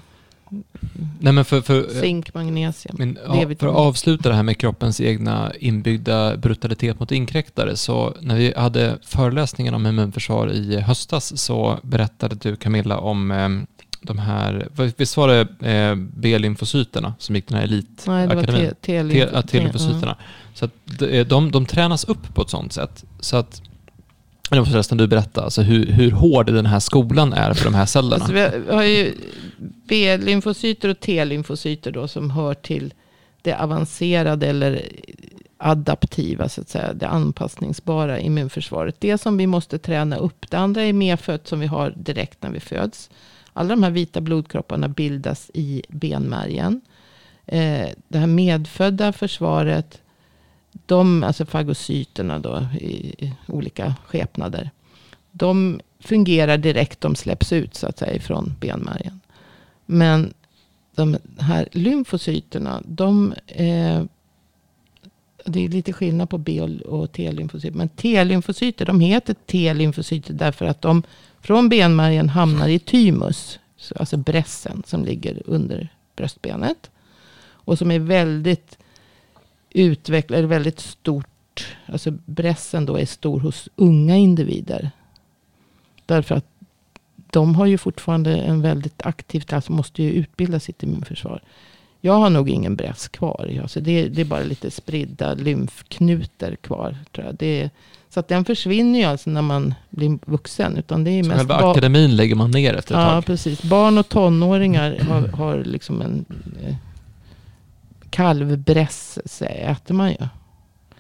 Nej, 1.20 1.34
men 1.34 1.46
för, 1.46 1.62
för, 1.62 2.02
Zink, 2.02 2.34
magnesium. 2.34 2.96
men, 2.98 3.18
ja, 3.26 3.56
för 3.60 3.68
att 3.68 3.76
avsluta 3.76 4.30
det 4.30 4.36
här 4.36 4.44
med 4.44 4.58
kroppens 4.58 5.02
egna 5.02 5.52
inbyggda 5.60 6.38
brutalitet 6.38 7.00
mot 7.00 7.12
inkräktare. 7.12 7.76
Så 7.76 8.14
när 8.22 8.36
vi 8.36 8.54
hade 8.58 8.98
föreläsningen 9.02 9.74
om 9.74 9.88
immunförsvar 9.88 10.52
i 10.52 10.80
höstas 10.80 11.38
så 11.38 11.80
berättade 11.84 12.36
du 12.36 12.56
Camilla 12.56 12.98
om 12.98 13.32
eh, 13.32 13.50
de 14.02 14.20
här, 14.20 14.68
visst 14.98 15.18
var 15.18 15.28
det 15.28 15.72
eh, 15.72 15.96
B-lymfocyterna 15.96 17.14
som 17.20 17.36
gick 17.36 17.48
den 17.48 17.58
här 17.58 17.64
elitakademin? 17.64 18.74
Nej 18.88 19.04
det 19.04 19.32
var 19.34 19.42
T-lymfocyterna. 19.42 20.18
Så 20.54 20.66
att 20.66 20.72
de, 20.86 21.24
de, 21.24 21.52
de 21.52 21.66
tränas 21.66 22.04
upp 22.04 22.36
på 22.36 22.42
ett 22.42 22.50
sånt 22.50 22.74
sätt. 22.74 23.04
Så 23.20 23.38
att, 23.38 23.62
det 24.50 24.60
måste 24.60 24.72
förresten 24.72 24.98
du 24.98 25.08
berätta, 25.08 25.44
alltså 25.44 25.62
hur, 25.62 25.86
hur 25.86 26.12
hård 26.12 26.46
den 26.46 26.66
här 26.66 26.80
skolan 26.80 27.34
är 27.34 27.54
för 27.54 27.66
de 27.66 27.74
här 27.74 27.86
cellerna. 27.86 28.16
Alltså 28.16 28.34
vi 28.34 28.42
har, 28.42 28.50
vi 28.68 28.74
har 28.74 28.84
ju 28.84 29.14
B-lymfocyter 29.94 30.90
och 30.90 31.00
T-lymfocyter 31.00 31.92
då 31.92 32.08
som 32.08 32.30
hör 32.30 32.54
till 32.54 32.94
det 33.42 33.54
avancerade 33.54 34.48
eller 34.48 34.82
adaptiva, 35.58 36.50
så 36.50 36.62
att 36.62 36.70
säga, 36.70 36.94
det 36.94 37.08
anpassningsbara 37.08 38.20
immunförsvaret. 38.20 38.96
Det 39.00 39.18
som 39.18 39.38
vi 39.38 39.48
måste 39.48 39.80
träna 39.80 40.18
upp. 40.18 40.50
Det 40.50 40.58
andra 40.58 40.82
är 40.82 40.94
medfött 40.94 41.48
som 41.48 41.60
vi 41.60 41.68
har 41.68 41.94
direkt 41.98 42.44
när 42.44 42.50
vi 42.50 42.60
föds. 42.60 43.10
Alla 43.54 43.70
de 43.70 43.84
här 43.84 43.92
vita 43.92 44.22
blodkropparna 44.22 44.88
bildas 44.88 45.52
i 45.54 45.84
benmärgen. 45.88 46.82
Eh, 47.46 47.90
det 48.08 48.18
här 48.18 48.28
medfödda 48.28 49.14
försvaret, 49.14 50.02
de, 50.86 51.24
alltså 51.24 51.46
fagocyterna 51.46 52.40
då 52.40 52.68
i, 52.80 53.26
i 53.26 53.34
olika 53.48 53.96
skepnader. 54.08 54.70
De 55.32 55.82
fungerar 56.00 56.58
direkt, 56.58 57.02
de 57.02 57.16
släpps 57.16 57.54
ut 57.54 57.76
så 57.76 57.88
att 57.88 58.00
säga 58.00 58.22
från 58.22 58.56
benmärgen. 58.60 59.20
Men 59.86 60.34
de 60.96 61.18
här 61.40 61.68
lymfocyterna, 61.72 62.82
de 62.86 63.34
eh, 63.48 64.04
det 65.46 65.66
är 65.66 65.70
lite 65.70 65.94
skillnad 65.94 66.30
på 66.30 66.38
B 66.38 66.62
och- 66.62 67.12
T-lymfocyter. 67.12 67.78
Men 67.78 67.90
T-lymfocyter, 67.90 68.86
de 68.86 69.00
heter 69.00 69.34
T-lymfocyter 69.34 70.34
därför 70.34 70.66
att 70.66 70.82
de 70.82 71.04
från 71.42 71.70
benmärgen 71.70 72.30
hamnar 72.30 72.68
i 72.68 72.80
thymus. 72.80 73.60
Alltså 73.96 74.18
brässen 74.18 74.84
som 74.86 75.06
ligger 75.06 75.42
under 75.46 75.90
bröstbenet. 76.16 76.92
Och 77.66 77.78
som 77.78 77.92
är 77.92 78.00
väldigt 78.00 78.78
utvecklad, 79.70 80.46
väldigt 80.46 80.80
stort. 80.80 81.76
Alltså 81.86 82.12
brässen 82.26 82.86
då 82.86 82.98
är 83.00 83.06
stor 83.06 83.40
hos 83.40 83.70
unga 83.76 84.18
individer. 84.18 84.92
Därför 86.06 86.36
att 86.36 86.46
de 87.34 87.56
har 87.56 87.66
ju 87.66 87.78
fortfarande 87.78 88.38
en 88.38 88.62
väldigt 88.62 89.06
aktivt, 89.06 89.54
alltså 89.54 89.72
måste 89.72 90.04
ju 90.04 90.12
utbilda 90.12 90.60
sitt 90.60 90.84
immunförsvar. 90.84 91.42
Jag 92.02 92.14
har 92.14 92.30
nog 92.30 92.50
ingen 92.50 92.76
bräss 92.76 93.08
kvar. 93.08 93.60
Alltså 93.62 93.80
det, 93.80 94.08
det 94.08 94.22
är 94.22 94.26
bara 94.26 94.44
lite 94.44 94.72
spridda 94.72 95.34
lymfknutor 95.34 96.56
kvar. 96.56 96.98
Tror 97.12 97.26
jag. 97.28 97.36
Det 97.36 97.70
Så 98.10 98.20
att 98.20 98.28
den 98.28 98.46
försvinner 98.46 99.00
ju 99.00 99.06
alltså 99.06 99.30
när 99.30 99.42
man 99.42 99.74
blir 99.90 100.20
vuxen. 100.26 100.78
Utan 100.78 101.04
det 101.04 101.12
är 101.12 101.24
Så 101.24 101.30
mest 101.30 101.40
själva 101.40 101.56
akademin 101.72 102.16
lägger 102.16 102.36
man 102.36 102.52
ner 102.52 102.74
efter 102.74 102.96
ett 102.96 103.02
Ja, 103.02 103.08
tag. 103.10 103.26
precis. 103.26 103.64
Barn 103.64 103.98
och 103.98 104.10
tonåringar 104.10 104.98
har, 105.00 105.28
har 105.28 105.64
liksom 105.64 106.02
en 106.02 106.26
eh, 106.68 106.76
kalvbräss 108.10 109.20
så 109.26 109.46
äter 109.46 109.94
man 109.96 110.10
ju. 110.10 110.28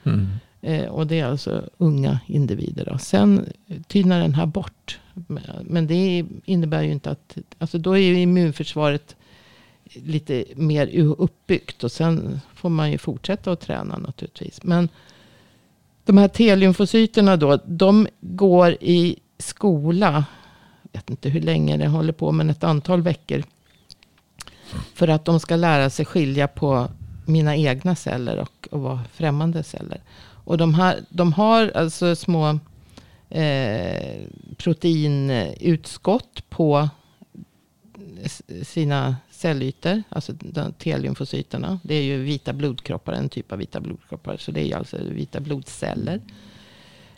Mm. 0.03 0.27
Eh, 0.61 0.85
och 0.85 1.07
det 1.07 1.19
är 1.19 1.25
alltså 1.25 1.63
unga 1.77 2.19
individer. 2.27 2.85
Då. 2.91 2.97
Sen 2.97 3.45
tynar 3.87 4.19
den 4.19 4.33
här 4.33 4.45
bort. 4.45 4.99
Men 5.61 5.87
det 5.87 6.25
innebär 6.45 6.81
ju 6.81 6.91
inte 6.91 7.11
att... 7.11 7.37
Alltså 7.57 7.77
då 7.77 7.93
är 7.93 8.01
ju 8.01 8.19
immunförsvaret 8.19 9.15
lite 9.93 10.45
mer 10.55 10.99
uppbyggt. 11.17 11.83
Och 11.83 11.91
sen 11.91 12.39
får 12.55 12.69
man 12.69 12.91
ju 12.91 12.97
fortsätta 12.97 13.51
att 13.51 13.59
träna 13.59 13.97
naturligtvis. 13.97 14.63
Men 14.63 14.89
de 16.05 16.17
här 16.17 16.27
T-lymfocyterna 16.27 17.37
då. 17.37 17.59
De 17.65 18.07
går 18.21 18.77
i 18.81 19.19
skola. 19.37 20.25
Jag 20.91 20.99
vet 20.99 21.09
inte 21.09 21.29
hur 21.29 21.41
länge 21.41 21.77
det 21.77 21.87
håller 21.87 22.13
på. 22.13 22.31
Men 22.31 22.49
ett 22.49 22.63
antal 22.63 23.01
veckor. 23.01 23.43
För 24.93 25.07
att 25.07 25.25
de 25.25 25.39
ska 25.39 25.55
lära 25.55 25.89
sig 25.89 26.05
skilja 26.05 26.47
på 26.47 26.87
mina 27.25 27.55
egna 27.55 27.95
celler 27.95 28.37
och, 28.37 28.67
och 28.71 28.81
vara 28.81 28.99
främmande 29.13 29.63
celler. 29.63 30.01
Och 30.45 30.57
de, 30.57 30.73
här, 30.73 30.99
de 31.09 31.33
har 31.33 31.71
alltså 31.75 32.15
små 32.15 32.59
eh, 33.33 34.21
proteinutskott 34.57 36.49
på 36.49 36.89
sina 38.63 39.15
cellytor. 39.31 40.03
Alltså 40.09 40.33
T-lymfocyterna. 40.77 41.79
Det 41.83 41.95
är 41.95 42.01
ju 42.01 42.23
vita 42.23 42.53
blodkroppar, 42.53 43.13
en 43.13 43.29
typ 43.29 43.51
av 43.51 43.57
vita 43.57 43.79
blodkroppar. 43.79 44.37
Så 44.37 44.51
det 44.51 44.61
är 44.61 44.65
ju 44.65 44.73
alltså 44.73 44.97
vita 44.97 45.39
blodceller. 45.39 46.21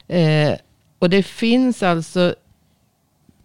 Eh, 0.08 0.54
och 1.00 1.10
det 1.10 1.24
finns 1.24 1.84
alltså 1.84 2.36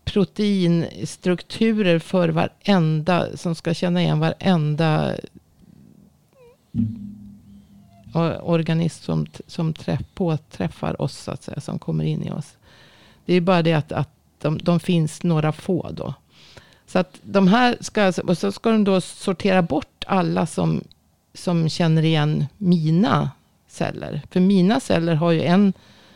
proteinstrukturer 0.04 1.98
för 1.98 2.28
varenda, 2.28 3.36
som 3.36 3.54
ska 3.54 3.74
känna 3.74 4.02
igen 4.02 4.18
varenda 4.18 5.16
organism 8.42 9.04
som, 9.04 9.26
som 9.46 9.74
träff, 9.74 10.00
påträffar 10.14 11.02
oss, 11.02 11.18
så 11.18 11.30
att 11.30 11.42
säga, 11.42 11.60
som 11.60 11.78
kommer 11.78 12.04
in 12.04 12.22
i 12.22 12.30
oss. 12.30 12.56
Det 13.24 13.34
är 13.34 13.40
bara 13.40 13.62
det 13.62 13.72
att, 13.72 13.92
att 13.92 14.10
de, 14.38 14.58
de 14.58 14.80
finns 14.80 15.22
några 15.22 15.52
få 15.52 15.90
då. 15.92 16.14
Så 16.86 16.98
att 16.98 17.18
de 17.22 17.48
här 17.48 17.76
ska, 17.80 18.02
alltså, 18.02 18.22
och 18.22 18.38
så 18.38 18.52
ska 18.52 18.70
de 18.70 18.84
då 18.84 19.00
sortera 19.00 19.62
bort 19.62 20.04
alla 20.06 20.46
som, 20.46 20.84
som 21.34 21.68
känner 21.68 22.02
igen 22.02 22.46
mina 22.56 23.30
celler. 23.68 24.22
För 24.30 24.40
mina 24.40 24.80
celler 24.80 25.14
har 25.14 25.30
ju 25.30 25.42
en 25.42 25.72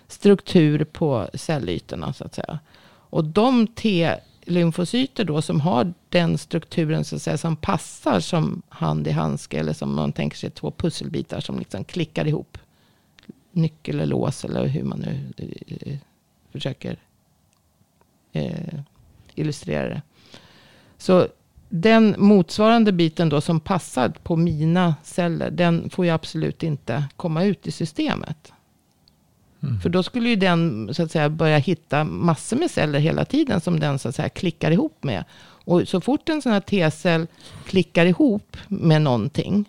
struktur 0.08 0.84
på 0.84 1.30
cellytorna 1.34 2.12
så 2.12 2.24
att 2.24 2.34
säga. 2.34 2.58
Och 2.86 3.24
de 3.24 3.66
T-lymfocyter 3.66 5.24
då 5.24 5.42
som 5.42 5.60
har 5.60 5.92
den 6.08 6.38
strukturen 6.38 7.04
så 7.04 7.16
att 7.16 7.22
säga 7.22 7.38
som 7.38 7.56
passar 7.56 8.20
som 8.20 8.62
hand 8.68 9.06
i 9.06 9.10
handske. 9.10 9.58
Eller 9.58 9.72
som 9.72 9.94
man 9.94 10.12
tänker 10.12 10.36
sig 10.36 10.50
två 10.50 10.70
pusselbitar 10.70 11.40
som 11.40 11.58
liksom 11.58 11.84
klickar 11.84 12.26
ihop. 12.26 12.58
Nyckel 13.52 13.94
eller 13.94 14.06
lås 14.06 14.44
eller 14.44 14.66
hur 14.66 14.82
man 14.82 14.98
nu 14.98 15.32
försöker 16.54 16.96
eh, 18.32 18.80
illustrera 19.34 19.88
det. 19.88 20.02
Så 20.98 21.28
den 21.68 22.14
motsvarande 22.18 22.92
biten 22.92 23.28
då 23.28 23.40
som 23.40 23.60
passar 23.60 24.08
på 24.08 24.36
mina 24.36 24.94
celler. 25.02 25.50
Den 25.50 25.90
får 25.90 26.04
ju 26.04 26.10
absolut 26.10 26.62
inte 26.62 27.04
komma 27.16 27.44
ut 27.44 27.66
i 27.66 27.70
systemet. 27.70 28.52
Mm. 29.62 29.80
För 29.80 29.88
då 29.88 30.02
skulle 30.02 30.28
ju 30.28 30.36
den 30.36 30.88
så 30.94 31.02
att 31.02 31.10
säga 31.10 31.28
börja 31.28 31.58
hitta 31.58 32.04
massor 32.04 32.56
med 32.56 32.70
celler 32.70 32.98
hela 32.98 33.24
tiden 33.24 33.60
som 33.60 33.80
den 33.80 33.98
så 33.98 34.08
att 34.08 34.14
säga 34.14 34.28
klickar 34.28 34.70
ihop 34.70 35.04
med. 35.04 35.24
Och 35.66 35.88
så 35.88 36.00
fort 36.00 36.28
en 36.28 36.42
sån 36.42 36.52
här 36.52 36.60
T-cell 36.60 37.26
klickar 37.66 38.06
ihop 38.06 38.56
med 38.68 39.02
någonting. 39.02 39.64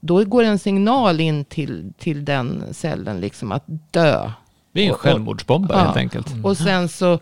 Då 0.00 0.24
går 0.24 0.44
en 0.44 0.58
signal 0.58 1.20
in 1.20 1.44
till, 1.44 1.92
till 1.98 2.24
den 2.24 2.74
cellen 2.74 3.20
liksom 3.20 3.52
att 3.52 3.64
dö. 3.90 4.32
Det 4.78 4.82
är 4.82 4.86
en 4.86 4.92
Och- 4.94 5.00
självmordsbombare 5.00 5.78
Ja. 5.78 5.84
helt 5.84 5.96
enkelt. 5.96 6.26
Och 6.44 6.56
sen 6.56 6.88
så 6.88 7.18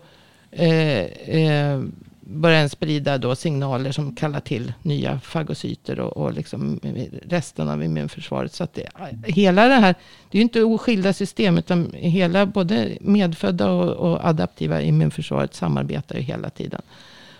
eh, 0.51 0.99
eh, 0.99 1.81
börjar 2.21 2.59
den 2.59 2.69
sprida 2.69 3.17
då 3.17 3.35
signaler 3.35 3.91
som 3.91 4.15
kallar 4.15 4.39
till 4.39 4.73
nya 4.81 5.19
fagocyter 5.19 5.99
och, 5.99 6.17
och 6.17 6.33
liksom 6.33 6.79
resten 7.25 7.69
av 7.69 7.83
immunförsvaret. 7.83 8.53
Så 8.53 8.63
att 8.63 8.73
det, 8.73 8.87
hela 9.23 9.67
det 9.67 9.73
här, 9.75 9.95
det 10.31 10.37
är 10.37 10.39
ju 10.39 10.41
inte 10.43 10.63
oskilda 10.63 11.13
system 11.13 11.57
utan 11.57 11.91
hela 11.93 12.45
både 12.45 12.97
medfödda 13.01 13.71
och, 13.71 14.11
och 14.11 14.27
adaptiva 14.27 14.81
immunförsvaret 14.81 15.53
samarbetar 15.55 16.15
ju 16.15 16.21
hela 16.21 16.49
tiden. 16.49 16.81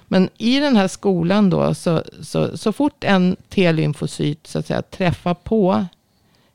Men 0.07 0.29
i 0.37 0.59
den 0.59 0.75
här 0.75 0.87
skolan 0.87 1.49
då, 1.49 1.73
så, 1.73 2.03
så, 2.21 2.57
så 2.57 2.71
fort 2.71 3.03
en 3.03 3.35
T-lymfocyt 3.49 4.47
så 4.47 4.59
att 4.59 4.67
säga 4.67 4.81
träffar 4.81 5.33
på 5.33 5.85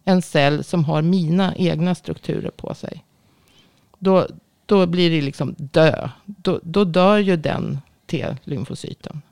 en 0.04 0.22
cell 0.22 0.64
som 0.64 0.84
har 0.84 1.02
mina 1.02 1.54
egna 1.56 1.94
strukturer 1.94 2.50
på 2.50 2.74
sig. 2.74 3.04
Då, 4.03 4.26
då 4.66 4.86
blir 4.86 5.11
det 5.11 5.20
liksom 5.20 5.55
dö. 5.59 6.09
Då, 6.24 6.61
då 6.62 6.84
dör 6.84 7.18
ju 7.18 7.36
den 7.36 7.78
T-lymfocyten. 8.07 9.22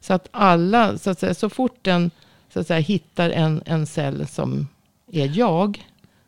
Så 0.00 0.12
att 0.12 0.28
alla, 0.30 0.98
så, 0.98 1.10
att 1.10 1.18
säga, 1.18 1.34
så 1.34 1.50
fort 1.50 1.78
den 1.82 2.10
så 2.52 2.60
att 2.60 2.66
säga, 2.66 2.80
hittar 2.80 3.30
en, 3.30 3.62
en 3.66 3.86
cell 3.86 4.26
som 4.26 4.68
är 5.12 5.38
jag, 5.38 5.86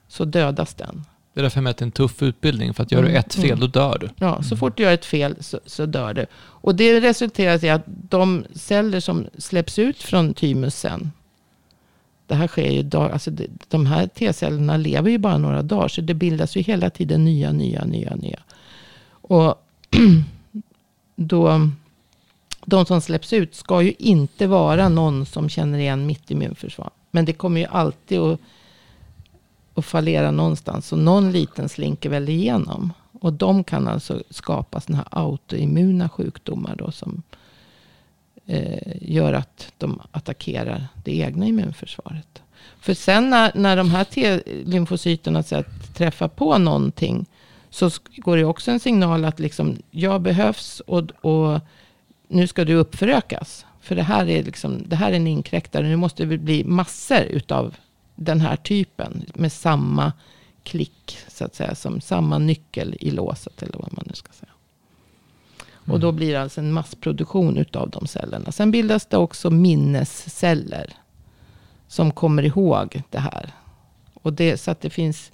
så 0.09 0.25
dödas 0.25 0.75
den. 0.75 1.05
Det 1.35 1.41
är 1.41 1.43
därför 1.43 1.57
jag 1.59 1.65
mäter 1.65 1.87
en 1.87 1.93
tuff 1.93 2.23
utbildning. 2.23 2.75
För 2.75 2.83
att 2.83 2.93
gör 2.93 3.03
du 3.03 3.09
Mm, 3.09 3.21
ett 3.21 3.35
fel, 3.35 3.45
mm. 3.45 3.61
då 3.61 3.67
dör 3.67 3.99
du. 4.01 4.09
Ja, 4.17 4.43
så 4.43 4.57
fort 4.57 4.77
du 4.77 4.83
gör 4.83 4.93
ett 4.93 5.05
fel 5.05 5.37
så, 5.41 5.61
så 5.67 5.87
dör 5.87 6.15
du. 6.15 6.27
Och 6.37 6.75
det 6.75 7.01
resulterar 7.01 7.65
i 7.65 7.71
att 7.71 7.83
de 7.87 8.45
celler 8.55 9.01
som 9.01 9.27
släpps 9.39 9.79
ut 9.79 10.03
från 10.03 10.35
thymusen. 10.35 11.13
Det 12.29 12.35
här 12.35 12.47
sker 12.47 12.71
ju 12.71 12.83
dag, 12.83 13.13
alltså 13.13 13.31
det, 13.31 13.47
de 13.69 13.87
här 13.87 14.07
T-cellerna 14.07 14.77
lever 14.77 15.11
ju 15.11 15.19
bara 15.19 15.39
några 15.39 15.63
dagar. 15.63 15.89
Så 15.89 16.01
det 16.01 16.15
bildas 16.15 16.57
ju 16.57 16.61
hela 16.61 16.91
tiden 16.91 17.25
nya, 17.25 17.53
nya, 17.53 17.85
nya, 17.85 18.15
nya. 18.15 18.39
Och 19.11 19.55
då, 21.17 21.71
de 22.65 22.87
som 22.87 23.01
släpps 23.01 23.33
ut 23.33 23.55
ska 23.55 23.83
ju 23.83 23.95
inte 23.99 24.47
vara 24.47 24.89
någon 24.89 25.27
som 25.27 25.49
känner 25.49 25.79
igen 25.79 26.07
mitt 26.07 26.31
immunförsvar. 26.31 26.91
Men 27.11 27.25
det 27.25 27.33
kommer 27.33 27.61
ju 27.61 27.67
alltid 27.67 28.19
att, 28.19 28.41
att 29.75 29.85
fallera 29.85 30.31
någonstans. 30.31 30.87
Så 30.87 30.97
någon 30.97 31.33
liten 31.33 31.69
slinker 31.69 32.11
väl 32.11 32.29
igenom. 32.29 32.93
Och 33.21 33.33
de 33.33 33.65
kan 33.65 33.89
alltså 33.89 34.23
skapa 34.31 34.81
sådana 34.81 34.99
här 34.99 35.23
autoimmuna 35.23 36.09
sjukdomar 36.09 36.77
då 36.79 36.91
som 36.91 37.23
eh, 37.33 37.38
Eh, 38.51 38.97
gör 39.01 39.33
att 39.33 39.73
de 39.79 40.01
attackerar 40.11 40.87
det 41.05 41.17
egna 41.17 41.47
immunförsvaret. 41.47 42.43
För 42.81 42.95
sen 42.95 43.31
när, 43.31 43.53
när 43.55 43.77
de 43.77 43.91
här 43.91 44.05
T-lymfocyterna 44.05 45.43
träffar 45.95 46.29
på 46.29 46.59
någonting 46.59 47.27
så 47.71 47.91
går 48.17 48.37
det 48.37 48.45
också 48.45 48.71
en 48.71 48.81
signal 48.81 49.25
att 49.25 49.41
liksom, 49.41 49.77
jag 49.91 50.23
behövs 50.23 50.81
och, 50.81 51.11
och 51.25 51.61
nu 52.29 52.47
ska 52.47 52.65
du 52.65 52.75
uppförökas. 52.75 53.67
För 53.81 53.95
det 53.95 54.03
här 54.03 54.29
är, 54.29 54.43
liksom, 54.43 54.83
det 54.87 54.97
här 54.97 55.13
är 55.13 55.17
en 55.17 55.27
inkräktare. 55.27 55.89
Nu 55.89 55.97
måste 55.97 56.25
det 56.25 56.39
bli 56.39 56.65
massor 56.65 57.23
utav 57.23 57.75
den 58.15 58.41
här 58.41 58.57
typen 58.57 59.25
med 59.35 59.53
samma 59.53 60.13
klick, 60.63 61.19
så 61.29 61.45
att 61.45 61.55
säga, 61.55 61.75
som 61.75 62.01
samma 62.01 62.39
nyckel 62.39 62.97
i 63.01 63.11
låset 63.11 63.63
eller 63.63 63.79
vad 63.79 63.93
man 63.93 64.05
nu 64.07 64.15
ska 64.15 64.33
säga. 64.33 64.53
Och 65.93 66.01
då 66.01 66.13
blir 66.13 66.33
det 66.33 66.41
alltså 66.41 66.61
en 66.61 66.73
massproduktion 66.73 67.57
utav 67.57 67.91
de 67.91 68.07
cellerna. 68.07 68.53
Sen 68.53 68.71
bildas 68.71 69.07
det 69.07 69.17
också 69.17 69.51
minnesceller 69.51 70.95
som 71.89 72.11
kommer 72.11 72.43
ihåg 72.43 73.03
det 73.11 73.19
här. 73.19 73.51
Och 74.15 74.33
det, 74.33 74.57
så 74.57 74.71
att 74.71 74.81
det 74.81 74.91
finns 74.91 75.33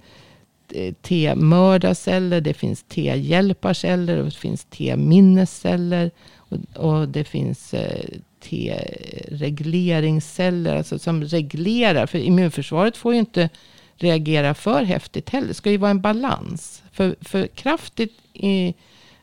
eh, 0.69 0.93
T-mördarceller, 0.93 2.41
det 2.41 2.53
finns 2.53 2.83
T-hjälparceller, 2.83 4.17
och 4.17 4.25
det 4.25 4.31
finns 4.31 4.65
T-minnesceller. 4.65 6.11
Och, 6.35 6.57
och 6.75 7.09
det 7.09 7.23
finns 7.23 7.73
eh, 7.73 8.05
T-regleringsceller, 8.39 10.75
alltså 10.75 10.99
som 10.99 11.23
reglerar. 11.23 12.05
För 12.05 12.17
immunförsvaret 12.17 12.97
får 12.97 13.13
ju 13.13 13.19
inte 13.19 13.49
reagera 13.95 14.53
för 14.53 14.83
häftigt 14.83 15.29
heller. 15.29 15.47
Det 15.47 15.53
ska 15.53 15.71
ju 15.71 15.77
vara 15.77 15.91
en 15.91 16.01
balans. 16.01 16.83
För, 16.91 17.15
för 17.21 17.47
kraftigt 17.47 18.13
i 18.33 18.73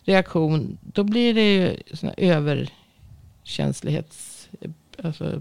reaktion, 0.05 0.78
då 0.80 1.05
blir 1.05 1.34
det 1.34 1.55
ju 1.55 1.76
såna 1.94 2.12
överkänslighets... 2.16 4.48
Alltså 5.05 5.40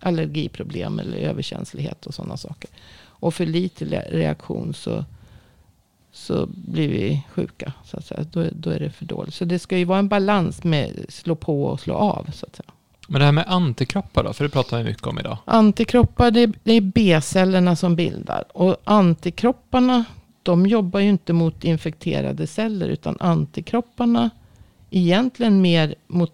allergiproblem 0.00 0.98
eller 0.98 1.16
överkänslighet 1.16 2.06
och 2.06 2.14
sådana 2.14 2.36
saker. 2.36 2.70
Och 3.04 3.34
för 3.34 3.46
lite 3.46 3.84
reaktion 4.10 4.74
så, 4.74 5.04
så 6.12 6.46
blir 6.46 6.88
vi 6.88 7.22
sjuka. 7.32 7.72
Så 7.84 7.96
att 7.96 8.06
säga. 8.06 8.26
Då, 8.32 8.46
då 8.52 8.70
är 8.70 8.80
det 8.80 8.90
för 8.90 9.04
dåligt. 9.04 9.34
Så 9.34 9.44
det 9.44 9.58
ska 9.58 9.78
ju 9.78 9.84
vara 9.84 9.98
en 9.98 10.08
balans 10.08 10.64
med 10.64 11.06
slå 11.08 11.34
på 11.34 11.64
och 11.64 11.80
slå 11.80 11.94
av. 11.94 12.30
Så 12.34 12.46
att 12.46 12.56
säga. 12.56 12.70
Men 13.08 13.18
det 13.18 13.24
här 13.24 13.32
med 13.32 13.44
antikroppar 13.48 14.24
då? 14.24 14.32
För 14.32 14.44
det 14.44 14.50
pratar 14.50 14.78
vi 14.78 14.84
mycket 14.84 15.06
om 15.06 15.18
idag. 15.18 15.38
Antikroppar, 15.44 16.30
det, 16.30 16.52
det 16.62 16.72
är 16.72 16.80
B-cellerna 16.80 17.76
som 17.76 17.96
bildar. 17.96 18.44
Och 18.54 18.76
antikropparna 18.84 20.04
de 20.42 20.66
jobbar 20.66 21.00
ju 21.00 21.08
inte 21.08 21.32
mot 21.32 21.64
infekterade 21.64 22.46
celler. 22.46 22.88
Utan 22.88 23.16
antikropparna 23.20 24.30
egentligen 24.90 25.60
mer 25.60 25.94
mot, 26.06 26.32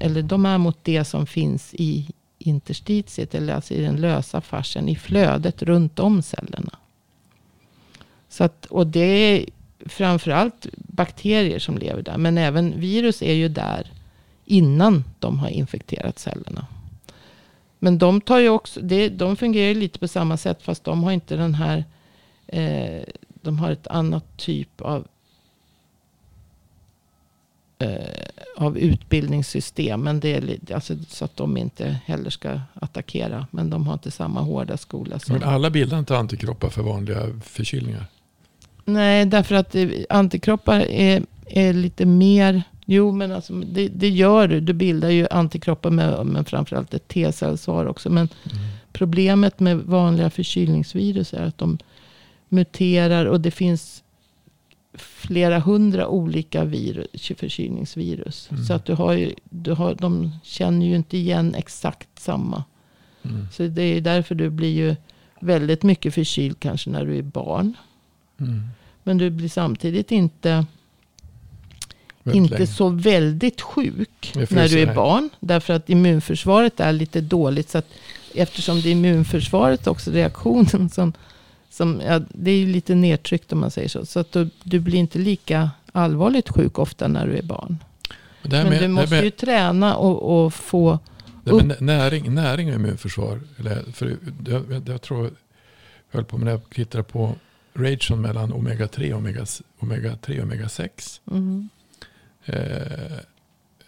eller 0.00 0.22
de 0.22 0.46
är 0.46 0.58
mot 0.58 0.78
det 0.82 1.04
som 1.04 1.26
finns 1.26 1.74
i 1.74 2.08
interstitiet. 2.38 3.34
Eller 3.34 3.54
alltså 3.54 3.74
i 3.74 3.80
den 3.80 3.96
lösa 3.96 4.40
fascian, 4.40 4.88
i 4.88 4.96
flödet 4.96 5.62
runt 5.62 5.98
om 5.98 6.22
cellerna. 6.22 6.78
Så 8.28 8.44
att, 8.44 8.66
och 8.66 8.86
det 8.86 9.00
är 9.00 9.46
framförallt 9.86 10.66
bakterier 10.76 11.58
som 11.58 11.78
lever 11.78 12.02
där. 12.02 12.18
Men 12.18 12.38
även 12.38 12.80
virus 12.80 13.22
är 13.22 13.34
ju 13.34 13.48
där 13.48 13.90
innan 14.44 15.04
de 15.18 15.38
har 15.38 15.48
infekterat 15.48 16.18
cellerna. 16.18 16.66
Men 17.78 17.98
de, 17.98 18.20
tar 18.20 18.38
ju 18.38 18.48
också, 18.48 18.80
det, 18.80 19.08
de 19.08 19.36
fungerar 19.36 19.68
ju 19.68 19.74
lite 19.74 19.98
på 19.98 20.08
samma 20.08 20.36
sätt. 20.36 20.62
Fast 20.62 20.84
de 20.84 21.04
har 21.04 21.12
inte 21.12 21.36
den 21.36 21.54
här. 21.54 21.84
Eh, 22.46 23.02
de 23.42 23.58
har 23.58 23.70
ett 23.70 23.86
annat 23.86 24.36
typ 24.36 24.80
av. 24.80 25.06
Eh, 27.78 27.88
av 28.56 28.78
utbildningssystem. 28.78 30.00
Men 30.00 30.20
det 30.20 30.34
är 30.34 30.74
alltså, 30.74 30.94
så 31.08 31.24
att 31.24 31.36
de 31.36 31.56
inte 31.56 31.96
heller 32.04 32.30
ska 32.30 32.60
attackera. 32.74 33.46
Men 33.50 33.70
de 33.70 33.86
har 33.86 33.92
inte 33.92 34.10
samma 34.10 34.40
hårda 34.40 34.76
skola. 34.76 35.18
Som, 35.18 35.34
Men 35.34 35.48
alla 35.48 35.70
bildar 35.70 35.98
inte 35.98 36.18
antikroppar 36.18 36.68
för 36.68 36.82
vanliga 36.82 37.40
förkylningar. 37.44 38.06
Nej, 38.84 39.26
därför 39.26 39.54
att 39.54 39.74
eh, 39.74 39.88
antikroppar 40.08 40.80
är, 40.80 41.22
är 41.46 41.72
lite 41.72 42.06
mer. 42.06 42.62
Jo, 42.84 43.12
men 43.12 43.32
alltså, 43.32 43.52
det, 43.52 43.88
det 43.88 44.08
gör 44.08 44.48
du. 44.48 44.60
Du 44.60 44.72
bildar 44.72 45.10
ju 45.10 45.26
antikroppar 45.30 45.90
med, 45.90 46.26
med 46.26 46.48
framförallt 46.48 46.94
ett 46.94 47.08
T-cellsvar 47.08 47.86
också. 47.86 48.10
Men 48.10 48.28
problemet 48.92 49.60
med 49.60 49.76
vanliga 49.78 50.30
förkylningsvirus 50.30 51.34
är 51.34 51.42
att 51.42 51.58
de 51.58 51.78
muterar. 52.52 53.26
Och 53.26 53.40
det 53.40 53.50
finns 53.50 54.02
flera 54.94 55.58
hundra 55.58 56.08
olika 56.08 56.64
virus, 56.64 57.32
förkylningsvirus. 57.36 58.48
Mm. 58.50 58.64
Så 58.64 58.74
att 58.74 58.84
du 58.84 58.94
har 58.94 59.12
ju, 59.12 59.34
du 59.50 59.72
har, 59.72 59.94
de 59.94 60.30
känner 60.42 60.86
ju 60.86 60.96
inte 60.96 61.16
igen 61.16 61.54
exakt 61.54 62.08
samma. 62.18 62.64
Mm. 63.22 63.46
Så 63.52 63.66
det 63.66 63.82
är 63.82 64.00
därför 64.00 64.34
du 64.34 64.50
blir 64.50 64.72
ju 64.72 64.96
väldigt 65.40 65.82
mycket 65.82 66.14
förkyld 66.14 66.60
kanske 66.60 66.90
när 66.90 67.06
du 67.06 67.18
är 67.18 67.22
barn. 67.22 67.74
Mm. 68.40 68.62
Men 69.02 69.18
du 69.18 69.30
blir 69.30 69.48
samtidigt 69.48 70.12
inte, 70.12 70.66
Väldigt 72.22 72.42
inte 72.42 72.54
länge. 72.54 72.66
så 72.66 72.88
väldigt 72.88 73.60
sjuk 73.60 74.32
när 74.34 74.68
du 74.68 74.80
är 74.80 74.94
barn. 74.94 75.30
Därför 75.40 75.72
att 75.72 75.90
immunförsvaret 75.90 76.80
är 76.80 76.92
lite 76.92 77.20
dåligt. 77.20 77.70
Så 77.70 77.78
att 77.78 77.88
eftersom 78.34 78.80
det 78.80 78.88
är 78.88 78.92
immunförsvaret 78.92 79.86
också, 79.86 80.10
reaktionen 80.10 80.90
som, 80.90 81.12
som 81.72 82.00
ja, 82.06 82.20
det 82.28 82.50
är 82.50 82.56
ju 82.58 82.66
lite 82.66 82.94
nedtryckt 82.94 83.52
om 83.52 83.60
man 83.60 83.70
säger 83.70 83.88
så. 83.88 84.06
Så 84.06 84.20
att 84.20 84.32
du, 84.32 84.50
du 84.62 84.80
blir 84.80 84.98
inte 84.98 85.18
lika 85.18 85.70
allvarligt 85.92 86.48
sjuk 86.48 86.78
ofta 86.78 87.08
när 87.08 87.26
du 87.26 87.36
är 87.36 87.42
barn. 87.42 87.78
Det 88.42 88.48
Men 88.50 88.68
med, 88.68 88.72
du 88.72 88.78
det 88.82 88.88
måste 88.88 89.14
här 89.14 89.22
ju 89.22 89.26
med, 89.26 89.36
träna 89.36 89.96
och, 89.96 90.44
och 90.44 90.54
få, 90.54 90.98
det 91.44 91.50
här 91.56 91.64
med 91.64 91.82
näring, 91.82 92.34
näring 92.34 92.68
och 92.68 92.74
immunförsvar. 92.74 93.40
Eller, 93.58 93.82
för 93.92 94.16
jag, 94.46 94.64
jag, 94.70 94.88
jag 94.88 95.02
tror 95.02 95.24
jag 95.24 95.32
höll 96.10 96.24
på 96.24 96.38
med 96.38 96.44
när 96.44 96.52
jag 96.52 96.70
tittade 96.70 97.04
på 97.04 97.34
ration 97.74 98.20
mellan 98.20 98.52
omega-3 98.52 99.12
och 99.12 99.18
omega, 99.18 99.44
omega-3 99.80 100.40
och 100.40 100.46
omega-6. 100.46 101.20
mm, 101.30 101.68
Eh, 102.44 103.12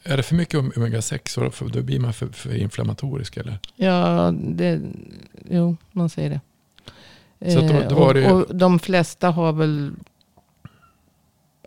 är 0.02 0.16
det 0.16 0.22
för 0.22 0.34
mycket 0.34 0.60
om- 0.60 0.72
omega-6 0.76 1.28
så 1.28 1.50
för- 1.50 1.68
då 1.68 1.82
blir 1.82 2.00
man 2.00 2.12
för, 2.12 2.26
för 2.26 2.54
inflammatorisk 2.56 3.36
eller? 3.36 3.58
ja, 3.76 4.34
det, 4.40 4.80
jo, 5.50 5.76
man 5.92 6.08
säger 6.08 6.30
det. 6.30 6.40
Så 7.52 7.60
då- 7.60 7.66
Eh, 7.74 7.88
då 7.88 7.94
var 7.94 8.14
det- 8.14 8.32
och, 8.32 8.40
och 8.50 8.56
de 8.56 8.78
flesta 8.78 9.30
har 9.30 9.52
väl 9.52 9.92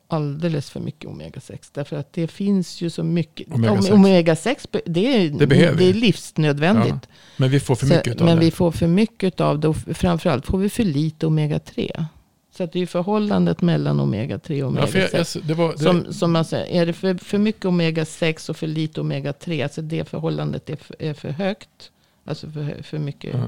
alldeles 0.10 0.70
för 0.70 0.80
mycket 0.80 1.10
omega-6. 1.10 1.70
Därför 1.74 1.96
att 1.96 2.14
det 2.14 2.28
finns 2.28 2.82
ju 2.82 2.90
så 2.90 3.04
mycket. 3.04 3.48
Omega-6. 3.48 3.92
Om- 3.94 4.06
Omega-6 4.06 4.68
be- 4.72 4.82
det 4.86 5.16
är, 5.26 5.30
Det 5.30 5.46
det 5.46 5.86
är 5.90 5.94
livsnödvändigt. 5.94 7.10
Men 7.38 7.50
vi 7.50 7.60
får 7.60 7.76
för 7.76 7.86
mycket 7.88 8.04
Så, 8.06 8.12
utav 8.12 8.26
men 8.28 8.36
det. 8.38 8.46
vi 8.46 8.52
får 8.52 8.72
för 8.72 8.88
mycket 8.88 9.40
av 9.42 9.60
det. 9.60 9.68
Och 9.68 9.76
framförallt 9.78 10.46
får 10.46 10.58
vi 10.58 10.70
för 10.70 10.84
lite 10.84 11.26
omega-3. 11.26 12.06
Så 12.52 12.64
att 12.64 12.72
det 12.74 12.80
är 12.82 12.86
förhållandet 12.86 13.62
mellan 13.62 14.00
omega-3 14.00 14.64
och 14.64 14.78
ja, 14.78 14.88
för 14.88 15.00
jag, 15.00 15.10
omega-6. 15.10 15.36
jag, 15.38 15.48
det 15.48 15.54
var, 15.54 15.72
det, 15.72 15.78
Som, 15.80 16.14
som 16.14 16.32
man 16.32 16.46
säger, 16.46 16.82
är 16.82 16.86
det 16.86 16.94
för, 16.94 17.14
för 17.16 17.38
mycket 17.38 17.66
omega-6 17.66 18.50
och 18.50 18.58
för 18.58 18.68
lite 18.68 19.02
omega-3, 19.02 19.64
alltså 19.64 19.82
det 19.82 20.10
förhållandet 20.10 20.70
är 20.70 20.76
för, 20.76 20.96
är 21.00 21.14
för 21.14 21.30
högt, 21.30 21.92
alltså 22.26 22.50
för, 22.50 22.84
för 22.84 22.98
mycket, 23.00 23.34
ja. 23.34 23.40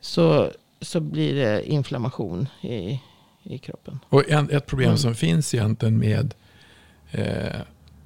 så, 0.00 0.50
så 0.82 1.00
blir 1.00 1.34
det 1.34 1.70
inflammation 1.70 2.48
i, 2.60 3.00
i 3.42 3.58
kroppen. 3.58 3.98
Och 4.08 4.30
en, 4.30 4.50
ett 4.50 4.66
problem 4.66 4.88
Mm. 4.88 4.98
som 4.98 5.14
finns 5.14 5.54
egentligen 5.54 5.98
med 5.98 6.34
eh, 7.10 7.60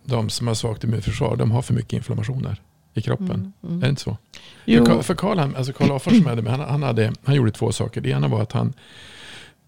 de 0.04 0.30
som 0.30 0.46
har 0.46 0.54
svagt 0.54 0.84
immunförsvar, 0.84 1.36
de 1.36 1.50
har 1.50 1.62
för 1.62 1.74
mycket 1.74 1.92
inflammationer 1.92 2.60
i 2.94 3.02
kroppen. 3.02 3.30
Mm, 3.30 3.52
mm. 3.62 3.76
Är 3.78 3.80
det 3.82 3.88
inte 3.88 4.02
så? 4.02 4.16
Jo, 4.64 5.02
För, 5.02 5.14
Karl- 5.14 5.56
alltså 5.56 5.72
Karl 5.72 5.90
Afors 5.92 6.16
som 6.16 6.26
hade 6.26 6.50
han, 6.50 6.60
han, 6.60 6.82
hade, 6.82 7.12
han 7.24 7.34
gjorde 7.34 7.50
två 7.50 7.72
saker. 7.72 8.00
Det 8.00 8.10
ena 8.10 8.28
var 8.28 8.42
att 8.42 8.52
han, 8.52 8.72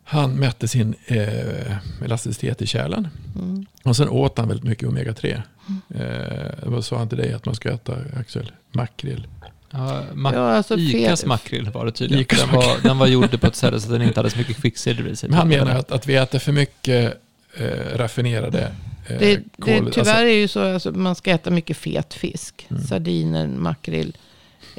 han 0.04 0.32
mätte 0.34 0.68
sin 0.68 0.94
eh, 1.06 1.76
elasticitet 2.04 2.62
i 2.62 2.66
kärlen. 2.66 3.09
mm, 3.38 3.66
Och 3.84 3.96
sen 3.96 4.09
åt 4.09 4.38
han 4.38 4.48
väldigt 4.48 4.64
mycket 4.68 4.88
omega-3. 4.88 5.42
Eh, 5.94 6.70
vad 6.70 6.84
sa 6.84 6.98
han 6.98 7.09
till 7.09 7.18
dig 7.18 7.32
att 7.32 7.46
man 7.46 7.54
ska 7.54 7.70
äta, 7.72 7.96
Axel? 8.16 8.52
Makrill. 8.72 9.26
Ja, 9.70 10.02
ma- 10.14 10.34
ja, 10.34 10.40
alltså 10.40 10.78
Icas 10.78 11.24
makrill 11.24 11.70
var 11.70 11.84
det 11.86 11.92
tydligen. 11.92 12.26
Den 12.38 12.56
var, 12.56 12.82
den 12.82 12.98
var 12.98 13.06
gjord 13.06 13.40
på 13.40 13.46
ett 13.46 13.56
sätt 13.56 13.70
så 13.70 13.76
att 13.76 13.88
den 13.90 14.02
inte 14.02 14.20
hade 14.20 14.30
så 14.30 14.38
mycket 14.38 14.56
kvicksilver 14.56 15.10
i 15.10 15.16
sig. 15.16 15.28
Men 15.28 15.38
han 15.38 15.48
menar 15.48 15.74
att, 15.74 15.92
att 15.92 16.06
vi 16.06 16.16
äter 16.16 16.38
för 16.38 16.52
mycket 16.52 17.20
eh, 17.56 17.96
raffinerade 17.96 18.72
eh, 19.08 19.18
Det, 19.18 19.40
det, 19.56 19.78
kol- 19.78 19.90
tyvärr 19.92 20.10
alltså- 20.10 20.24
är 20.24 20.34
ju 20.34 20.48
så 20.48 20.60
att 20.60 20.74
alltså, 20.74 20.92
man 20.92 21.14
ska 21.14 21.30
äta 21.30 21.50
mycket 21.50 21.76
fet 21.76 22.14
fisk. 22.14 22.66
Mm. 22.70 22.82
Sardiner, 22.82 23.46
makrill, 23.46 24.16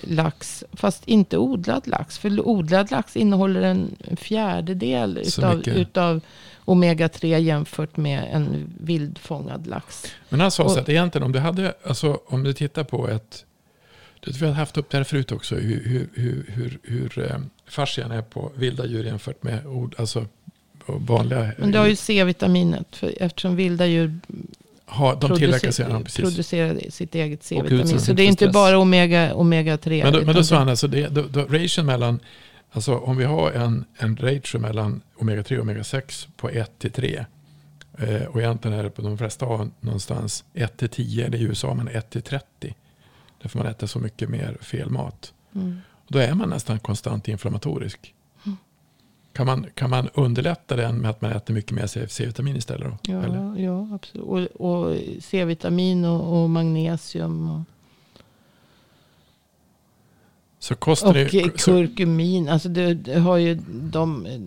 lax. 0.03 0.63
Fast 0.73 1.07
inte 1.07 1.37
odlad 1.37 1.87
lax. 1.87 2.17
För 2.17 2.47
odlad 2.47 2.91
lax 2.91 3.15
innehåller 3.17 3.61
en 3.61 3.95
fjärdedel 4.17 5.17
utav, 5.17 5.57
mycket. 5.57 5.77
utav 5.77 6.21
omega-3 6.65 7.37
jämfört 7.37 7.97
med 7.97 8.29
en 8.33 8.73
vildfångad 8.81 9.67
lax. 9.67 10.05
Men 10.29 10.39
han 10.39 10.51
sa 10.51 10.69
så 10.69 10.79
att 10.79 10.89
egentligen 10.89 11.25
om 11.25 11.31
du 11.31 11.39
hade, 11.39 11.73
alltså 11.83 12.19
om 12.27 12.43
du 12.43 12.53
tittar 12.53 12.83
på 12.83 13.07
ett, 13.09 13.45
vi 14.27 14.45
har 14.45 14.53
haft 14.53 14.77
upp 14.77 14.89
det 14.89 14.97
här 14.97 15.03
förut 15.03 15.31
också, 15.31 15.55
hur, 15.55 15.83
hur, 15.85 16.09
hur, 16.53 16.79
hur, 16.83 17.19
eh, 17.31 17.37
fascian 17.67 18.11
är 18.11 18.21
på 18.21 18.51
vilda 18.55 18.85
djur 18.85 19.03
jämfört 19.03 19.43
med 19.43 19.65
ord, 19.65 19.95
alltså 19.97 20.25
vanliga. 20.85 21.51
Men 21.57 21.71
det 21.71 21.79
har 21.79 21.87
ju 21.87 21.95
C-vitaminet. 21.95 22.95
För 22.95 23.13
eftersom 23.19 23.55
vilda 23.55 23.85
djur 23.85 24.19
ha, 24.85 25.15
de 25.15 25.37
tillverkar 25.37 25.67
producer- 25.67 25.71
sig, 25.71 25.85
ja, 25.89 25.99
precis. 25.99 26.21
producerar 26.23 26.89
sitt 26.89 27.15
eget 27.15 27.43
C-vitamin. 27.43 27.99
Så 27.99 28.13
det 28.13 28.23
är 28.23 28.27
inte 28.27 28.35
stress. 28.45 28.53
bara 28.53 28.77
omega, 28.77 29.33
omega-3. 29.33 30.03
Men 30.03 30.13
då, 30.13 30.21
men 30.25 30.35
då 30.35 30.43
sa 30.43 30.55
det- 30.55 30.59
han 30.59 30.69
alltså, 30.69 30.87
det, 30.87 31.07
då, 31.07 31.21
då, 31.29 31.41
ration 31.41 31.85
mellan, 31.85 32.19
alltså 32.71 32.95
om 32.97 33.17
vi 33.17 33.25
har 33.25 33.51
en, 33.51 33.85
en 33.97 34.17
ratio 34.17 34.59
mellan 34.59 35.01
omega-3 35.19 35.57
och 35.57 35.65
omega-6 35.65 36.27
på 36.37 36.49
1 36.49 36.71
till 36.79 36.91
3. 36.91 37.25
Eh, 37.97 38.21
och 38.23 38.41
egentligen 38.41 38.79
är 38.79 38.83
det 38.83 38.89
på 38.89 39.01
de 39.01 39.17
flesta 39.17 39.45
har 39.45 39.69
någonstans 39.79 40.43
1 40.53 40.77
till 40.77 40.89
10, 40.89 41.25
eller 41.25 41.37
i 41.37 41.41
USA 41.41 41.73
man 41.73 41.87
1 41.87 42.09
till 42.09 42.21
30. 42.21 42.75
Därför 43.41 43.59
man 43.59 43.67
äter 43.67 43.87
så 43.87 43.99
mycket 43.99 44.29
mer 44.29 44.57
fel 44.61 44.89
mat. 44.89 45.33
Mm. 45.55 45.77
Då 46.07 46.19
är 46.19 46.33
man 46.33 46.49
nästan 46.49 46.79
konstant 46.79 47.27
inflammatorisk. 47.27 48.13
Kan 49.33 49.45
man, 49.45 49.65
kan 49.73 49.89
man 49.89 50.09
underlätta 50.13 50.75
den 50.75 50.97
med 50.97 51.09
att 51.09 51.21
man 51.21 51.31
äter 51.31 51.53
mycket 51.53 51.71
mer 51.71 52.07
C-vitamin 52.07 52.55
istället? 52.55 52.93
Då? 53.03 53.11
Eller? 53.13 53.35
Ja, 53.37 53.59
ja, 53.59 53.95
absolut. 53.95 54.25
Och, 54.27 54.71
och 54.71 54.97
C-vitamin 55.19 56.05
och, 56.05 56.41
och 56.43 56.49
magnesium. 56.49 57.49
Och, 57.49 57.61
Så 60.59 60.75
kosten 60.75 61.09
och 61.09 61.15
är, 61.15 61.57
så, 61.57 61.71
kurkumin. 61.71 62.49
Alltså 62.49 62.69
du, 62.69 62.93
du 62.93 63.19
har 63.19 63.37
ju 63.37 63.55
de 63.69 64.25
eh, 64.25 64.39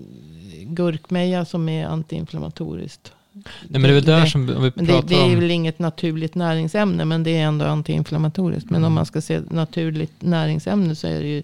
gurkmeja 0.65 1.45
som 1.45 1.69
är 1.69 1.87
antiinflammatoriskt. 1.87 3.13
Nej, 3.33 3.45
men 3.69 3.83
det 3.83 3.89
är 3.89 3.93
väl 3.95 4.05
där 4.05 4.27
som, 4.27 4.41
om 4.41 4.63
vi 4.63 4.73
Men 4.75 4.85
det, 4.87 4.93
pratar 4.93 5.09
det 5.09 5.15
är 5.15 5.25
om... 5.25 5.41
väl 5.41 5.51
inget 5.51 5.79
naturligt 5.79 6.35
näringsämne. 6.35 7.05
Men 7.05 7.23
det 7.23 7.31
är 7.37 7.43
ändå 7.45 7.65
antiinflammatoriskt. 7.65 8.71
Men 8.71 8.77
Mm. 8.79 8.87
om 8.87 8.93
man 8.93 9.07
ska 9.07 9.21
se 9.21 9.41
naturligt 9.51 10.13
näringsämne 10.23 10.95
så 10.97 11.07
är 11.07 11.21
det 11.21 11.29
ju 11.29 11.43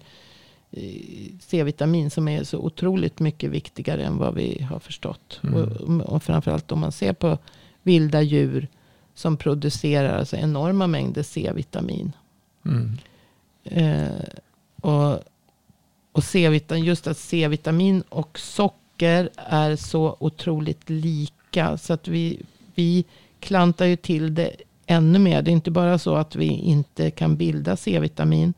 eh, 0.71 1.31
C-vitamin 1.41 2.09
som 2.09 2.27
är 2.27 2.43
så 2.43 2.57
otroligt 2.59 3.19
mycket 3.19 3.49
viktigare 3.51 4.03
än 4.03 4.17
vad 4.17 4.35
vi 4.35 4.61
har 4.71 4.79
förstått. 4.79 5.39
Mm. 5.43 5.55
Och, 5.55 6.13
och 6.13 6.23
framförallt 6.23 6.71
om 6.71 6.79
man 6.79 6.91
ser 6.91 7.13
på 7.13 7.37
vilda 7.83 8.21
djur 8.21 8.67
som 9.15 9.37
producerar 9.37 10.17
alltså 10.19 10.35
enorma 10.37 10.87
mängder 10.87 11.23
C-vitamin. 11.23 12.11
mm, 12.65 12.97
Eh, 13.63 14.09
och 14.81 15.19
och 16.11 16.23
C-vitamin, 16.23 16.83
just 16.83 17.07
att 17.07 17.17
C-vitamin 17.17 18.03
och 18.09 18.39
socker 18.39 19.29
är 19.35 19.75
så 19.75 20.15
otroligt 20.19 20.89
lika. 20.89 21.33
Så 21.77 21.93
att 21.93 22.07
vi, 22.07 22.41
vi 22.75 23.05
klantar 23.39 23.85
ju 23.85 23.95
till 23.95 24.35
det 24.35 24.55
ännu 24.85 25.19
mer. 25.19 25.41
Det 25.41 25.51
är 25.51 25.53
inte 25.53 25.71
bara 25.71 25.97
så 25.97 26.15
att 26.15 26.35
vi 26.35 26.47
inte 26.47 27.11
kan 27.11 27.37
bilda 27.37 27.77
C-vitamin. 27.77 28.53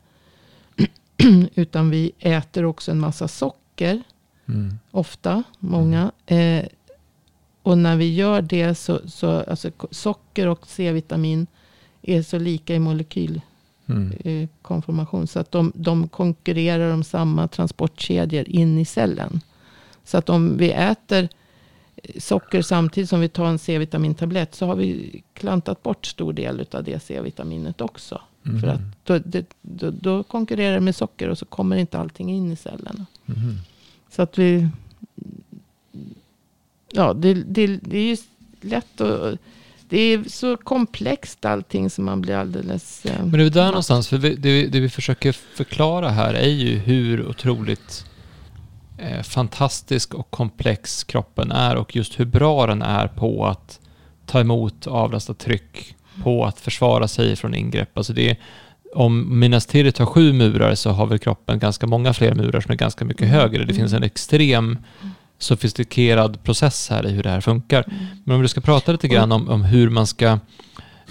utan 1.56 1.90
vi 1.90 2.12
äter 2.20 2.66
också 2.66 2.92
en 2.92 3.00
massa 3.00 3.28
socker. 3.28 4.04
Mm. 4.48 4.80
ofta, 4.92 5.44
många. 5.60 6.12
Eh, 6.26 6.66
och 7.64 7.78
när 7.78 7.96
vi 7.96 8.14
gör 8.14 8.42
det 8.42 8.76
så, 8.76 9.00
så 9.06 9.30
alltså 9.30 9.72
socker 9.92 10.48
och 10.48 10.68
C-vitamin 10.68 11.48
är 12.02 12.22
så 12.22 12.40
lika 12.40 12.76
i 12.76 12.80
molekylkonformation. 12.80 15.20
Mm. 15.20 15.24
Eh, 15.24 15.28
så 15.28 15.40
att 15.40 15.52
de, 15.52 15.72
de 15.76 16.08
konkurrerar 16.08 16.94
om 16.94 17.04
samma 17.04 17.48
transportkedjor 17.48 18.50
in 18.50 18.78
i 18.78 18.86
cellen. 18.86 19.42
Så 20.04 20.18
att 20.18 20.30
om 20.30 20.58
vi 20.58 20.72
äter 20.72 21.30
socker 22.20 22.62
samtidigt 22.62 23.10
som 23.10 23.20
vi 23.20 23.30
tar 23.30 23.46
en 23.46 23.60
C-vitamintablett 23.60 24.56
så 24.56 24.66
har 24.66 24.76
vi 24.76 25.22
klantat 25.34 25.84
bort 25.84 26.06
stor 26.06 26.34
del 26.34 26.66
av 26.72 26.84
det 26.84 27.04
C-vitaminet 27.04 27.82
också. 27.82 28.22
Mm. 28.46 28.62
För 28.62 28.68
att 28.68 28.80
då, 29.04 29.20
det, 29.20 29.46
då, 29.62 29.92
då 29.92 30.24
konkurrerar 30.24 30.74
det 30.74 30.80
med 30.80 30.96
socker 30.96 31.30
och 31.30 31.38
så 31.38 31.46
kommer 31.46 31.76
inte 31.78 32.00
allting 32.00 32.30
in 32.32 32.52
i 32.52 32.56
cellerna. 32.56 33.06
Mhm. 33.26 33.58
Så 34.10 34.22
att 34.22 34.38
vi... 34.38 34.68
Ja, 36.92 37.14
det, 37.14 37.34
det, 37.34 37.68
det 37.68 37.98
är 37.98 38.04
ju 38.06 38.18
lätt 38.62 39.02
att... 39.02 39.40
Det 39.90 39.98
är 40.00 40.24
så 40.30 40.58
komplext 40.58 41.46
allting 41.46 41.90
som 41.90 42.06
man 42.06 42.22
blir 42.22 42.36
alldeles... 42.36 43.06
eh, 43.06 43.20
Men 43.26 43.32
det 43.32 43.44
är 43.46 43.50
där 43.50 43.66
någonstans, 43.66 44.08
för 44.08 44.18
vi, 44.18 44.36
det, 44.36 44.52
vi- 44.52 44.68
det 44.68 44.80
vi 44.80 44.90
försöker 44.90 45.32
förklara 45.32 46.10
här 46.10 46.34
är 46.34 46.48
ju 46.50 46.78
hur 46.78 47.28
otroligt 47.28 48.06
fantastisk 49.24 50.14
och 50.14 50.32
komplex 50.32 51.04
kroppen 51.04 51.52
är 51.52 51.76
och 51.76 51.96
just 51.96 52.20
hur 52.20 52.26
bra 52.26 52.68
den 52.68 52.82
är 52.82 53.08
på 53.08 53.46
att 53.46 53.80
ta 54.26 54.40
emot 54.40 54.88
avlastat 54.88 55.40
tryck, 55.40 55.96
på 56.24 56.46
att 56.46 56.60
försvara 56.60 57.08
sig 57.08 57.36
från 57.36 57.56
ingrepp. 57.56 57.98
Alltså 57.98 58.14
det 58.14 58.30
är, 58.30 58.38
om 58.96 59.40
Minas 59.40 59.66
Tirith 59.66 60.00
har 60.02 60.06
sju 60.06 60.34
murar 60.34 60.76
så 60.76 60.90
har 60.90 61.06
väl 61.06 61.20
kroppen 61.20 61.60
ganska 61.60 61.88
många 61.88 62.14
fler 62.14 62.36
murar 62.36 62.62
som 62.62 62.72
är 62.72 62.76
ganska 62.76 63.06
mycket 63.06 63.22
Mm. 63.28 63.34
högre. 63.34 63.66
Det 63.66 63.74
finns 63.74 63.94
en 63.94 64.04
extrem 64.04 64.78
sofistikerad 65.38 66.44
process 66.44 66.90
här 66.90 67.06
i 67.08 67.12
hur 67.12 67.24
det 67.24 67.30
här 67.30 67.42
funkar. 67.42 67.84
Mm. 67.88 68.06
Men 68.24 68.36
om 68.36 68.42
du 68.42 68.48
ska 68.48 68.62
prata 68.62 68.92
lite 68.92 69.08
grann 69.08 69.32
om, 69.32 69.50
om 69.50 69.64
hur, 69.64 69.90
man 69.90 70.08
ska, 70.08 70.40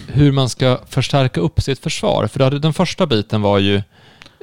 hur 0.09 0.32
man 0.32 0.49
ska 0.49 0.78
förstärka 0.88 1.41
upp 1.41 1.61
sitt 1.61 1.78
försvar. 1.78 2.26
För 2.26 2.51
den 2.51 2.72
första 2.72 3.07
biten 3.07 3.43
var 3.43 3.59
ju 3.59 3.76
eh, 3.76 3.82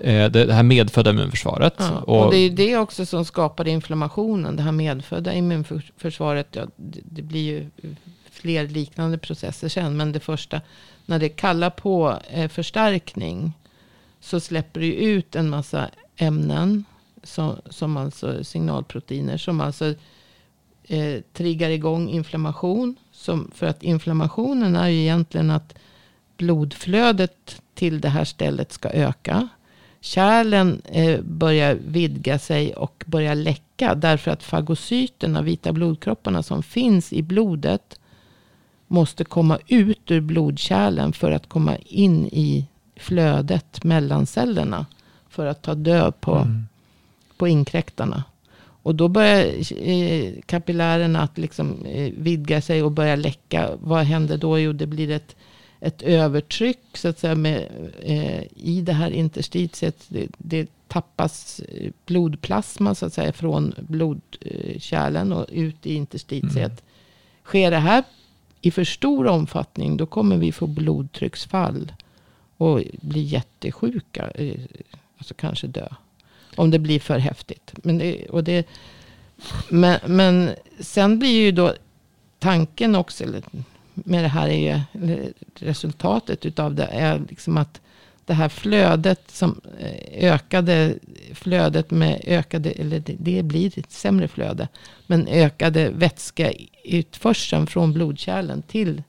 det 0.03 0.29
det 0.29 0.53
här 0.53 0.63
medfödda 0.63 1.09
immunförsvaret. 1.09 1.73
Ja, 1.77 1.99
och, 1.99 2.25
och 2.25 2.31
det 2.31 2.37
är 2.37 2.49
det 2.49 2.77
också 2.77 3.05
som 3.05 3.25
skapar 3.25 3.67
inflammationen. 3.67 4.55
Det 4.55 4.63
här 4.63 4.71
medfödda 4.71 5.33
immunförsvaret. 5.33 6.47
Ja, 6.51 6.65
det, 6.75 7.21
blir 7.21 7.41
ju 7.41 7.69
fler 8.29 8.67
liknande 8.67 9.17
processer 9.17 9.69
sen. 9.69 9.97
Men 9.97 10.11
det 10.11 10.19
första, 10.19 10.61
när 11.05 11.19
det 11.19 11.29
kallar 11.29 11.69
på 11.69 12.19
eh, 12.29 12.49
förstärkning. 12.49 13.53
Så 14.19 14.39
släpper 14.39 14.79
det 14.79 14.93
ut 14.93 15.35
en 15.35 15.49
massa 15.49 15.89
ämnen. 16.15 16.85
Som, 17.23 17.55
som 17.69 17.97
alltså 17.97 18.43
signalproteiner. 18.43 19.37
Som 19.37 19.61
alltså 19.61 19.93
eh, 20.83 21.21
triggar 21.33 21.69
igång 21.69 22.09
inflammation. 22.09 22.95
Som, 23.11 23.51
för 23.55 23.65
att 23.65 23.83
inflammationen 23.83 24.75
är 24.75 24.87
ju 24.87 25.01
egentligen 25.01 25.51
att 25.51 25.73
blodflödet 26.37 27.61
till 27.73 28.01
det 28.01 28.09
här 28.09 28.25
stället 28.25 28.71
ska 28.71 28.89
öka. 28.89 29.49
Kärlen 30.01 30.81
eh, 30.85 31.21
börjar 31.21 31.75
vidga 31.87 32.39
sig 32.39 32.73
och 32.73 33.03
börjar 33.07 33.35
läcka. 33.35 33.95
Därför 33.95 34.31
att 34.31 34.43
fagocyterna, 34.43 35.41
vita 35.41 35.73
blodkropparna 35.73 36.43
som 36.43 36.63
finns 36.63 37.13
i 37.13 37.21
blodet. 37.21 37.99
Måste 38.87 39.23
komma 39.23 39.59
ut 39.67 40.11
ur 40.11 40.21
blodkärlen 40.21 41.13
för 41.13 41.31
att 41.31 41.49
komma 41.49 41.75
in 41.77 42.25
i 42.25 42.67
flödet 42.95 43.83
mellan 43.83 44.25
cellerna. 44.25 44.85
För 45.29 45.45
att 45.45 45.61
ta 45.61 45.75
död 45.75 46.13
på, 46.21 46.35
Mm. 46.35 46.67
på 47.37 47.47
inkräktarna. 47.47 48.23
Och 48.83 48.95
då 48.95 49.07
börjar 49.07 49.45
eh, 49.89 50.33
kapillärerna 50.45 51.21
att 51.21 51.37
liksom, 51.37 51.85
eh, 51.85 52.13
vidga 52.17 52.61
sig 52.61 52.83
och 52.83 52.91
börja 52.91 53.15
läcka. 53.15 53.69
Vad 53.81 54.03
händer 54.05 54.37
då? 54.37 54.59
Jo, 54.59 54.73
det 54.73 54.87
blir 54.87 55.11
ett, 55.11 55.35
ett 55.79 56.01
övertryck 56.01 56.79
så 56.93 57.07
att 57.07 57.19
säga, 57.19 57.35
med, 57.35 57.67
eh, 58.01 58.43
i 58.55 58.81
det 58.81 58.93
här 58.93 59.11
interstitiet. 59.11 60.05
Det, 60.07 60.27
det 60.37 60.69
tappas 60.87 61.59
eh, 61.59 61.91
blodplasma 62.05 62.95
så 62.95 63.05
att 63.05 63.13
säga, 63.13 63.33
från 63.33 63.73
blodkärlen 63.77 65.33
och 65.33 65.45
ut 65.51 65.85
i 65.85 65.93
interstitiet. 65.93 66.83
Sker 67.43 67.71
det 67.71 67.77
här 67.79 68.03
i 68.61 68.71
för 68.71 68.83
stor 68.83 69.27
omfattning 69.27 69.97
då 69.97 70.05
kommer 70.05 70.37
vi 70.37 70.51
få 70.51 70.67
blodtrycksfall 70.67 71.91
och 72.57 72.81
bli 73.01 73.21
jättesjuka. 73.21 74.31
eh, 74.35 74.59
Alltså 75.17 75.33
kanske 75.33 75.67
dö. 75.67 75.87
Om 76.55 76.71
det 76.71 76.79
blir 76.79 76.99
för 76.99 77.19
häftigt. 77.19 77.73
Men, 77.83 77.97
det, 77.97 78.25
och 78.25 78.43
det, 78.43 78.67
men, 79.69 79.99
men 80.05 80.49
sen 80.79 81.19
blir 81.19 81.41
ju 81.41 81.51
då 81.51 81.73
tanken 82.39 82.95
också, 82.95 83.23
eller 83.23 83.41
med 84.05 84.23
det 84.23 84.27
här 84.27 84.47
är 84.47 84.83
ju, 84.93 85.33
resultatet 85.59 86.45
utav 86.45 86.75
det 86.75 86.85
är 86.85 87.21
liksom 87.29 87.57
att 87.57 87.81
det 88.25 88.33
här 88.33 88.49
flödet 88.49 89.31
som 89.31 89.61
eh, 89.79 90.31
ökade, 90.33 90.95
flödet 91.33 91.91
med 91.91 92.21
ökade, 92.25 92.71
eller 92.71 92.99
det, 92.99 93.15
det 93.19 93.43
blir 93.43 93.79
ett 93.79 93.91
sämre 93.91 94.27
flöde, 94.27 94.67
men 95.05 95.27
ökade 95.27 95.89
vätskeutförseln 95.89 97.67
från 97.67 97.93
blodkärlen 97.93 98.61
till 98.61 99.03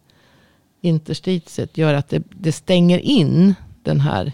interstitiet 0.80 1.78
gör 1.78 1.95
att 1.95 2.09
det, 2.09 2.22
det 2.30 2.53
stänger 2.53 2.99
in 2.99 3.55
den 3.82 4.01
här 4.01 4.32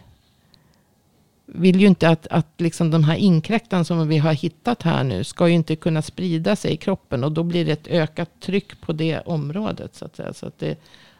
vill 1.46 1.80
ju 1.80 1.86
inte 1.86 2.08
att, 2.08 2.26
att 2.26 2.46
liksom 2.58 2.90
de 2.90 3.04
här 3.04 3.16
inkräktarna 3.16 3.84
som 3.84 4.08
vi 4.08 4.18
har 4.18 4.32
hittat 4.32 4.82
här 4.82 5.04
nu 5.04 5.24
ska 5.24 5.48
ju 5.48 5.54
inte 5.54 5.76
kunna 5.76 6.02
sprida 6.02 6.56
sig 6.56 6.72
i 6.72 6.76
kroppen. 6.76 7.24
Och 7.24 7.32
då 7.32 7.42
blir 7.42 7.64
det 7.64 7.72
ett 7.72 7.86
ökat 7.86 8.30
tryck 8.40 8.80
på 8.80 8.92
det 8.92 9.20
området. 9.20 9.94
Så 9.94 10.04
att 10.04 10.16
säga. 10.16 10.32
Så 10.32 10.46
att 10.46 10.58
det, 10.58 10.78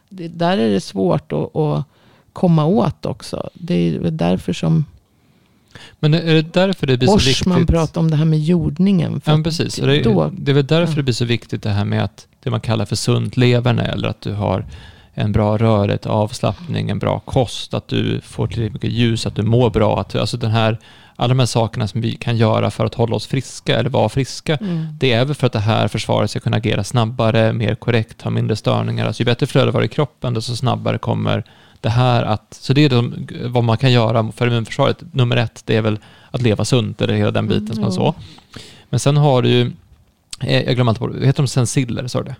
det, 0.09 0.27
där 0.27 0.57
är 0.57 0.69
det 0.69 0.81
svårt 0.81 1.31
att, 1.31 1.55
att 1.55 1.83
komma 2.33 2.65
åt 2.65 3.05
också. 3.05 3.49
Det 3.53 3.73
är 3.73 4.11
därför 4.11 4.53
som 4.53 4.85
Men 5.99 6.13
är 6.13 6.33
det 6.33 6.53
därför 6.53 6.87
det 6.87 6.97
blir 6.97 7.07
så 7.07 7.17
viktigt? 7.17 7.45
Borsman 7.45 7.65
pratar 7.65 8.01
om 8.01 8.11
det 8.11 8.17
här 8.17 8.25
med 8.25 8.39
jordningen. 8.39 9.21
För 9.21 9.31
Ja, 9.31 9.43
precis. 9.43 9.75
Det, 9.75 10.03
då- 10.03 10.31
det 10.37 10.51
är 10.51 10.55
väl 10.55 10.67
därför 10.67 10.93
ja. 10.93 10.97
det 10.97 11.03
blir 11.03 11.13
så 11.13 11.25
viktigt 11.25 11.63
det 11.63 11.69
här 11.69 11.85
med 11.85 12.03
att 12.03 12.27
det 12.43 12.49
man 12.49 12.61
kallar 12.61 12.85
för 12.85 12.95
sunt 12.95 13.37
leverne 13.37 13.83
eller 13.83 14.07
att 14.07 14.21
du 14.21 14.33
har 14.33 14.65
en 15.17 15.31
bra 15.31 15.57
rörlighet, 15.57 16.05
avslappning, 16.05 16.89
en 16.89 16.99
bra 16.99 17.19
kost, 17.19 17.73
att 17.73 17.87
du 17.87 18.21
får 18.21 18.47
tillräckligt 18.47 18.73
mycket 18.73 18.91
ljus, 18.91 19.25
att 19.25 19.35
du 19.35 19.41
mår 19.43 19.69
bra. 19.69 19.99
Att, 19.99 20.15
alltså 20.15 20.37
den 20.37 20.51
här, 20.51 20.77
alla 21.15 21.27
de 21.27 21.39
här 21.39 21.45
sakerna 21.45 21.87
som 21.87 22.01
vi 22.01 22.15
kan 22.15 22.37
göra 22.37 22.71
för 22.71 22.85
att 22.85 22.93
hålla 22.95 23.15
oss 23.15 23.27
friska 23.27 23.79
eller 23.79 23.89
vara 23.89 24.09
friska, 24.09 24.57
Mm. 24.61 24.85
det 24.99 25.11
är 25.11 25.25
väl 25.25 25.35
för 25.35 25.47
att 25.47 25.53
det 25.53 25.59
här 25.59 25.87
försvaret 25.87 26.29
ska 26.29 26.39
kunna 26.39 26.57
agera 26.57 26.83
snabbare, 26.83 27.53
mer 27.53 27.75
korrekt, 27.75 28.21
ha 28.21 28.31
mindre 28.31 28.55
störningar. 28.55 29.07
Alltså 29.07 29.21
ju 29.21 29.25
bättre 29.25 29.47
flöde 29.47 29.71
var 29.71 29.81
i 29.81 29.87
kroppen, 29.87 30.33
desto 30.33 30.55
snabbare 30.55 30.97
kommer 30.97 31.43
det 31.81 31.89
här 31.89 32.23
att... 32.23 32.57
Så 32.61 32.73
det 32.73 32.81
är 32.85 32.89
de, 32.89 33.27
vad 33.45 33.63
man 33.63 33.77
kan 33.77 33.91
göra 33.91 34.31
för 34.31 34.47
immunförsvaret. 34.47 34.97
Nummer 35.11 35.37
ett, 35.37 35.61
det 35.65 35.75
är 35.75 35.81
väl 35.81 35.99
att 36.31 36.41
leva 36.41 36.65
sunt, 36.65 37.01
eller 37.01 37.13
hela 37.13 37.31
den 37.31 37.47
biten 37.47 37.63
Mm, 37.63 37.73
som 37.73 37.81
man 37.83 37.91
ja. 37.91 38.13
så. 38.13 38.59
Men 38.89 38.99
sen 38.99 39.17
har 39.17 39.41
du 39.41 39.49
ju, 39.49 39.71
eh, 40.41 40.61
jag 40.63 40.75
glömmer 40.75 40.91
alltid 40.91 41.07
bort, 41.07 41.15
heter 41.23 41.43
de 41.43 41.47
sensiller, 41.47 42.07
sa 42.07 42.19
du 42.19 42.25
det? 42.25 42.35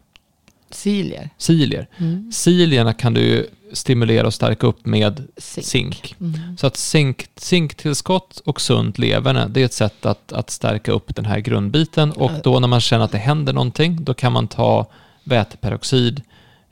Cilier. 0.76 1.30
Cilier. 1.38 1.88
Mm. 1.98 2.32
Cilierna 2.32 2.94
kan 2.94 3.14
du 3.14 3.50
stimulera 3.74 4.28
och 4.28 4.34
stärka 4.34 4.68
upp 4.68 4.86
med 4.86 5.28
Zink. 5.38 5.66
zink. 5.66 6.16
Mm. 6.20 6.58
Så 6.58 6.68
att 6.68 6.78
zink, 6.78 7.26
zinktillskott 7.36 8.40
och 8.46 8.62
sunt 8.62 8.98
leverne, 8.98 9.48
det 9.48 9.62
är 9.62 9.66
ett 9.66 9.74
sätt 9.74 10.06
att, 10.06 10.34
att 10.34 10.50
stärka 10.50 10.92
upp 10.92 11.16
den 11.16 11.26
här 11.26 11.40
grundbiten. 11.40 12.12
Och 12.12 12.32
då 12.44 12.60
när 12.60 12.68
man 12.68 12.82
känner 12.82 13.06
att 13.06 13.12
det 13.12 13.18
händer 13.18 13.54
någonting, 13.54 14.04
då 14.04 14.14
kan 14.14 14.32
man 14.34 14.48
ta 14.48 14.88
väteperoxid. 15.24 16.22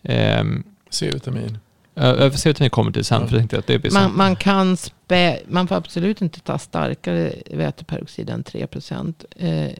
Ehm, 0.03 0.63
C-vitamin. 0.89 1.57
Ö- 1.95 2.31
C-vitamin 2.31 2.69
kommer 2.69 2.91
till 2.91 3.05
sen, 3.05 3.21
Ja. 3.21 3.27
för 3.27 3.33
jag 3.35 3.39
tänkte 3.41 3.57
att 3.59 3.67
det 3.67 3.79
blir 3.79 3.91
Man, 3.91 4.17
man 4.17 4.35
kan 4.35 4.77
spä, 4.77 5.39
man 5.47 5.67
får 5.67 5.75
absolut 5.75 6.21
inte 6.21 6.39
ta 6.39 6.57
starkare 6.57 7.33
väteperoxid 7.51 8.29
än 8.29 8.43
3%. 8.43 9.25
Eh, 9.35 9.71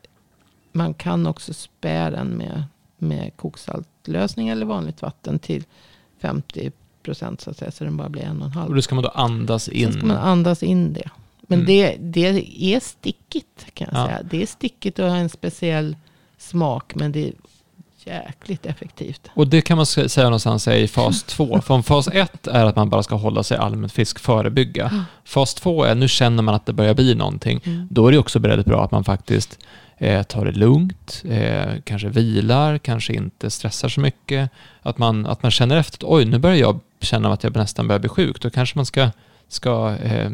man 0.72 0.94
kan 0.94 1.28
också 1.28 1.54
spä 1.54 2.10
den 2.10 2.28
med, 2.28 2.64
med 2.98 3.32
koksaltlösning 4.04 4.50
eller 4.50 4.66
vanligt 4.66 5.02
vatten 5.02 5.40
till 5.40 5.64
50% 6.22 6.72
så 7.40 7.50
att 7.50 7.58
säga. 7.58 7.72
Så 7.72 7.84
den 7.84 7.98
bara 7.98 8.10
blir 8.10 8.22
en 8.24 8.30
och 8.42 8.46
en 8.46 8.52
Och 8.52 8.52
halv. 8.52 8.76
då 8.76 8.82
ska 8.82 8.96
man 8.96 9.04
då 9.04 9.10
andas 9.10 9.70
in. 9.70 9.92
Sen 9.92 10.00
ska 10.00 10.08
man 10.08 10.18
andas 10.18 10.64
in 10.64 10.94
det. 10.94 11.10
Men 11.42 11.60
Mm. 11.60 11.66
det, 11.68 11.98
det 12.00 12.76
är 12.76 12.80
stickigt 12.80 13.66
kan 13.74 13.88
jag 13.92 14.02
Ja. 14.02 14.06
säga. 14.08 14.24
Det 14.24 14.42
är 14.42 14.46
stickigt 14.48 15.00
och 15.00 15.10
har 15.10 15.18
en 15.18 15.30
speciell 15.30 15.96
smak. 16.38 16.96
Men 16.96 17.12
det 17.12 17.32
jäkligt 18.06 18.66
effektivt. 18.66 19.22
Och 19.34 19.48
det 19.48 19.62
kan 19.62 19.78
man 19.78 19.86
sä- 19.86 20.08
säga 20.08 20.26
någonstans 20.26 20.68
är 20.68 20.76
i 20.76 20.88
fas 20.88 21.24
2. 21.28 21.62
Från 21.62 21.84
fas 21.84 22.08
1 22.08 22.48
är 22.48 22.66
att 22.66 22.76
man 22.76 22.90
bara 22.90 23.04
ska 23.04 23.16
hålla 23.16 23.44
sig 23.44 23.58
allmänt 23.58 23.94
frisk, 23.94 24.20
förebygga. 24.20 25.06
Fas 25.26 25.54
2 25.54 25.84
är 25.84 25.96
nu 25.96 26.08
känner 26.08 26.44
man 26.44 26.56
att 26.56 26.66
det 26.66 26.74
börjar 26.74 26.94
bli 26.94 27.16
någonting. 27.16 27.62
Mm. 27.66 27.88
Då 27.92 28.08
är 28.08 28.12
det 28.12 28.18
också 28.18 28.40
väldigt 28.40 28.66
bra 28.68 28.84
att 28.86 28.92
man 28.92 29.04
faktiskt 29.04 29.60
eh, 29.98 30.24
tar 30.24 30.46
det 30.46 30.52
lugnt, 30.52 31.24
eh, 31.30 31.74
kanske 31.84 32.08
vilar, 32.08 32.78
kanske 32.78 33.14
inte 33.14 33.50
stressar 33.50 33.90
så 33.90 34.00
mycket. 34.02 34.50
Att 34.82 34.98
man, 34.98 35.26
att 35.26 35.44
man 35.44 35.52
känner 35.52 35.78
efter 35.78 35.98
att 35.98 36.04
oj, 36.12 36.26
nu 36.26 36.38
börjar 36.40 36.56
jag 36.58 36.80
känna 37.02 37.34
att 37.34 37.44
jag 37.44 37.56
nästan 37.56 37.88
börjar 37.88 38.00
bli 38.00 38.10
sjuk. 38.10 38.42
Då 38.42 38.50
kanske 38.50 38.78
man 38.78 38.86
ska 38.86 39.10
ska 39.48 39.96
eh, 40.04 40.30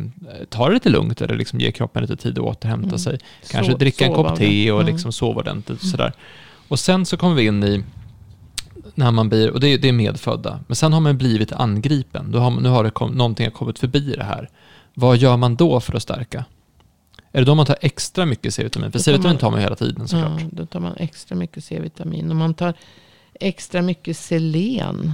ta 0.49 0.67
det 0.67 0.73
lite 0.73 0.89
lugnt 0.89 1.21
eller 1.21 1.35
liksom 1.35 1.59
ge 1.59 1.71
kroppen 1.71 2.01
lite 2.01 2.15
tid 2.15 2.31
att 2.39 2.43
återhämta 2.45 2.87
Mm. 2.87 2.99
sig. 2.99 3.19
Kanske 3.51 3.71
Så- 3.71 3.77
dricka 3.77 4.05
en 4.05 4.13
kopp 4.13 4.37
te 4.37 4.71
och 4.71 4.81
Mm. 4.81 4.93
liksom 4.93 5.11
sova 5.11 5.39
ordentligt. 5.41 5.81
Och, 5.81 5.87
sådär. 5.87 6.13
Och 6.69 6.79
sen 6.79 7.05
så 7.05 7.17
kommer 7.17 7.35
vi 7.35 7.45
in 7.45 7.63
i 7.63 7.83
när 8.95 9.11
man 9.11 9.29
blir, 9.29 9.49
och 9.51 9.59
det, 9.59 9.67
är- 9.67 9.77
det 9.77 9.87
är 9.89 9.93
medfödda, 9.93 10.59
men 10.67 10.75
sen 10.75 10.93
har 10.93 10.99
man 10.99 11.17
blivit 11.17 11.51
angripen. 11.51 12.31
Då 12.31 12.39
har, 12.39 12.51
nu 12.51 12.69
har 12.69 12.83
det 12.83 12.91
kom, 12.91 13.11
någonting 13.11 13.45
har 13.45 13.51
kommit 13.51 13.79
förbi 13.79 14.15
det 14.17 14.23
här. 14.23 14.49
Vad 14.93 15.17
gör 15.17 15.37
man 15.37 15.55
då 15.55 15.79
för 15.79 15.95
att 15.95 16.01
stärka? 16.03 16.45
Är 17.31 17.39
det 17.39 17.45
då 17.45 17.55
man 17.55 17.65
tar 17.65 17.77
extra 17.81 18.25
mycket 18.25 18.53
C-vitamin? 18.53 18.91
För 18.91 18.99
C-vitamin 18.99 19.37
tar 19.37 19.49
man 19.51 19.59
ju 19.59 19.63
hela 19.63 19.75
tiden 19.75 20.07
såklart. 20.07 20.41
Ja, 20.41 20.47
då 20.51 20.65
tar 20.65 20.79
man 20.79 20.93
extra 20.97 21.35
mycket 21.35 21.63
C-vitamin. 21.63 22.29
Och 22.29 22.35
man 22.35 22.53
tar 22.53 22.73
extra 23.39 23.81
mycket 23.81 24.17
selen. 24.17 25.13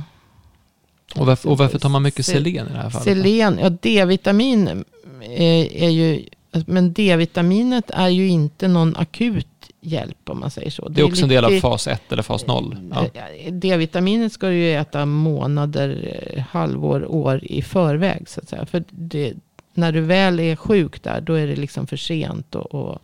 Och, 1.15 1.25
varför, 1.25 1.49
och 1.49 1.57
varför 1.57 1.79
tar 1.79 1.89
man 1.89 2.03
mycket 2.03 2.25
Se- 2.25 2.31
selen 2.31 2.47
i 2.67 2.71
det 2.71 2.77
här 2.77 2.89
fallet? 2.89 3.03
Selen, 3.03 3.59
ja 3.61 3.69
D-vitamin 3.69 4.83
är, 5.21 5.73
är 5.73 5.89
ju... 5.89 6.23
Men 6.67 6.93
D-vitaminet 6.93 7.91
är 7.91 8.07
ju 8.07 8.27
inte 8.27 8.67
någon 8.67 8.95
akut 8.95 9.47
hjälp 9.85 10.29
om 10.29 10.39
man 10.39 10.51
säger 10.51 10.71
så. 10.71 10.89
Det 10.89 11.01
är 11.01 11.05
också 11.05 11.23
en 11.23 11.29
del 11.29 11.45
av 11.45 11.59
fas 11.59 11.87
1 11.87 12.11
eller 12.11 12.23
fas 12.23 12.47
0. 12.47 12.77
Ja. 12.91 13.05
Eh, 13.13 13.53
D-vitaminet 13.53 14.31
ska 14.31 14.47
du 14.47 14.53
ju 14.53 14.73
äta 14.73 15.05
månader, 15.05 16.19
eh, 16.33 16.43
halvår, 16.43 17.11
år 17.11 17.39
i 17.43 17.61
förväg. 17.61 18.29
Så 18.29 18.41
att 18.41 18.49
säga. 18.49 18.65
För 18.65 18.83
det, 18.89 19.33
när 19.73 19.91
du 19.91 20.01
väl 20.01 20.39
är 20.39 20.55
sjuk 20.55 21.03
där, 21.03 21.21
då 21.21 21.33
är 21.33 21.47
det 21.47 21.55
liksom 21.55 21.87
för 21.87 21.97
sent. 21.97 22.55
Och, 22.55 22.75
och, 22.75 23.01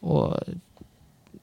och 0.00 0.36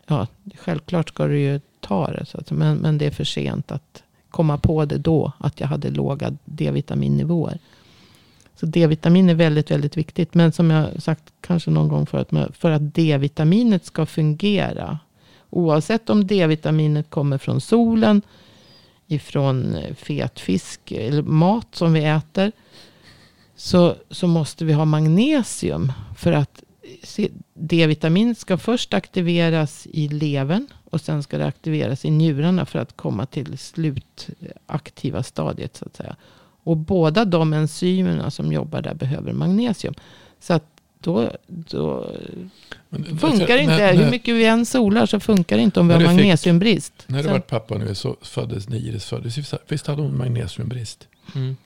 ja, 0.07 0.27
självklart 0.55 1.09
ska 1.09 1.27
du 1.27 1.39
ju 1.39 1.59
ta 1.79 2.11
det. 2.11 2.25
Så 2.25 2.37
att, 2.37 2.51
men, 2.51 2.77
men 2.77 2.97
det 2.97 3.05
är 3.05 3.11
för 3.11 3.23
sent 3.23 3.71
att 3.71 4.03
komma 4.29 4.57
på 4.57 4.85
det 4.85 4.97
då. 4.97 5.31
Att 5.37 5.59
jag 5.59 5.67
hade 5.67 5.89
låga 5.89 6.33
D-vitaminnivåer. 6.45 7.59
Så 8.55 8.65
D-vitamin 8.65 9.29
är 9.29 9.33
väldigt, 9.33 9.71
väldigt 9.71 9.97
viktigt. 9.97 10.33
Men 10.33 10.51
som 10.51 10.71
jag 10.71 11.01
sagt 11.01 11.23
kanske 11.41 11.71
någon 11.71 11.87
gång 11.87 12.05
förut. 12.05 12.29
För 12.53 12.71
att 12.71 12.95
D-vitaminet 12.95 13.85
ska 13.85 14.05
fungera. 14.05 14.99
Oavsett 15.49 16.09
om 16.09 16.27
D-vitaminet 16.27 17.09
kommer 17.09 17.37
från 17.37 17.61
solen. 17.61 18.21
Ifrån 19.07 19.77
fetfisk 19.97 20.05
fet 20.05 20.39
fisk 20.39 20.91
eller 20.91 21.21
mat 21.21 21.67
som 21.75 21.93
vi 21.93 22.05
äter. 22.05 22.51
Så, 23.55 23.95
så 24.09 24.27
måste 24.27 24.65
vi 24.65 24.73
ha 24.73 24.85
magnesium. 24.85 25.91
För 26.17 26.31
att 26.31 26.63
D-vitamin 27.53 28.35
ska 28.35 28.57
först 28.57 28.93
aktiveras 28.93 29.87
i 29.91 30.07
levern. 30.07 30.67
Och 30.89 31.01
sen 31.01 31.23
ska 31.23 31.37
det 31.37 31.45
aktiveras 31.45 32.05
i 32.05 32.11
njurarna 32.11 32.65
för 32.65 32.79
att 32.79 32.97
komma 32.97 33.25
till 33.25 33.57
slutaktiva 33.57 35.17
eh, 35.17 35.23
stadiet. 35.23 35.77
Så 35.77 35.85
att 35.85 35.95
säga. 35.95 36.15
Och 36.65 36.77
båda 36.77 37.25
de 37.25 37.53
enzymerna 37.53 38.31
som 38.31 38.51
jobbar 38.53 38.81
där 38.81 38.93
behöver 38.93 39.33
magnesium. 39.33 39.93
Så 40.39 40.53
att 40.53 40.63
då, 40.99 41.31
då 41.47 42.11
Men- 42.89 43.17
funkar 43.17 43.57
inte 43.57 43.77
när, 43.77 43.93
Hur 43.93 44.11
mycket 44.11 44.35
vi 44.35 44.45
än 44.45 44.65
solar 44.65 45.05
så 45.05 45.19
funkar 45.19 45.57
det 45.57 45.63
inte 45.63 45.79
om 45.79 45.87
vi 45.87 45.93
har 45.93 46.01
du 46.01 46.07
fick- 46.07 46.15
magnesiumbrist. 46.15 46.93
när 47.07 47.23
du 47.23 47.29
var 47.29 47.39
pappa 47.39 47.77
nu 47.77 47.95
så 47.95 48.15
föddes 48.21 48.67
Iris 48.67 49.05
föddes. 49.05 49.37
Visst- 49.67 49.87
hade 49.87 50.01
hon 50.01 50.17
magnesiumbrist? 50.17 51.07
Mm. 51.35 51.57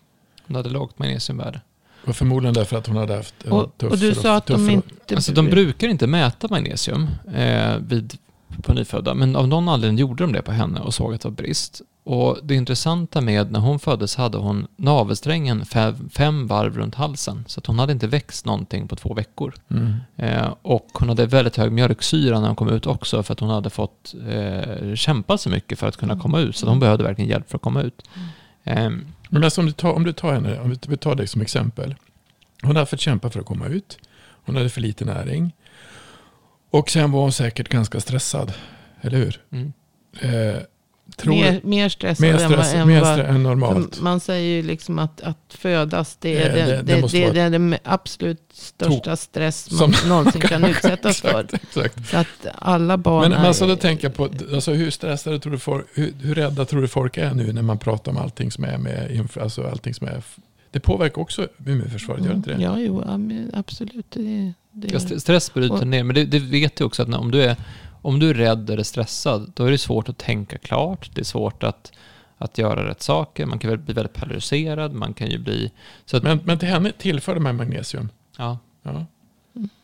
Hon 0.48 0.56
hade 0.56 0.70
lågt 0.70 1.00
magnesiumvärde. 1.00 1.62
Och 2.06 2.16
förmodligen 2.16 2.54
därför 2.54 2.78
att 2.78 2.88
hon 2.88 2.96
hade 2.98 3.16
haft 3.16 3.36
en 3.46 3.52
och, 3.52 3.78
tuff 3.78 3.92
och 3.92 3.98
du 3.98 4.14
sa 4.16 4.36
att 4.36 4.46
de 4.46 4.70
inte... 4.70 5.16
Alltså 5.16 5.32
de 5.34 5.46
brukar 5.46 5.88
inte 5.88 6.08
mäta 6.08 6.48
magnesium 6.48 7.08
eh, 7.36 7.78
vid, 7.78 8.18
på 8.64 8.74
nyfödda, 8.74 9.14
men 9.14 9.36
av 9.36 9.48
någon 9.48 9.70
anledning 9.70 9.98
gjorde 9.98 10.24
de 10.24 10.34
det 10.34 10.42
på 10.42 10.52
henne 10.52 10.80
och 10.80 10.94
såg 10.94 11.14
att 11.14 11.22
det 11.22 11.28
var 11.28 11.36
brist. 11.36 11.82
Och 12.12 12.40
det 12.44 12.56
intressanta 12.56 13.22
med 13.22 13.52
när 13.52 13.60
hon 13.60 13.80
föddes 13.80 14.16
hade 14.16 14.38
hon 14.38 14.68
navelsträngen 14.76 15.66
fem, 15.66 16.10
fem 16.14 16.48
varv 16.48 16.78
runt 16.78 16.96
halsen, 16.96 17.44
så 17.48 17.60
att 17.60 17.66
hon 17.66 17.80
hade 17.80 17.94
inte 17.94 18.08
växt 18.08 18.46
någonting 18.46 18.88
på 18.88 18.96
två 18.96 19.14
veckor. 19.14 19.54
Mm. 19.72 19.94
Eh, 20.18 20.54
och 20.62 20.88
hon 20.94 21.10
hade 21.10 21.26
väldigt 21.26 21.58
hög 21.58 21.72
mjölksyra 21.72 22.40
när 22.40 22.48
hon 22.48 22.56
kom 22.56 22.70
ut 22.70 22.86
också, 22.88 23.24
för 23.24 23.34
att 23.34 23.40
hon 23.40 23.50
hade 23.50 23.70
fått 23.70 24.16
eh, 24.28 24.96
kämpa 24.96 25.38
så 25.38 25.50
mycket 25.50 25.80
för 25.80 25.88
att 25.88 25.98
kunna 25.98 26.14
Mm. 26.14 26.22
komma 26.22 26.40
ut, 26.40 26.56
så 26.56 26.68
hon 26.70 26.80
behövde 26.80 27.04
verkligen 27.04 27.30
hjälp 27.30 27.50
för 27.50 27.56
att 27.58 27.62
komma 27.62 27.82
ut. 27.82 28.02
Eh, 28.64 28.90
Men 29.30 29.44
alltså 29.44 29.62
om 29.62 29.68
du 29.68 29.74
tar, 29.74 29.94
om 29.94 30.04
du 30.04 30.14
tar 30.14 30.34
henne, 30.34 30.60
om 30.60 30.70
vi- 30.70 30.80
vi 30.88 30.98
tar 30.98 31.16
dig 31.16 31.28
som 31.28 31.42
exempel. 31.42 31.96
Hon 32.64 32.76
hade 32.76 32.86
fått 32.86 33.00
kämpa 33.00 33.30
för 33.30 33.40
att 33.40 33.46
komma 33.46 33.68
ut. 33.68 33.98
Hon 34.46 34.56
hade 34.56 34.70
för 34.70 34.82
lite 34.82 35.06
näring. 35.06 35.56
Och 36.72 36.90
sen 36.90 37.12
var 37.12 37.22
hon 37.22 37.32
säkert 37.32 37.70
ganska 37.70 38.00
stressad. 38.00 38.54
Eller 39.02 39.18
hur? 39.18 39.42
mm. 39.52 39.74
Tror 41.18 41.34
mer, 41.34 41.62
mer 41.64 41.90
stressad 41.90 42.22
mer 42.28 42.38
stress, 42.38 42.74
än 42.74 42.88
mer 42.88 43.04
stress 43.04 43.28
än 43.30 43.44
normalt. 43.44 44.02
Man 44.02 44.20
säger 44.20 44.56
ju 44.56 44.64
liksom 44.68 45.00
att, 45.00 45.22
att 45.22 45.38
födas 45.50 46.18
det 46.22 46.38
är, 46.44 46.50
Det- 46.50 46.66
det, 46.66 46.82
det- 47.02 47.02
det, 47.12 47.32
det 47.34 47.40
är 47.42 47.50
den 47.50 47.76
absolut 47.84 48.42
största 48.54 49.16
stress 49.16 49.72
man 49.72 49.94
Som- 49.94 50.10
någonsin 50.10 50.42
kan 50.42 50.64
utsättas 50.70 51.22
för. 51.22 51.44
exakt, 51.44 51.64
exakt. 51.64 52.10
Så 52.10 52.18
att 52.18 52.28
alla 52.56 52.98
barn 52.98 53.22
Men, 53.22 53.32
men 53.32 53.42
är... 53.42 53.48
alltså 53.48 53.68
då 53.68 53.76
tänker 53.76 54.08
jag 54.08 54.16
på, 54.16 54.30
alltså 54.54 54.72
hur 54.72 54.90
stressade 54.92 55.40
tror 55.40 55.52
du 55.52 55.60
folk, 55.60 55.86
hur, 55.94 56.14
hur 56.22 56.36
rädda 56.36 56.66
tror 56.66 56.82
du 56.82 56.88
folk 56.88 57.18
är 57.18 57.34
nu 57.34 57.54
när 57.54 57.62
man 57.62 57.78
pratar 57.78 58.12
om 58.12 58.18
allting 58.18 58.52
som 58.52 58.64
är 58.64 58.78
med, 58.78 59.28
alltså 59.42 59.68
allting 59.68 59.94
som 59.94 60.08
är, 60.08 60.22
det 60.72 60.80
påverkar 60.80 61.22
också 61.22 61.48
immunförsvaret, 61.68 62.22
gör 62.24 62.30
det 62.32 62.36
inte 62.38 62.54
det? 62.56 62.62
Ja, 62.64 62.80
jo, 62.80 63.04
ja, 63.08 63.18
men 63.18 63.52
absolut. 63.54 64.06
Det, 64.10 64.54
det, 64.72 65.20
stress 65.22 65.54
bryter 65.54 65.74
Och- 65.76 65.88
ner, 65.88 66.04
men 66.04 66.16
det, 66.16 66.26
det 66.26 66.40
vet 66.40 66.76
du 66.76 66.84
också 66.84 67.02
att 67.02 67.08
när, 67.08 67.18
om, 67.20 67.32
du 67.32 67.44
är, 67.44 67.56
om 68.02 68.20
du 68.20 68.30
är 68.30 68.34
rädd 68.34 68.70
eller 68.70 68.84
stressad, 68.84 69.52
då 69.56 69.66
är 69.66 69.72
det 69.72 69.78
svårt 69.78 70.10
att 70.10 70.18
tänka 70.18 70.58
klart. 70.58 71.10
Det 71.16 71.22
är 71.22 71.26
svårt 71.26 71.64
att, 71.64 71.92
att 72.38 72.58
göra 72.58 72.88
rätt 72.90 73.02
saker. 73.02 73.46
Man 73.46 73.60
kan 73.60 73.70
väl 73.70 73.80
bli 73.80 73.94
väldigt 73.94 74.14
polariserad. 74.14 74.94
Man 74.94 75.14
kan 75.14 75.30
ju 75.30 75.38
bli... 75.38 75.72
Så 76.06 76.18
att, 76.18 76.24
Men, 76.24 76.40
men 76.44 76.60
till 76.60 76.70
henne 76.70 76.92
tillförde 76.98 77.40
man 77.40 77.56
magnesium. 77.56 78.10
ja, 78.38 78.58
Ja. 78.84 79.06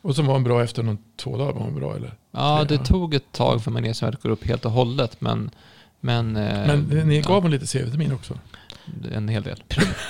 Och 0.02 0.16
som 0.16 0.26
var 0.26 0.34
hon 0.34 0.44
bra 0.44 0.62
efter 0.62 0.82
någon, 0.82 0.98
två 1.16 1.36
dagar 1.36 1.52
var 1.52 1.60
hon 1.60 1.74
bra 1.74 1.96
eller? 1.96 2.14
ja, 2.30 2.64
det 2.68 2.74
Ja. 2.74 2.84
tog 2.84 3.14
ett 3.14 3.32
tag 3.32 3.64
för 3.64 3.70
magnesiumvärdet 3.70 4.22
går 4.22 4.30
upp 4.30 4.46
helt 4.46 4.64
och 4.64 4.70
hållet, 4.70 5.20
men, 5.20 5.50
men, 6.00 6.36
eh, 6.36 6.66
Men 6.66 6.80
ni 7.08 7.16
ja, 7.16 7.28
gav 7.28 7.42
hon 7.42 7.50
lite 7.50 7.66
C-vitamin 7.66 8.12
också? 8.12 8.38
en 9.12 9.28
hel 9.28 9.42
del. 9.42 9.62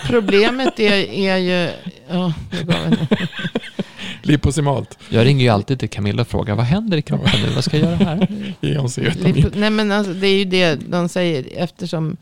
Problemet 0.06 0.78
är, 0.80 0.92
är 1.10 1.36
ju... 1.36 1.70
Ja, 2.08 2.32
en, 2.50 2.96
Liposimalt. 4.22 4.98
Jag 5.10 5.26
ringer 5.26 5.44
ju 5.44 5.48
alltid 5.50 5.78
till 5.80 5.88
Camilla 5.90 6.20
och 6.22 6.28
frågar, 6.28 6.54
vad 6.54 6.64
händer 6.64 6.96
i 6.98 7.02
kroppen 7.02 7.40
nu? 7.42 7.54
Vad 7.54 7.64
ska 7.64 7.78
jag 7.78 7.90
göra 7.90 7.96
här? 8.04 8.54
Ge 8.60 8.78
hon 8.78 8.90
C-vitamin. 8.90 9.52
Nej 9.54 9.70
men 9.70 9.92
alltså, 9.92 10.12
det 10.12 10.26
är 10.26 10.38
ju 10.38 10.44
det 10.44 10.74
de 10.90 11.08
säger 11.08 11.46
eftersom 11.56 12.16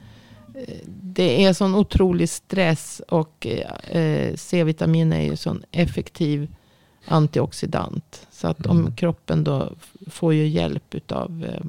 eh, 0.55 0.75
det 1.03 1.45
är 1.45 1.53
sån 1.53 1.75
otrolig 1.75 2.29
stress 2.29 3.03
och 3.09 3.47
eh, 3.91 4.35
C-vitamin 4.35 5.13
är 5.13 5.23
ju 5.23 5.37
sån 5.37 5.63
effektiv 5.71 6.49
antioxidant. 7.07 8.27
Så 8.31 8.49
att 8.49 8.67
om 8.67 8.79
Mm. 8.81 8.97
kroppen 8.97 9.45
då 9.45 9.73
får 10.11 10.35
ju 10.35 10.47
hjälp 10.49 10.95
utav, 10.95 11.45
eh, 11.45 11.67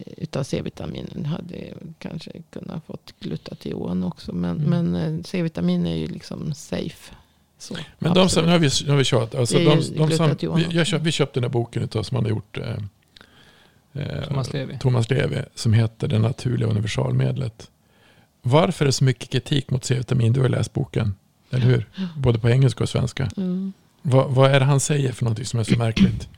eh, 0.00 0.12
utav 0.16 0.42
C-vitaminen 0.42 1.24
hade 1.26 1.56
kanske 1.98 2.30
kunnat 2.50 2.86
fått 2.86 3.14
glutation 3.20 4.04
också. 4.04 4.32
Men, 4.32 4.56
Mm. 4.64 4.70
men 4.90 4.94
eh, 5.16 5.22
C-vitamin 5.24 5.86
är 5.86 5.96
ju 5.96 6.06
liksom 6.06 6.54
safe. 6.54 7.14
Så, 7.60 7.74
Men 7.98 8.14
de 8.14 8.14
som, 8.14 8.22
absolut. 8.24 8.46
nu 8.46 8.52
har 8.52 8.58
vi, 8.58 8.70
nu 8.84 8.90
har 8.90 8.96
vi 8.96 9.04
kört, 9.04 9.34
alltså 9.34 9.58
Det 9.58 9.62
är 9.62 9.66
de, 9.66 9.76
de 9.76 10.16
som, 10.16 10.56
vi, 10.56 10.84
köpt, 10.84 11.04
vi 11.04 11.12
köpte 11.12 11.40
den 11.40 11.44
här 11.44 11.50
boken 11.50 11.82
utav, 11.82 12.02
som 12.02 12.14
han 12.14 12.24
har 12.24 12.30
gjort 12.30 12.58
eh, 12.58 12.76
eh, 13.92 14.24
Thomas 14.24 14.52
Levi. 14.52 14.78
Thomas 14.78 15.10
Levi, 15.10 15.42
som 15.54 15.72
heter 15.72 16.08
Det 16.08 16.18
naturliga 16.18 16.68
universalmedlet. 16.68 17.70
Varför 18.42 18.84
är 18.84 18.86
det 18.86 18.92
så 18.92 19.04
mycket 19.04 19.30
kritik 19.30 19.70
mot 19.70 19.84
C-vitamin? 19.84 20.32
Du 20.32 20.40
har 20.40 20.48
läst 20.48 20.72
boken, 20.72 21.14
eller 21.50 21.66
hur? 21.66 21.88
Både 22.16 22.38
på 22.38 22.48
engelska 22.48 22.84
och 22.84 22.88
svenska. 22.88 23.30
Mm. 23.36 23.72
Vad, 24.02 24.30
vad 24.30 24.50
är 24.50 24.60
det 24.60 24.66
han 24.66 24.80
säger 24.80 25.12
för 25.12 25.24
någonting 25.24 25.46
som 25.46 25.60
är 25.60 25.64
så 25.64 25.78
märkligt? 25.78 26.28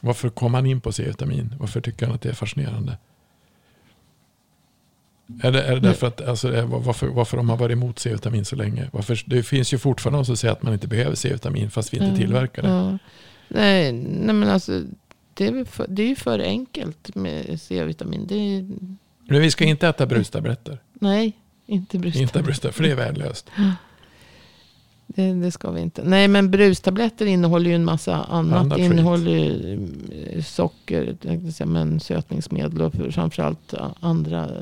Varför 0.00 0.28
kom 0.28 0.54
han 0.54 0.66
in 0.66 0.80
på 0.80 0.92
C-vitamin? 0.92 1.54
Varför 1.58 1.80
tycker 1.80 2.06
han 2.06 2.14
att 2.14 2.22
det 2.22 2.28
är 2.28 2.34
fascinerande? 2.34 2.96
Är 5.42 5.52
det, 5.52 5.62
är 5.62 5.74
det 5.74 5.80
därför 5.80 6.06
att, 6.06 6.20
alltså, 6.28 6.48
är- 6.52 6.62
varför, 6.62 7.06
varför 7.06 7.36
de 7.36 7.48
har 7.48 7.56
varit 7.56 7.72
emot 7.72 7.98
C-vitamin 7.98 8.44
så 8.44 8.56
länge? 8.56 8.88
Varför, 8.92 9.22
det 9.26 9.42
finns 9.42 9.72
ju 9.74 9.78
fortfarande 9.78 10.18
de 10.18 10.24
som 10.24 10.36
säger 10.36 10.52
att 10.52 10.62
man 10.62 10.72
inte 10.72 10.88
behöver 10.88 11.14
C-vitamin 11.14 11.70
fast 11.70 11.92
vi 11.94 11.96
inte 11.98 12.10
Ja, 12.10 12.16
tillverkar 12.16 12.62
det. 12.62 12.68
Ja. 12.68 12.98
Nej, 13.48 13.92
nej, 13.92 14.34
men 14.34 14.48
alltså 14.48 14.82
det 15.34 15.46
är, 15.46 15.64
för, 15.64 15.86
det 15.88 16.02
är 16.02 16.08
ju 16.08 16.16
för 16.16 16.38
enkelt 16.38 17.14
med 17.14 17.60
C-vitamin. 17.60 18.26
Det 18.28 18.34
är, 18.34 18.66
Men 19.28 19.40
vi 19.42 19.50
ska 19.50 19.64
inte 19.64 19.88
äta 19.88 20.06
brustabletter. 20.06 20.78
nej, 20.92 21.32
inte 21.66 21.98
brustabletter. 21.98 22.22
Inte 22.38 22.42
brustabletter, 22.42 22.76
för 22.76 22.82
det 22.82 22.90
är 22.90 22.96
värdelöst. 22.96 23.50
Det, 25.14 25.32
det 25.34 25.50
ska 25.50 25.70
vi 25.70 25.80
inte. 25.80 26.02
Nej, 26.04 26.28
men 26.28 26.50
brustabletter 26.50 27.26
innehåller 27.26 27.70
ju 27.70 27.76
en 27.76 27.84
massa 27.84 28.16
annat. 28.24 28.70
Det 28.76 28.80
innehåller 28.84 29.30
ju 29.36 29.78
eh, 30.32 30.42
socker, 30.42 31.16
men 31.66 32.00
sötningsmedel 32.00 32.82
och 32.82 32.92
för- 32.94 33.10
framförallt 33.10 33.74
andra 34.00 34.44
eh, 34.44 34.52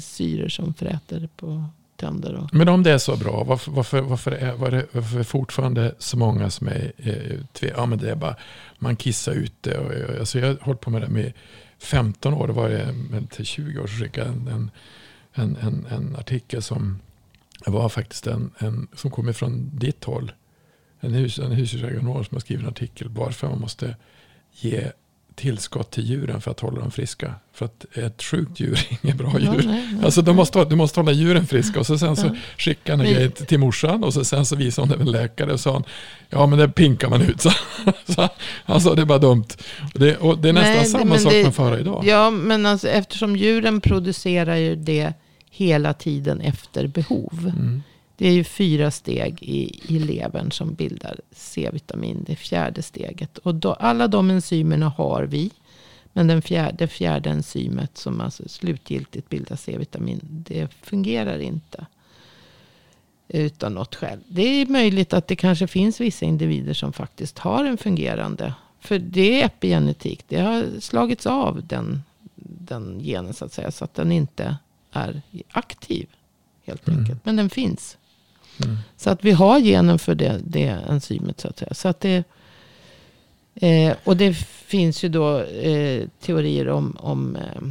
syror 0.00 0.48
som 0.48 0.74
fräter 0.74 1.28
på 1.36 1.64
tänder. 1.96 2.34
Och, 2.34 2.54
Men 2.54 2.68
om 2.68 2.82
det 2.82 2.90
är 2.90 2.98
så 2.98 3.16
bra, 3.16 3.44
varför, 3.44 3.70
varför, 3.70 4.00
varför, 4.00 4.32
är, 4.32 4.52
varför 4.52 5.20
är 5.20 5.22
fortfarande 5.22 5.94
så 5.98 6.16
många 6.16 6.50
som 6.50 6.68
är 6.68 6.92
eh, 6.96 7.40
tve, 7.52 7.72
ja 7.76 7.86
men 7.86 7.98
det 7.98 8.10
är 8.10 8.16
bara, 8.16 8.36
man 8.78 8.96
kissar 8.96 9.32
ut 9.32 9.54
det. 9.60 9.78
Och, 9.78 10.10
och, 10.10 10.18
alltså 10.18 10.38
jag 10.38 10.46
har 10.46 10.58
hållit 10.60 10.80
på 10.80 10.90
med 10.90 11.02
det 11.02 11.08
med 11.08 11.32
15 11.78 12.34
år, 12.34 12.46
det 12.46 12.52
var 12.52 12.68
det 12.68 12.94
till 13.30 13.44
20 13.44 13.80
år 13.80 13.86
så 13.86 13.96
skickade 13.96 14.26
jag 14.26 14.36
en, 14.36 14.48
en, 14.48 14.70
en, 15.34 15.56
en, 15.56 15.86
en 15.86 16.16
artikel 16.16 16.62
som 16.62 16.98
var 17.66 17.88
faktiskt 17.88 18.26
en, 18.26 18.50
en 18.58 18.88
som 18.94 19.10
kom 19.10 19.28
ifrån 19.28 19.70
ditt 19.72 20.04
håll. 20.04 20.32
En, 21.00 21.14
hus, 21.14 21.38
en 21.38 21.52
husdjursägare 21.52 22.00
som 22.00 22.08
har 22.08 22.40
skrivit 22.40 22.62
en 22.62 22.70
artikel 22.70 23.08
varför 23.08 23.48
man 23.48 23.60
måste 23.60 23.96
ge 24.52 24.90
tillskott 25.36 25.90
till 25.90 26.04
djuren 26.04 26.40
för 26.40 26.50
att 26.50 26.60
hålla 26.60 26.80
dem 26.80 26.90
friska. 26.90 27.34
För 27.52 27.64
att 27.64 27.84
ett 27.96 28.22
sjukt 28.22 28.60
djur 28.60 28.72
är 28.90 28.98
inget 29.02 29.16
bra 29.16 29.32
djur. 29.40 29.46
Ja, 29.46 29.52
nej, 29.54 29.88
nej. 29.92 30.04
Alltså 30.04 30.22
du 30.22 30.32
måste, 30.32 30.64
du 30.64 30.76
måste 30.76 31.00
hålla 31.00 31.12
djuren 31.12 31.46
friska 31.46 31.80
och 31.80 31.86
så 31.86 31.98
sen 31.98 32.16
så 32.16 32.26
Ja. 32.26 32.34
skickade 32.58 32.98
han 32.98 33.06
en 33.06 33.12
Men- 33.12 33.20
grej 33.22 33.30
till 33.46 33.58
morsan 33.58 34.04
och 34.04 34.14
så 34.14 34.24
sen 34.24 34.46
så 34.46 34.56
visade 34.56 34.88
hon 34.88 34.98
det 34.98 35.02
en 35.04 35.10
läkare 35.10 35.52
och 35.52 35.60
sa 35.60 35.72
han, 35.72 35.84
ja 36.30 36.46
men 36.46 36.58
det 36.58 36.68
pinkar 36.68 37.08
man 37.08 37.22
ut. 37.22 37.40
Så, 37.42 37.50
så, 38.12 38.28
alltså 38.64 38.94
det 38.94 39.02
är 39.02 39.06
bara 39.06 39.18
dumt. 39.18 39.44
Och 39.94 40.00
det, 40.00 40.16
och 40.16 40.38
det 40.38 40.48
är 40.48 40.52
nästan 40.52 40.72
Nej, 40.74 40.86
samma 40.86 41.18
sak 41.18 41.32
det- 41.32 41.42
man 41.42 41.52
får 41.52 41.64
höra 41.64 41.80
idag. 41.80 42.02
Ja, 42.06 42.30
men 42.30 42.66
alltså, 42.66 42.88
eftersom 42.88 43.36
djuren 43.36 43.80
producerar 43.80 44.56
ju 44.56 44.76
det 44.76 45.12
hela 45.50 45.94
tiden 45.94 46.40
efter 46.40 46.86
behov. 46.86 47.52
Mm. 47.58 47.82
Det 48.16 48.28
är 48.28 48.32
ju 48.32 48.44
fyra 48.44 48.90
steg 48.90 49.42
i, 49.42 49.80
i 49.94 49.98
levern 49.98 50.50
som 50.52 50.74
bildar 50.74 51.20
C-vitamin. 51.30 52.24
Det 52.26 52.36
fjärde 52.36 52.82
steget. 52.82 53.38
Och 53.38 53.54
då, 53.54 53.72
alla 53.72 54.08
de 54.08 54.30
enzymerna 54.30 54.88
har 54.88 55.22
vi. 55.22 55.50
Men 56.12 56.26
den 56.26 56.42
fjärde, 56.42 56.76
det 56.78 56.88
fjärde 56.88 57.30
enzymet 57.30 57.98
som 57.98 58.20
alltså 58.20 58.48
slutgiltigt 58.48 59.28
bildar 59.28 59.56
C-vitamin. 59.56 60.20
Det 60.22 60.68
fungerar 60.82 61.38
inte. 61.38 61.86
Utan 63.28 63.74
något 63.74 63.94
skäl. 63.94 64.18
Det 64.28 64.42
är 64.42 64.66
möjligt 64.66 65.12
att 65.12 65.28
det 65.28 65.36
kanske 65.36 65.66
finns 65.66 66.00
vissa 66.00 66.24
individer 66.26 66.74
som 66.74 66.92
faktiskt 66.92 67.38
har 67.38 67.64
en 67.64 67.78
fungerande. 67.78 68.54
För 68.80 68.98
det 68.98 69.42
är 69.42 69.46
epigenetik. 69.46 70.24
Det 70.28 70.40
har 70.40 70.80
slagits 70.80 71.26
av 71.26 71.66
den, 71.66 72.02
den 72.44 73.00
genen 73.00 73.34
så 73.34 73.44
att 73.44 73.52
säga. 73.52 73.70
Så 73.70 73.84
att 73.84 73.94
den 73.94 74.12
inte 74.12 74.56
är 74.92 75.22
aktiv. 75.50 76.06
Helt 76.64 76.88
Mm. 76.88 77.00
enkelt. 77.00 77.24
Men 77.24 77.36
den 77.36 77.50
finns. 77.50 77.96
Mm. 78.64 78.76
Så 78.96 79.10
att 79.10 79.24
vi 79.24 79.32
har 79.32 79.60
genen 79.60 79.98
för 79.98 80.14
det, 80.14 80.40
det 80.44 80.78
enzymet 80.88 81.40
så 81.40 81.48
att 81.48 81.58
säga. 81.58 81.74
Så 81.74 81.88
att 81.88 82.00
det, 82.00 82.24
eh, 83.54 83.96
och 84.04 84.16
det 84.16 84.34
finns 84.66 85.04
ju 85.04 85.08
då 85.08 85.40
eh, 85.40 86.08
teorier 86.20 86.68
om, 86.68 86.96
om 87.00 87.36
eh, 87.36 87.62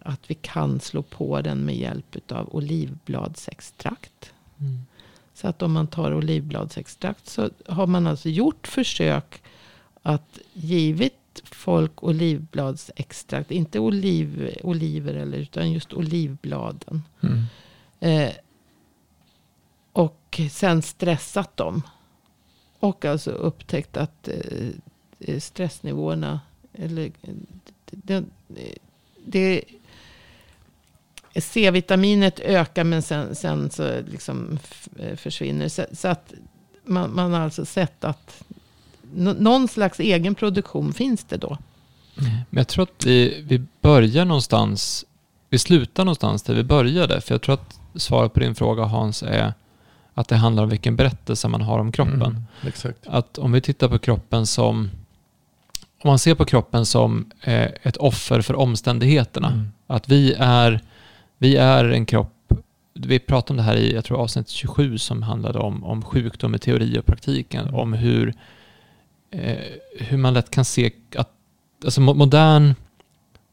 att 0.00 0.20
vi 0.26 0.34
kan 0.34 0.80
slå 0.80 1.02
på 1.02 1.40
den 1.40 1.64
med 1.64 1.76
hjälp 1.76 2.32
av 2.32 2.54
olivbladsextrakt. 2.54 4.32
Mm. 4.60 4.86
Så 5.34 5.48
att 5.48 5.62
om 5.62 5.72
man 5.72 5.86
tar 5.86 6.14
olivbladsextrakt 6.14 7.28
så 7.28 7.50
har 7.66 7.86
man 7.86 8.06
alltså 8.06 8.28
gjort 8.28 8.66
försök 8.66 9.42
att 10.02 10.38
givit 10.52 11.42
folk 11.44 12.02
olivbladsextrakt, 12.02 13.50
inte 13.50 13.78
oliv, 13.78 14.56
oliver 14.62 15.14
eller 15.14 15.38
utan 15.38 15.72
just 15.72 15.92
olivbladen. 15.92 17.02
Mm. 17.20 17.44
Eh, 18.00 18.32
och 20.44 20.50
sen 20.50 20.82
stressat 20.82 21.56
dem. 21.56 21.82
Och 22.78 23.04
alltså 23.04 23.30
upptäckt 23.30 23.96
att 23.96 24.28
eh, 25.18 25.38
stressnivåerna, 25.38 26.40
eller 26.72 27.12
det, 27.90 28.24
det, 29.26 29.62
C-vitaminet 31.34 32.40
ökar 32.40 32.84
men 32.84 33.02
sen, 33.02 33.34
sen 33.34 33.70
så 33.70 34.00
liksom 34.00 34.58
eh, 34.98 35.16
försvinner. 35.16 35.68
Så, 35.68 35.84
så 35.92 36.08
att 36.08 36.32
man, 36.84 37.14
man 37.14 37.32
har 37.32 37.40
alltså 37.40 37.64
sett 37.64 38.04
att 38.04 38.42
någon 39.14 39.68
slags 39.68 40.00
egen 40.00 40.34
produktion 40.34 40.92
finns 40.92 41.24
det 41.24 41.36
då. 41.36 41.58
Men 42.50 42.60
jag 42.60 42.68
tror 42.68 42.82
att 42.82 43.06
vi, 43.06 43.42
vi 43.42 43.62
börjar 43.80 44.24
någonstans, 44.24 45.04
vi 45.50 45.58
slutar 45.58 46.04
någonstans 46.04 46.42
där 46.42 46.54
vi 46.54 46.64
började. 46.64 47.20
För 47.20 47.34
jag 47.34 47.42
tror 47.42 47.54
att 47.54 47.80
svaret 47.94 48.32
på 48.32 48.40
din 48.40 48.54
fråga 48.54 48.84
Hans 48.84 49.22
är 49.22 49.54
att 50.18 50.28
det 50.28 50.36
handlar 50.36 50.62
om 50.62 50.68
vilken 50.68 50.96
berättelse 50.96 51.48
man 51.48 51.60
har 51.60 51.78
om 51.78 51.92
kroppen. 51.92 52.22
Mm. 52.22 52.42
Att 53.06 53.38
om 53.38 53.52
vi 53.52 53.60
tittar 53.60 53.88
på 53.88 53.98
kroppen 53.98 54.46
som, 54.46 54.90
om 56.02 56.08
man 56.08 56.18
ser 56.18 56.34
på 56.34 56.44
kroppen 56.44 56.86
som 56.86 57.30
eh, 57.40 57.68
ett 57.82 57.96
offer 57.96 58.40
för 58.40 58.54
omständigheterna. 58.54 59.48
Mm. 59.48 59.68
Att 59.86 60.08
vi 60.08 60.34
är, 60.38 60.80
vi 61.38 61.56
är 61.56 61.84
en 61.84 62.06
kropp, 62.06 62.52
vi 62.94 63.18
pratade 63.18 63.52
om 63.52 63.56
det 63.56 63.62
här 63.62 63.76
i, 63.76 63.94
jag 63.94 64.04
tror 64.04 64.18
avsnitt 64.20 64.48
27 64.48 64.98
som 64.98 65.22
handlade 65.22 65.58
om, 65.58 65.84
om 65.84 66.02
sjukdom 66.02 66.54
i 66.54 66.58
teori 66.58 66.98
och 66.98 67.06
praktiken. 67.06 67.62
Mm. 67.62 67.74
Om 67.74 67.92
hur, 67.92 68.34
eh, 69.30 69.56
hur 69.98 70.16
man 70.16 70.34
lätt 70.34 70.50
kan 70.50 70.64
se 70.64 70.90
att, 71.16 71.30
alltså 71.84 72.00
mo- 72.00 72.14
modern, 72.14 72.74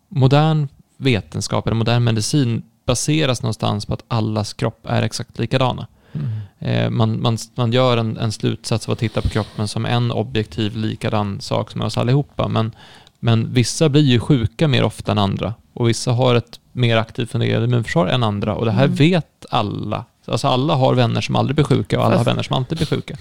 modern 0.10 0.68
vetenskap 0.98 1.68
eller 1.68 1.76
modern 1.76 2.04
medicin 2.04 2.64
baseras 2.86 3.42
någonstans 3.42 3.86
på 3.86 3.94
att 3.94 4.04
allas 4.08 4.54
kropp 4.54 4.86
är 4.86 5.02
exakt 5.02 5.40
likadana. 5.40 5.88
Mm. 6.14 6.28
Eh, 6.66 6.90
man, 6.90 7.22
man, 7.22 7.38
man 7.56 7.72
gör 7.72 7.98
en, 7.98 8.18
en 8.18 8.32
slutsats 8.32 8.88
av 8.88 8.92
att 8.94 9.00
titta 9.00 9.22
på 9.22 9.30
kroppen 9.30 9.68
som 9.68 9.86
en 9.86 10.12
objektiv 10.12 10.78
likadan 10.78 11.42
sak 11.42 11.72
som 11.72 11.82
är 11.82 11.86
oss 11.86 11.98
allihopa. 11.98 12.48
Men, 12.48 12.72
men 13.20 13.54
vissa 13.54 13.90
blir 13.90 14.02
ju 14.02 14.20
sjuka 14.20 14.68
mer 14.68 14.84
ofta 14.84 15.12
än 15.12 15.18
andra. 15.18 15.54
Och 15.74 15.90
vissa 15.90 16.12
har 16.12 16.36
ett 16.36 16.60
mer 16.72 16.98
aktivt 16.98 17.32
fungerande 17.32 17.66
immunförsvar 17.68 18.08
än 18.08 18.24
andra. 18.24 18.56
Och 18.56 18.66
det 18.66 18.72
här 18.72 18.84
Mm. 18.86 18.96
vet 18.96 19.46
alla. 19.50 20.06
Alltså 20.26 20.48
alla 20.48 20.76
har 20.76 20.94
vänner 20.94 21.22
som 21.22 21.36
aldrig 21.36 21.56
blir 21.56 21.66
sjuka 21.66 22.00
och 22.00 22.06
alla 22.06 22.16
Fast- 22.16 22.26
har 22.26 22.32
vänner 22.34 22.44
som 22.44 22.56
alltid 22.56 22.78
blir 22.78 22.88
sjuka. 22.88 23.18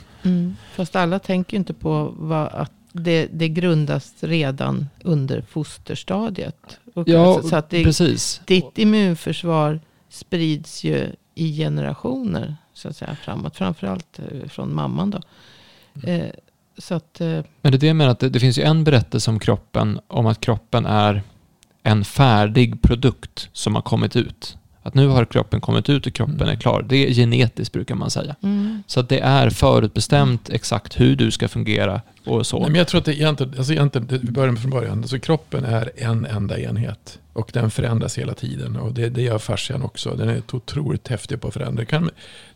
Fast 0.74 0.96
alla 0.96 1.18
tänker 1.18 1.52
ju 1.52 1.58
inte 1.58 1.74
på 1.74 2.14
vad, 2.16 2.48
att 2.48 2.72
det, 2.92 3.28
det 3.32 3.48
grundas 3.48 4.14
redan 4.20 4.88
under 5.04 5.42
fosterstadiet. 5.50 6.78
Och 6.94 7.08
alltså, 7.08 7.48
så 7.48 7.56
att 7.56 7.70
det, 7.70 7.84
precis. 7.84 8.40
ditt 8.44 8.78
immunförsvar 8.78 9.80
sprids 10.10 10.84
ju 10.84 11.06
i 11.34 11.56
generationer 11.56 12.56
så 12.74 12.88
att 12.88 12.96
säga 12.96 13.16
framåt. 13.16 13.56
Framförallt 13.56 14.18
eh, 14.18 14.48
från 14.48 14.74
mamman 14.74 15.10
då. 15.10 15.20
Eh, 16.08 16.30
så 16.78 16.94
att, 16.94 17.20
eh, 17.20 17.28
Men 17.60 17.72
det 17.72 17.76
är 17.76 17.78
det 17.78 17.86
jag 17.86 17.96
menar, 17.96 18.10
att 18.10 18.20
det, 18.20 18.28
det 18.28 18.40
finns 18.40 18.58
ju 18.58 18.62
en 18.62 18.84
berättelse 18.84 19.30
om 19.30 19.38
kroppen, 19.38 20.00
om 20.06 20.26
att 20.26 20.40
kroppen 20.40 20.86
är 20.86 21.22
en 21.82 22.04
färdig 22.04 22.82
produkt 22.82 23.48
som 23.52 23.74
har 23.74 23.82
kommit 23.82 24.16
ut. 24.16 24.56
Att 24.82 24.94
nu 24.94 25.06
har 25.06 25.24
kroppen 25.24 25.60
kommit 25.60 25.88
ut 25.88 26.06
och 26.06 26.12
kroppen 26.12 26.34
Mm. 26.36 26.48
är 26.48 26.56
klar. 26.56 26.84
Det 26.88 26.96
är 27.08 27.14
genetiskt 27.14 27.72
brukar 27.72 27.94
man 27.94 28.10
säga. 28.10 28.36
mm, 28.42 28.82
Så 28.86 29.00
att 29.00 29.08
det 29.08 29.18
är 29.20 29.50
förutbestämt 29.50 30.50
exakt 30.50 31.00
hur 31.00 31.16
du 31.16 31.30
ska 31.30 31.48
fungera 31.48 32.00
och 32.26 32.46
så. 32.46 32.58
Nej, 32.60 32.70
men 32.70 32.78
jag 32.78 32.88
tror 32.88 32.98
att 32.98 33.04
det 33.04 33.14
egentligen, 33.14 33.54
alltså 33.58 33.72
egentligen, 33.72 34.06
det- 34.06 34.18
vi 34.18 34.30
börjar 34.30 34.54
från 34.54 34.70
början. 34.70 34.98
Alltså 34.98 35.18
kroppen 35.18 35.64
är 35.64 35.90
en 35.96 36.26
enda 36.26 36.58
enhet. 36.60 37.18
Och 37.32 37.50
den 37.52 37.70
förändras 37.70 38.18
hela 38.18 38.34
tiden. 38.34 38.76
Och 38.76 38.92
det, 38.94 39.08
det 39.08 39.22
gör 39.22 39.38
fascian 39.38 39.82
också. 39.82 40.14
Den 40.14 40.28
är 40.28 40.42
otroligt 40.52 41.08
häftig 41.08 41.40
på 41.40 41.48
att 41.48 41.54
förändra. 41.54 41.80
Det 41.80 41.86
kan, 41.86 42.10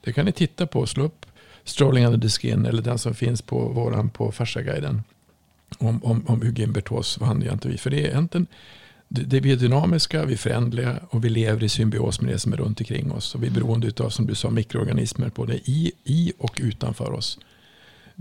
det 0.04 0.12
kan 0.12 0.24
ni 0.24 0.32
titta 0.32 0.66
på. 0.66 0.86
Slå 0.86 1.04
upp 1.04 1.26
Strolling 1.64 2.06
under 2.06 2.18
the 2.18 2.28
skin. 2.28 2.66
Eller 2.66 2.82
den 2.82 2.98
som 2.98 3.14
finns 3.14 3.42
på 3.42 3.58
våran 3.68 4.10
på 4.10 4.32
Fasciaguiden. 4.32 5.02
Om, 5.78 6.04
om, 6.04 6.24
om 6.26 6.42
hur 6.42 6.52
Gimbertos, 6.52 7.18
vad 7.18 7.28
han 7.28 7.42
egentligen 7.42 7.72
vi. 7.72 7.78
För 7.78 7.90
det 7.90 8.04
är 8.06 8.08
egentligen, 8.08 8.46
det, 9.08 9.40
vi 9.40 9.52
är 9.52 9.56
dynamiska, 9.56 10.24
vi 10.24 10.32
är 10.32 10.38
förändliga 10.38 11.00
och 11.10 11.24
vi 11.24 11.28
lever 11.28 11.64
i 11.64 11.68
symbios 11.68 12.20
med 12.20 12.32
det 12.32 12.38
som 12.38 12.52
är 12.52 12.56
runt 12.56 12.80
omkring 12.80 13.12
oss. 13.12 13.34
Och 13.34 13.42
vi 13.42 13.46
är 13.46 13.50
beroende 13.50 13.92
av, 14.04 14.10
som 14.10 14.26
du 14.26 14.34
sa, 14.34 14.50
mikroorganismer 14.50 15.30
både 15.34 15.54
i, 15.54 15.92
i 16.04 16.32
och 16.38 16.60
utanför 16.62 17.12
oss. 17.12 17.38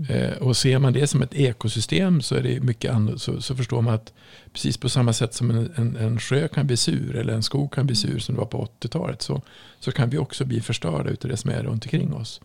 Eh, 0.08 0.36
och 0.36 0.56
ser 0.56 0.78
man 0.78 0.92
det 0.92 1.06
som 1.06 1.22
ett 1.22 1.34
ekosystem 1.34 2.20
så 2.20 2.34
är 2.34 2.42
det 2.42 2.60
mycket 2.60 2.92
annat. 2.92 3.20
Så, 3.20 3.42
så 3.42 3.56
förstår 3.56 3.82
man 3.82 3.94
att 3.94 4.12
precis 4.52 4.76
på 4.76 4.88
samma 4.88 5.12
sätt 5.12 5.34
som 5.34 5.50
en, 5.50 5.72
en, 5.74 5.96
en 5.96 6.20
sjö 6.20 6.48
kan 6.48 6.66
bli 6.66 6.76
sur 6.76 7.16
eller 7.16 7.34
en 7.34 7.42
skog 7.42 7.72
kan 7.72 7.86
bli 7.86 7.96
sur 7.96 8.18
som 8.18 8.34
det 8.34 8.38
var 8.38 8.46
på 8.46 8.68
80-talet 8.80 9.22
så, 9.22 9.42
så 9.80 9.92
kan 9.92 10.10
vi 10.10 10.18
också 10.18 10.44
bli 10.44 10.60
förstörda 10.60 11.10
utav 11.10 11.30
det 11.30 11.36
som 11.36 11.50
är 11.50 11.62
runt 11.62 11.84
omkring 11.84 12.14
oss. 12.14 12.40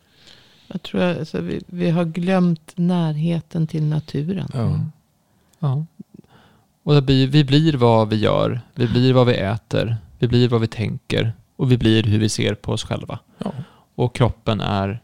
jag 0.67 0.81
tror 0.81 1.01
alltså, 1.01 1.41
vi, 1.41 1.61
vi 1.67 1.89
har 1.89 2.05
glömt 2.05 2.71
närheten 2.75 3.67
till 3.67 3.83
naturen. 3.83 4.49
Ja. 4.53 4.59
Mm. 4.59 4.91
Ja. 5.59 5.85
Och 6.83 7.03
blir, 7.03 7.27
vi 7.27 7.43
blir 7.43 7.73
vad 7.73 8.09
vi 8.09 8.15
gör, 8.15 8.61
vi 8.75 8.87
blir 8.87 9.13
vad 9.13 9.27
vi 9.27 9.33
äter, 9.33 9.97
vi 10.19 10.27
blir 10.27 10.49
vad 10.49 10.61
vi 10.61 10.67
tänker 10.67 11.33
och 11.55 11.71
vi 11.71 11.77
blir 11.77 12.03
hur 12.03 12.19
vi 12.19 12.29
ser 12.29 12.55
på 12.55 12.71
oss 12.71 12.83
själva. 12.83 13.19
Ja. 13.37 13.53
Och 13.95 14.15
kroppen 14.15 14.61
är 14.61 15.01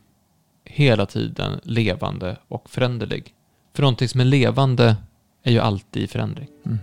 hela 0.64 1.06
tiden 1.06 1.60
levande 1.64 2.38
och 2.48 2.70
föränderlig. 2.70 3.34
För 3.74 3.82
någonting 3.82 4.08
som 4.08 4.22
är 4.22 4.26
levande 4.26 4.96
är 5.44 5.52
ju 5.52 5.60
alltid 5.60 6.04
i 6.04 6.08
förändring. 6.08 6.48
Mm. 6.66 6.80